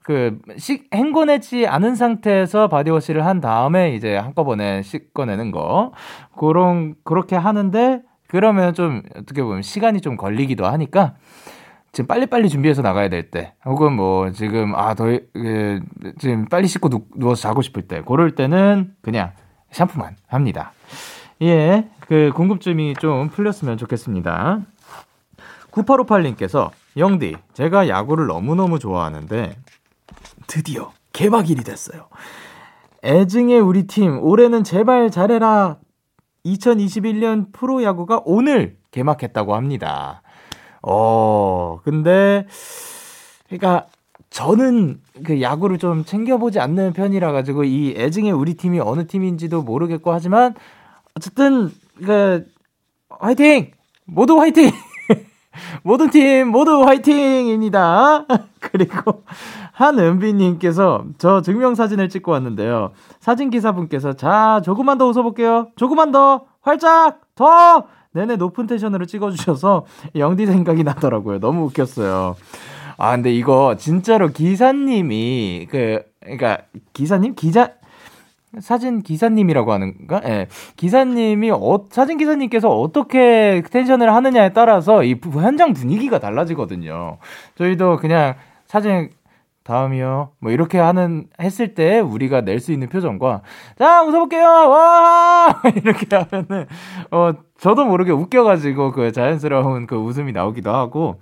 그 0.04 0.38
식, 0.58 0.90
헹궈내지 0.94 1.66
않은 1.66 1.94
상태에서 1.94 2.68
바디워시를 2.68 3.24
한 3.24 3.40
다음에 3.40 3.94
이제 3.94 4.16
한꺼번에 4.16 4.82
씻어내는 4.82 5.50
거. 5.50 5.92
그런, 6.36 6.94
그렇게 7.04 7.36
하는데, 7.36 8.02
그러면 8.28 8.74
좀, 8.74 9.00
어떻게 9.16 9.42
보면 9.42 9.62
시간이 9.62 10.02
좀 10.02 10.18
걸리기도 10.18 10.66
하니까, 10.66 11.14
지금 11.94 12.08
빨리빨리 12.08 12.48
준비해서 12.48 12.82
나가야 12.82 13.08
될 13.08 13.30
때, 13.30 13.54
혹은 13.64 13.92
뭐, 13.92 14.32
지금, 14.32 14.74
아, 14.74 14.94
더, 14.94 15.04
그, 15.04 15.80
지금 16.18 16.44
빨리 16.46 16.66
씻고 16.66 16.88
누, 16.88 17.06
누워서 17.14 17.42
자고 17.42 17.62
싶을 17.62 17.82
때, 17.82 18.02
그럴 18.04 18.34
때는 18.34 18.94
그냥 19.00 19.32
샴푸만 19.70 20.16
합니다. 20.26 20.72
예, 21.42 21.88
그 22.00 22.32
궁금증이 22.34 22.94
좀 22.94 23.28
풀렸으면 23.28 23.78
좋겠습니다. 23.78 24.60
9858님께서, 25.70 26.70
영디, 26.96 27.36
제가 27.52 27.88
야구를 27.88 28.26
너무너무 28.26 28.80
좋아하는데, 28.80 29.56
드디어 30.48 30.90
개막일이 31.12 31.62
됐어요. 31.62 32.08
애증의 33.04 33.60
우리 33.60 33.86
팀, 33.86 34.18
올해는 34.20 34.64
제발 34.64 35.12
잘해라. 35.12 35.78
2021년 36.44 37.52
프로야구가 37.52 38.22
오늘 38.24 38.78
개막했다고 38.90 39.54
합니다. 39.54 40.22
어, 40.86 41.80
근데, 41.84 42.46
그러니까, 43.48 43.86
저는 44.30 45.00
그 45.24 45.40
야구를 45.40 45.78
좀 45.78 46.04
챙겨보지 46.04 46.58
않는 46.58 46.92
편이라 46.92 47.30
가지고 47.32 47.62
이 47.64 47.94
애증의 47.96 48.32
우리 48.32 48.54
팀이 48.54 48.80
어느 48.80 49.06
팀인지도 49.06 49.62
모르겠고 49.62 50.12
하지만 50.12 50.54
어쨌든 51.14 51.70
그 52.04 52.44
화이팅! 53.08 53.70
모두 54.04 54.40
화이팅! 54.40 54.72
모든 55.84 56.10
팀 56.10 56.48
모두 56.48 56.82
화이팅입니다. 56.82 58.26
그리고 58.58 59.22
한은비님께서 59.72 61.04
저 61.18 61.40
증명사진을 61.40 62.08
찍고 62.08 62.32
왔는데요. 62.32 62.90
사진기사분께서 63.20 64.14
자 64.14 64.60
조금만 64.64 64.98
더 64.98 65.06
웃어볼게요. 65.06 65.68
조금만 65.76 66.10
더! 66.10 66.46
활짝! 66.60 67.20
더 67.36 67.86
내내 68.14 68.36
높은 68.36 68.66
텐션으로 68.66 69.06
찍어주셔서 69.06 69.84
영디 70.16 70.46
생각이 70.46 70.84
나더라고요 70.84 71.40
너무 71.40 71.64
웃겼어요 71.64 72.36
아, 72.96 73.10
근데 73.16 73.32
이거 73.34 73.74
진짜로 73.76 74.28
기사님이 74.28 75.66
그 75.70 76.02
그러니까 76.20 76.58
기사님 76.92 77.34
기자 77.34 77.72
사진 78.60 79.02
기사님이라고 79.02 79.72
하는가? 79.72 80.20
예. 80.26 80.46
기사님이 80.76 81.50
어, 81.50 81.84
사진 81.90 82.18
기사님께서 82.18 82.68
어떻게 82.68 83.62
텐션을 83.68 84.14
하느냐에 84.14 84.52
따라서 84.52 85.02
이 85.02 85.16
현장 85.32 85.72
분위기가 85.72 86.20
달라지거든요. 86.20 87.18
저희도 87.58 87.96
그냥 87.96 88.34
사진 88.68 89.10
다음이요. 89.64 90.30
뭐 90.38 90.52
이렇게 90.52 90.78
하는 90.78 91.26
했을 91.40 91.74
때 91.74 91.98
우리가 91.98 92.42
낼 92.42 92.60
수 92.60 92.70
있는 92.70 92.88
표정과 92.88 93.42
자 93.76 94.02
웃어볼게요. 94.04 94.44
와 94.46 95.60
이렇게 95.74 96.06
하면은 96.14 96.66
어 97.10 97.32
저도 97.64 97.86
모르게 97.86 98.12
웃겨가지고 98.12 98.92
그 98.92 99.10
자연스러운 99.10 99.86
그 99.86 99.96
웃음이 99.96 100.32
나오기도 100.32 100.70
하고 100.70 101.18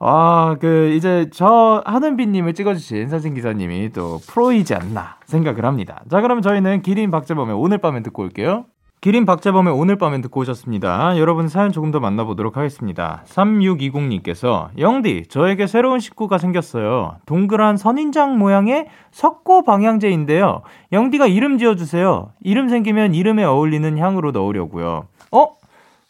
아, 0.00 0.56
그, 0.60 0.92
이제 0.96 1.30
저 1.32 1.80
하는비님을 1.86 2.54
찍어주신 2.54 3.08
사진기사님이 3.08 3.92
또 3.92 4.18
프로이지 4.26 4.74
않나 4.74 5.18
생각을 5.26 5.64
합니다. 5.64 6.02
자, 6.10 6.20
그럼 6.20 6.42
저희는 6.42 6.82
기린 6.82 7.12
박재범의 7.12 7.54
오늘 7.54 7.78
밤엔 7.78 8.02
듣고 8.02 8.24
올게요. 8.24 8.64
기린 9.00 9.24
박재범의 9.26 9.72
오늘 9.72 9.96
밤엔 9.96 10.22
듣고 10.22 10.40
오셨습니다. 10.40 11.18
여러분 11.18 11.46
사연 11.46 11.70
조금 11.70 11.92
더 11.92 12.00
만나보도록 12.00 12.56
하겠습니다. 12.56 13.22
3620님께서 13.26 14.70
영디, 14.76 15.28
저에게 15.28 15.68
새로운 15.68 16.00
식구가 16.00 16.38
생겼어요. 16.38 17.18
동그란 17.26 17.76
선인장 17.76 18.38
모양의 18.38 18.88
석고 19.12 19.62
방향제인데요. 19.62 20.62
영디가 20.90 21.28
이름 21.28 21.58
지어주세요. 21.58 22.32
이름 22.42 22.68
생기면 22.68 23.14
이름에 23.14 23.44
어울리는 23.44 23.96
향으로 23.96 24.32
넣으려고요. 24.32 25.06
어? 25.30 25.56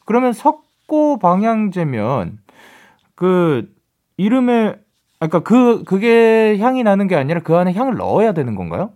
그러면 0.07 0.33
석고 0.33 1.19
방향제면 1.19 2.39
그 3.15 3.69
이름에 4.17 4.77
아까 5.21 5.41
그 5.41 5.85
그게 5.85 6.59
향이 6.59 6.83
나는 6.83 7.07
게 7.09 7.17
아니라 7.17 7.41
그 7.41 7.55
안에 7.57 7.75
향을 7.75 7.97
넣어야 7.97 8.33
되는 8.33 8.55
건가요? 8.55 8.91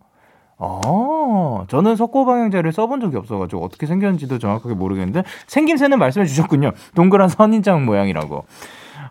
아, 0.58 1.64
저는 1.68 1.96
석고 1.96 2.26
방향제를 2.26 2.72
써본 2.72 3.00
적이 3.00 3.16
없어가지고 3.16 3.64
어떻게 3.64 3.86
생겼는지도 3.86 4.38
정확하게 4.38 4.74
모르겠는데 4.74 5.24
생김새는 5.46 5.98
말씀해 5.98 6.26
주셨군요. 6.26 6.72
동그란 6.94 7.28
선인장 7.28 7.84
모양이라고. 7.84 8.44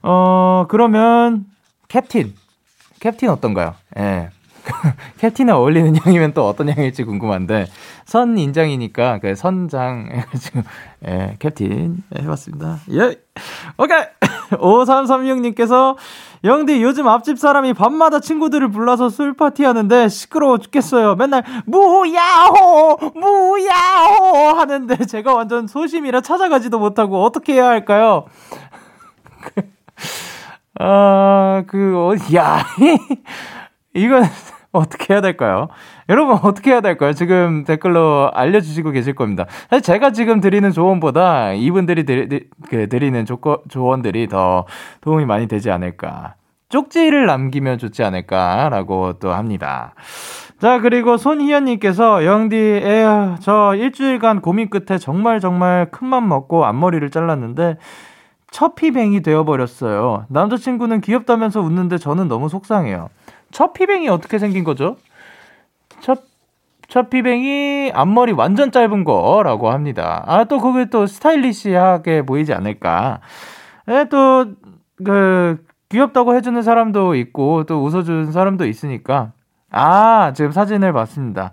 어 0.04 0.66
그러면 0.70 1.46
캡틴, 1.88 2.34
캡틴 3.00 3.30
어떤가요? 3.30 3.74
예. 3.98 4.30
캡틴에 5.20 5.52
어울리는 5.52 5.96
향이면 5.96 6.34
또 6.34 6.48
어떤 6.48 6.70
향일지 6.70 7.04
궁금한데 7.04 7.68
선 8.06 8.38
인장이니까 8.38 9.20
그 9.20 9.36
선장 9.36 10.10
해가지고 10.12 10.62
예 11.08 11.36
캡틴 11.40 12.04
해봤습니다. 12.18 12.80
예 12.92 13.16
오케이 13.78 14.04
5336님께서 14.52 15.96
영디 16.44 16.82
요즘 16.82 17.08
앞집 17.08 17.38
사람이 17.38 17.74
밤마다 17.74 18.20
친구들을 18.20 18.70
불러서 18.70 19.10
술 19.10 19.34
파티 19.36 19.64
하는데 19.64 20.08
시끄러워 20.08 20.58
죽겠어요. 20.58 21.16
맨날 21.16 21.44
무야호 21.66 22.98
무야호 23.14 24.58
하는데 24.58 24.96
제가 25.06 25.34
완전 25.34 25.68
소심이라 25.68 26.22
찾아가지도 26.22 26.80
못하고 26.80 27.24
어떻게 27.24 27.54
해야 27.54 27.68
할까요? 27.68 28.26
아, 30.82 31.64
그, 31.68 31.94
어, 31.98 32.14
야, 32.36 32.66
이건 33.94 34.24
어떻게 34.72 35.14
해야 35.14 35.22
될까요? 35.22 35.68
여러분, 36.10 36.38
어떻게 36.44 36.72
해야 36.72 36.82
될까요? 36.82 37.14
지금 37.14 37.64
댓글로 37.64 38.32
알려주시고 38.34 38.92
계실 38.92 39.16
겁니다. 39.16 39.46
사실 39.70 39.82
제가 39.82 40.12
지금 40.12 40.42
드리는 40.42 40.72
조언보다 40.72 41.54
이분들이 41.54 42.06
드리, 42.06 42.48
그 42.70 42.88
드리는 42.88 43.26
조건, 43.26 43.58
조언들이 43.68 44.28
더 44.28 44.66
도움이 45.02 45.26
많이 45.26 45.48
되지 45.48 45.72
않을까. 45.72 46.36
쪽지를 46.70 47.26
남기면 47.26 47.80
좋지 47.80 48.04
않을까라고 48.04 49.14
또 49.14 49.34
합니다. 49.34 49.96
자, 50.60 50.80
그리고 50.82 51.18
손희연님께서, 51.18 52.26
영디, 52.26 52.56
에휴, 52.56 53.36
저 53.40 53.74
일주일간 53.76 54.42
고민 54.42 54.70
끝에 54.70 55.00
정말 55.00 55.40
정말 55.40 55.90
큰맘 55.90 56.28
먹고 56.28 56.66
앞머리를 56.66 57.10
잘랐는데, 57.10 57.78
처피뱅이 58.52 59.22
되어버렸어요. 59.22 60.26
남자친구는 60.30 61.02
귀엽다면서 61.02 61.62
웃는데 61.62 61.98
저는 61.98 62.28
너무 62.28 62.50
속상해요. 62.50 63.10
첫피뱅이 63.52 64.10
어떻게 64.10 64.40
생긴 64.40 64.64
거죠? 64.64 64.98
첫, 66.02 66.24
첫피뱅이 66.88 67.92
앞머리 67.94 68.32
완전 68.32 68.72
짧은 68.72 69.04
거라고 69.04 69.70
합니다. 69.72 70.24
아, 70.28 70.44
또 70.46 70.60
그게 70.60 70.86
또 70.86 71.06
스타일리시하게 71.06 72.24
보이지 72.26 72.54
않을까. 72.54 73.20
예, 73.90 74.06
또, 74.10 74.46
그, 75.04 75.64
귀엽다고 75.90 76.36
해주는 76.36 76.62
사람도 76.62 77.16
있고, 77.16 77.64
또 77.64 77.84
웃어주는 77.84 78.32
사람도 78.32 78.66
있으니까. 78.66 79.32
아, 79.72 80.34
지금 80.36 80.52
사진을 80.52 80.94
봤습니다. 80.94 81.52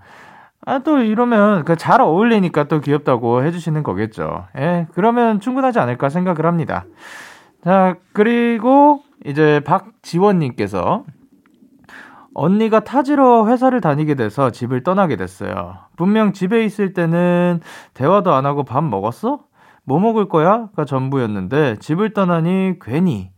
아, 0.64 0.80
또 0.80 0.98
이러면 0.98 1.64
그 1.64 1.76
잘 1.76 2.00
어울리니까 2.00 2.64
또 2.64 2.80
귀엽다고 2.80 3.44
해주시는 3.44 3.82
거겠죠. 3.82 4.46
예, 4.58 4.86
그러면 4.94 5.40
충분하지 5.40 5.78
않을까 5.78 6.08
생각을 6.08 6.44
합니다. 6.44 6.84
자, 7.62 7.94
그리고 8.12 9.02
이제 9.24 9.60
박지원님께서 9.64 11.04
언니가 12.38 12.80
타지로 12.80 13.48
회사를 13.48 13.80
다니게 13.80 14.14
돼서 14.14 14.50
집을 14.50 14.82
떠나게 14.82 15.16
됐어요. 15.16 15.78
분명 15.96 16.34
집에 16.34 16.66
있을 16.66 16.92
때는 16.92 17.60
대화도 17.94 18.34
안 18.34 18.44
하고 18.44 18.62
밥 18.62 18.84
먹었어? 18.84 19.40
뭐 19.84 19.98
먹을 20.00 20.28
거야? 20.28 20.68
가 20.76 20.84
전부였는데 20.84 21.76
집을 21.76 22.12
떠나니 22.12 22.74
괜히 22.78 23.30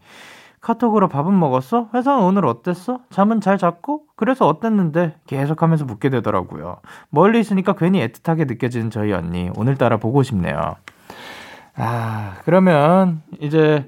카톡으로 0.60 1.08
밥은 1.08 1.38
먹었어? 1.38 1.90
회사는 1.94 2.24
오늘 2.24 2.44
어땠어? 2.44 2.98
잠은 3.10 3.40
잘 3.40 3.56
잤고? 3.56 4.02
그래서 4.16 4.48
어땠는데? 4.48 5.14
계속 5.28 5.62
하면서 5.62 5.84
묻게 5.84 6.10
되더라고요. 6.10 6.78
멀리 7.10 7.38
있으니까 7.38 7.74
괜히 7.74 8.04
애틋하게 8.04 8.48
느껴지는 8.48 8.90
저희 8.90 9.12
언니. 9.12 9.48
오늘따라 9.56 9.98
보고 9.98 10.24
싶네요. 10.24 10.74
아, 11.76 12.34
그러면 12.44 13.22
이제 13.38 13.86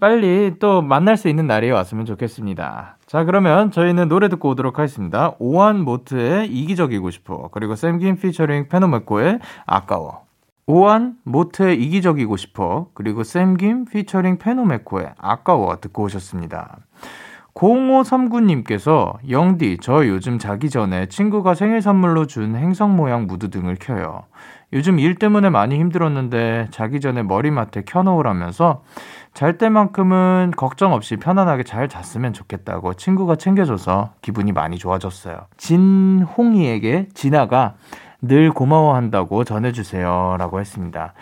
빨리 0.00 0.56
또 0.58 0.82
만날 0.82 1.16
수 1.16 1.28
있는 1.28 1.46
날이 1.46 1.70
왔으면 1.70 2.04
좋겠습니다. 2.04 2.98
자, 3.10 3.24
그러면 3.24 3.72
저희는 3.72 4.06
노래 4.08 4.28
듣고 4.28 4.50
오도록 4.50 4.78
하겠습니다. 4.78 5.34
오왠 5.40 5.80
모트의 5.80 6.46
이기적이고 6.46 7.10
싶어. 7.10 7.48
그리고 7.50 7.74
샘김 7.74 8.20
피처링 8.20 8.68
페노메코의 8.68 9.40
아까워. 9.66 10.26
오왠 10.66 11.16
모트의 11.24 11.82
이기적이고 11.82 12.36
싶어. 12.36 12.86
그리고 12.94 13.24
샘김 13.24 13.86
피처링 13.86 14.38
페노메코의 14.38 15.14
아까워 15.18 15.80
듣고 15.80 16.04
오셨습니다. 16.04 16.76
0539님께서 17.54 19.14
영디, 19.28 19.78
저 19.80 20.06
요즘 20.06 20.38
자기 20.38 20.70
전에 20.70 21.06
친구가 21.06 21.54
생일 21.54 21.82
선물로 21.82 22.26
준 22.26 22.54
행성 22.54 22.94
모양 22.94 23.26
무드등을 23.26 23.76
켜요. 23.80 24.22
요즘 24.72 25.00
일 25.00 25.16
때문에 25.16 25.50
많이 25.50 25.78
힘들었는데 25.80 26.68
자기 26.70 27.00
전에 27.00 27.24
머리맡에 27.24 27.82
켜놓으라면서 27.86 28.82
잘 29.32 29.58
때만큼은 29.58 30.52
걱정 30.56 30.92
없이 30.92 31.16
편안하게 31.16 31.62
잘 31.62 31.88
잤으면 31.88 32.32
좋겠다고 32.32 32.94
친구가 32.94 33.36
챙겨줘서 33.36 34.12
기분이 34.22 34.52
많이 34.52 34.76
좋아졌어요. 34.76 35.46
진홍이에게 35.56 37.08
진아가 37.14 37.74
늘 38.20 38.50
고마워한다고 38.50 39.44
전해주세요. 39.44 40.36
라고 40.38 40.60
했습니다. 40.60 41.14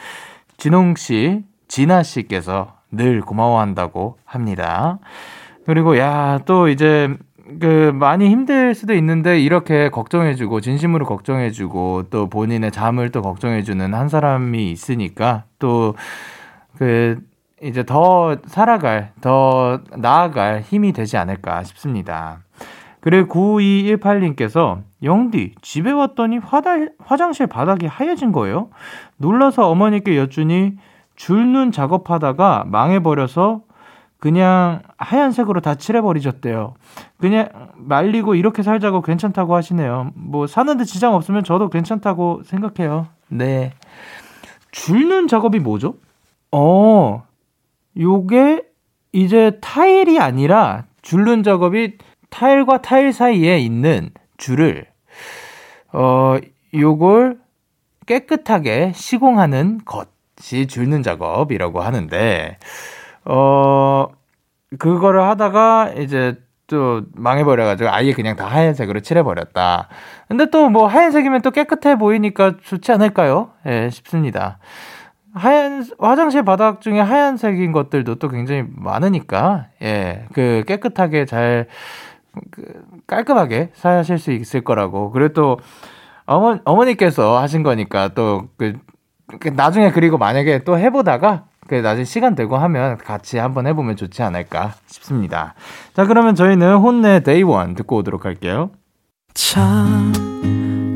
진홍 0.57 0.97
씨, 0.97 1.45
진아 1.69 2.03
씨께서 2.03 2.75
늘 2.91 3.21
고마워한다고 3.21 4.19
합니다. 4.25 4.99
그리고 5.67 5.99
야, 5.99 6.41
또 6.47 6.69
이제 6.69 7.15
그 7.61 7.93
많이 7.95 8.29
힘들 8.29 8.75
수도 8.75 8.95
있는데 8.95 9.39
이렇게 9.41 9.91
걱정해주고 9.91 10.61
진심으로 10.61 11.07
걱정해주고 11.07 12.05
또 12.11 12.29
본인의 12.29 12.73
잠을 12.73 13.11
또 13.11 13.23
걱정해주는 13.23 13.95
한 13.95 14.09
사람이 14.09 14.71
있으니까 14.71 15.45
또 15.59 15.95
그 16.79 17.21
이제 17.63 17.85
더 17.85 18.37
살아갈 18.47 19.13
더 19.21 19.81
나아갈 19.97 20.61
힘이 20.61 20.93
되지 20.93 21.17
않을까 21.17 21.63
싶습니다. 21.65 22.41
그리고 23.01 23.59
9218님께서 23.59 24.83
영디 25.03 25.55
집에 25.63 25.91
왔더니 25.91 26.39
화다, 26.39 26.71
화장실 26.99 27.47
바닥이 27.47 27.87
하얘진 27.87 28.33
거예요. 28.33 28.71
놀라서 29.17 29.69
어머니께 29.69 30.17
여쭈니 30.17 30.77
줄눈 31.17 31.73
작업하다가 31.73 32.65
망해버려서 32.67 33.63
그냥 34.19 34.83
하얀색으로 34.97 35.61
다 35.61 35.77
칠해버리셨대요. 35.77 36.75
그냥 37.19 37.49
말리고 37.77 38.35
이렇게 38.35 38.63
살자고 38.63 39.03
괜찮다고 39.03 39.55
하시네요. 39.55 40.11
뭐 40.15 40.47
사는데 40.47 40.85
지장 40.85 41.15
없으면 41.15 41.45
저도 41.45 41.71
괜찮다고 41.71 42.43
생각해요. 42.45 43.07
네. 43.29 43.73
줄눈 44.73 45.29
작업이 45.29 45.61
뭐죠? 45.61 45.95
어, 46.51 47.23
요게 47.99 48.63
이제 49.13 49.59
타일이 49.61 50.21
아니라 50.21 50.85
줄눈 51.03 51.43
작업이 51.43 51.99
타일과 52.31 52.83
타일 52.83 53.13
사이에 53.13 53.59
있는 53.59 54.11
줄을 54.37 54.87
어 55.93 56.37
요걸 56.75 57.39
깨끗하게 58.07 58.93
시공하는 58.95 59.81
것이 59.85 60.67
줄눈 60.67 61.03
작업이라고 61.03 61.81
하는데 61.81 62.59
어, 63.25 64.07
그거를 64.79 65.23
하다가 65.23 65.93
이제 65.99 66.37
또 66.67 67.03
망해버려가지고 67.15 67.91
아예 67.91 68.13
그냥 68.13 68.37
다 68.37 68.47
하얀색으로 68.47 69.01
칠해버렸다. 69.01 69.89
근데 70.29 70.51
또 70.51 70.69
뭐 70.69 70.87
하얀색이면 70.87 71.41
또 71.43 71.51
깨끗해 71.51 71.97
보이니까 71.97 72.57
좋지 72.63 72.93
않을까요? 72.93 73.53
예, 73.67 73.89
싶습니다. 73.91 74.59
하얀, 75.39 75.85
화장실 75.99 76.43
바닥 76.43 76.81
중에 76.81 77.01
하얀색인 77.01 77.73
것들도 77.73 78.17
또 78.17 78.29
굉장히 78.29 78.65
많으니까, 78.69 79.67
예, 79.83 80.27
그 80.35 80.65
깨끗하게 80.67 81.25
잘, 81.25 81.67
그 82.51 82.85
깔끔하게 83.07 83.71
사실 83.75 84.19
수 84.19 84.33
있을 84.33 84.63
거라고. 84.63 85.11
그리고 85.11 85.33
또, 85.33 85.59
어머, 86.27 86.59
어머니께서 86.65 87.39
하신 87.39 87.63
거니까 87.63 88.09
또, 88.09 88.49
그, 88.59 88.75
그 89.41 89.49
나중에 89.49 89.91
그리고 89.93 90.19
만약에 90.19 90.65
또 90.65 90.79
해보다가 90.79 91.45
그 91.69 91.75
나중에 91.77 92.05
시간 92.05 92.35
되고 92.35 92.57
하면 92.57 92.97
같이 92.97 93.39
한번 93.39 93.67
해보면 93.67 93.97
좋지 93.97 94.23
않을까 94.23 94.73
싶습니다. 94.87 95.55
자, 95.95 96.07
그러면 96.07 96.35
저희는 96.35 96.77
혼내 96.77 97.21
데이원 97.21 97.75
듣고 97.75 97.97
오도록 97.97 98.25
할게요. 98.25 98.71
참 99.35 100.13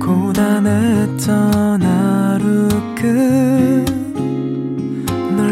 고단했던 0.00 1.82
하루 1.82 2.68
끝널 2.94 3.91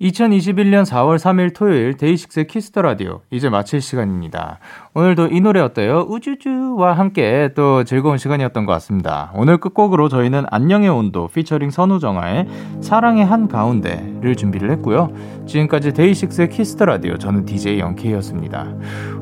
2021년 0.00 0.84
4월 0.84 1.16
3일 1.16 1.54
토요일 1.54 1.96
데이식스의 1.96 2.48
Kiss 2.48 2.67
the 2.67 2.82
Radio 2.82 3.20
이제 3.30 3.48
마칠 3.48 3.80
시간입니다. 3.80 4.58
오늘도 4.92 5.28
이 5.28 5.40
노래 5.40 5.60
어때요? 5.60 6.06
우주주와 6.08 6.94
함께 6.94 7.50
또 7.54 7.84
즐거운 7.84 8.18
시간이었던 8.18 8.66
것 8.66 8.72
같습니다. 8.72 9.30
오늘 9.34 9.58
끝곡으로 9.58 10.08
저희는 10.08 10.46
안녕의 10.50 10.88
온도 10.88 11.28
피처링 11.28 11.70
선우정아의 11.70 12.46
사랑의 12.80 13.24
한 13.24 13.46
가운데를 13.46 14.34
준비를 14.34 14.72
했고요. 14.72 15.12
지금까지 15.46 15.92
데이식스의 15.92 16.48
Kiss 16.48 16.70
the 16.70 16.86
Radio 16.86 17.16
저는 17.16 17.44
DJ 17.44 17.78
영케이였습니다. 17.78 18.74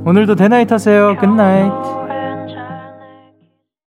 오늘도 0.07 0.37
대나잇 0.37 0.73
하세요. 0.73 1.17
Good 1.19 1.56
night. 1.56 2.12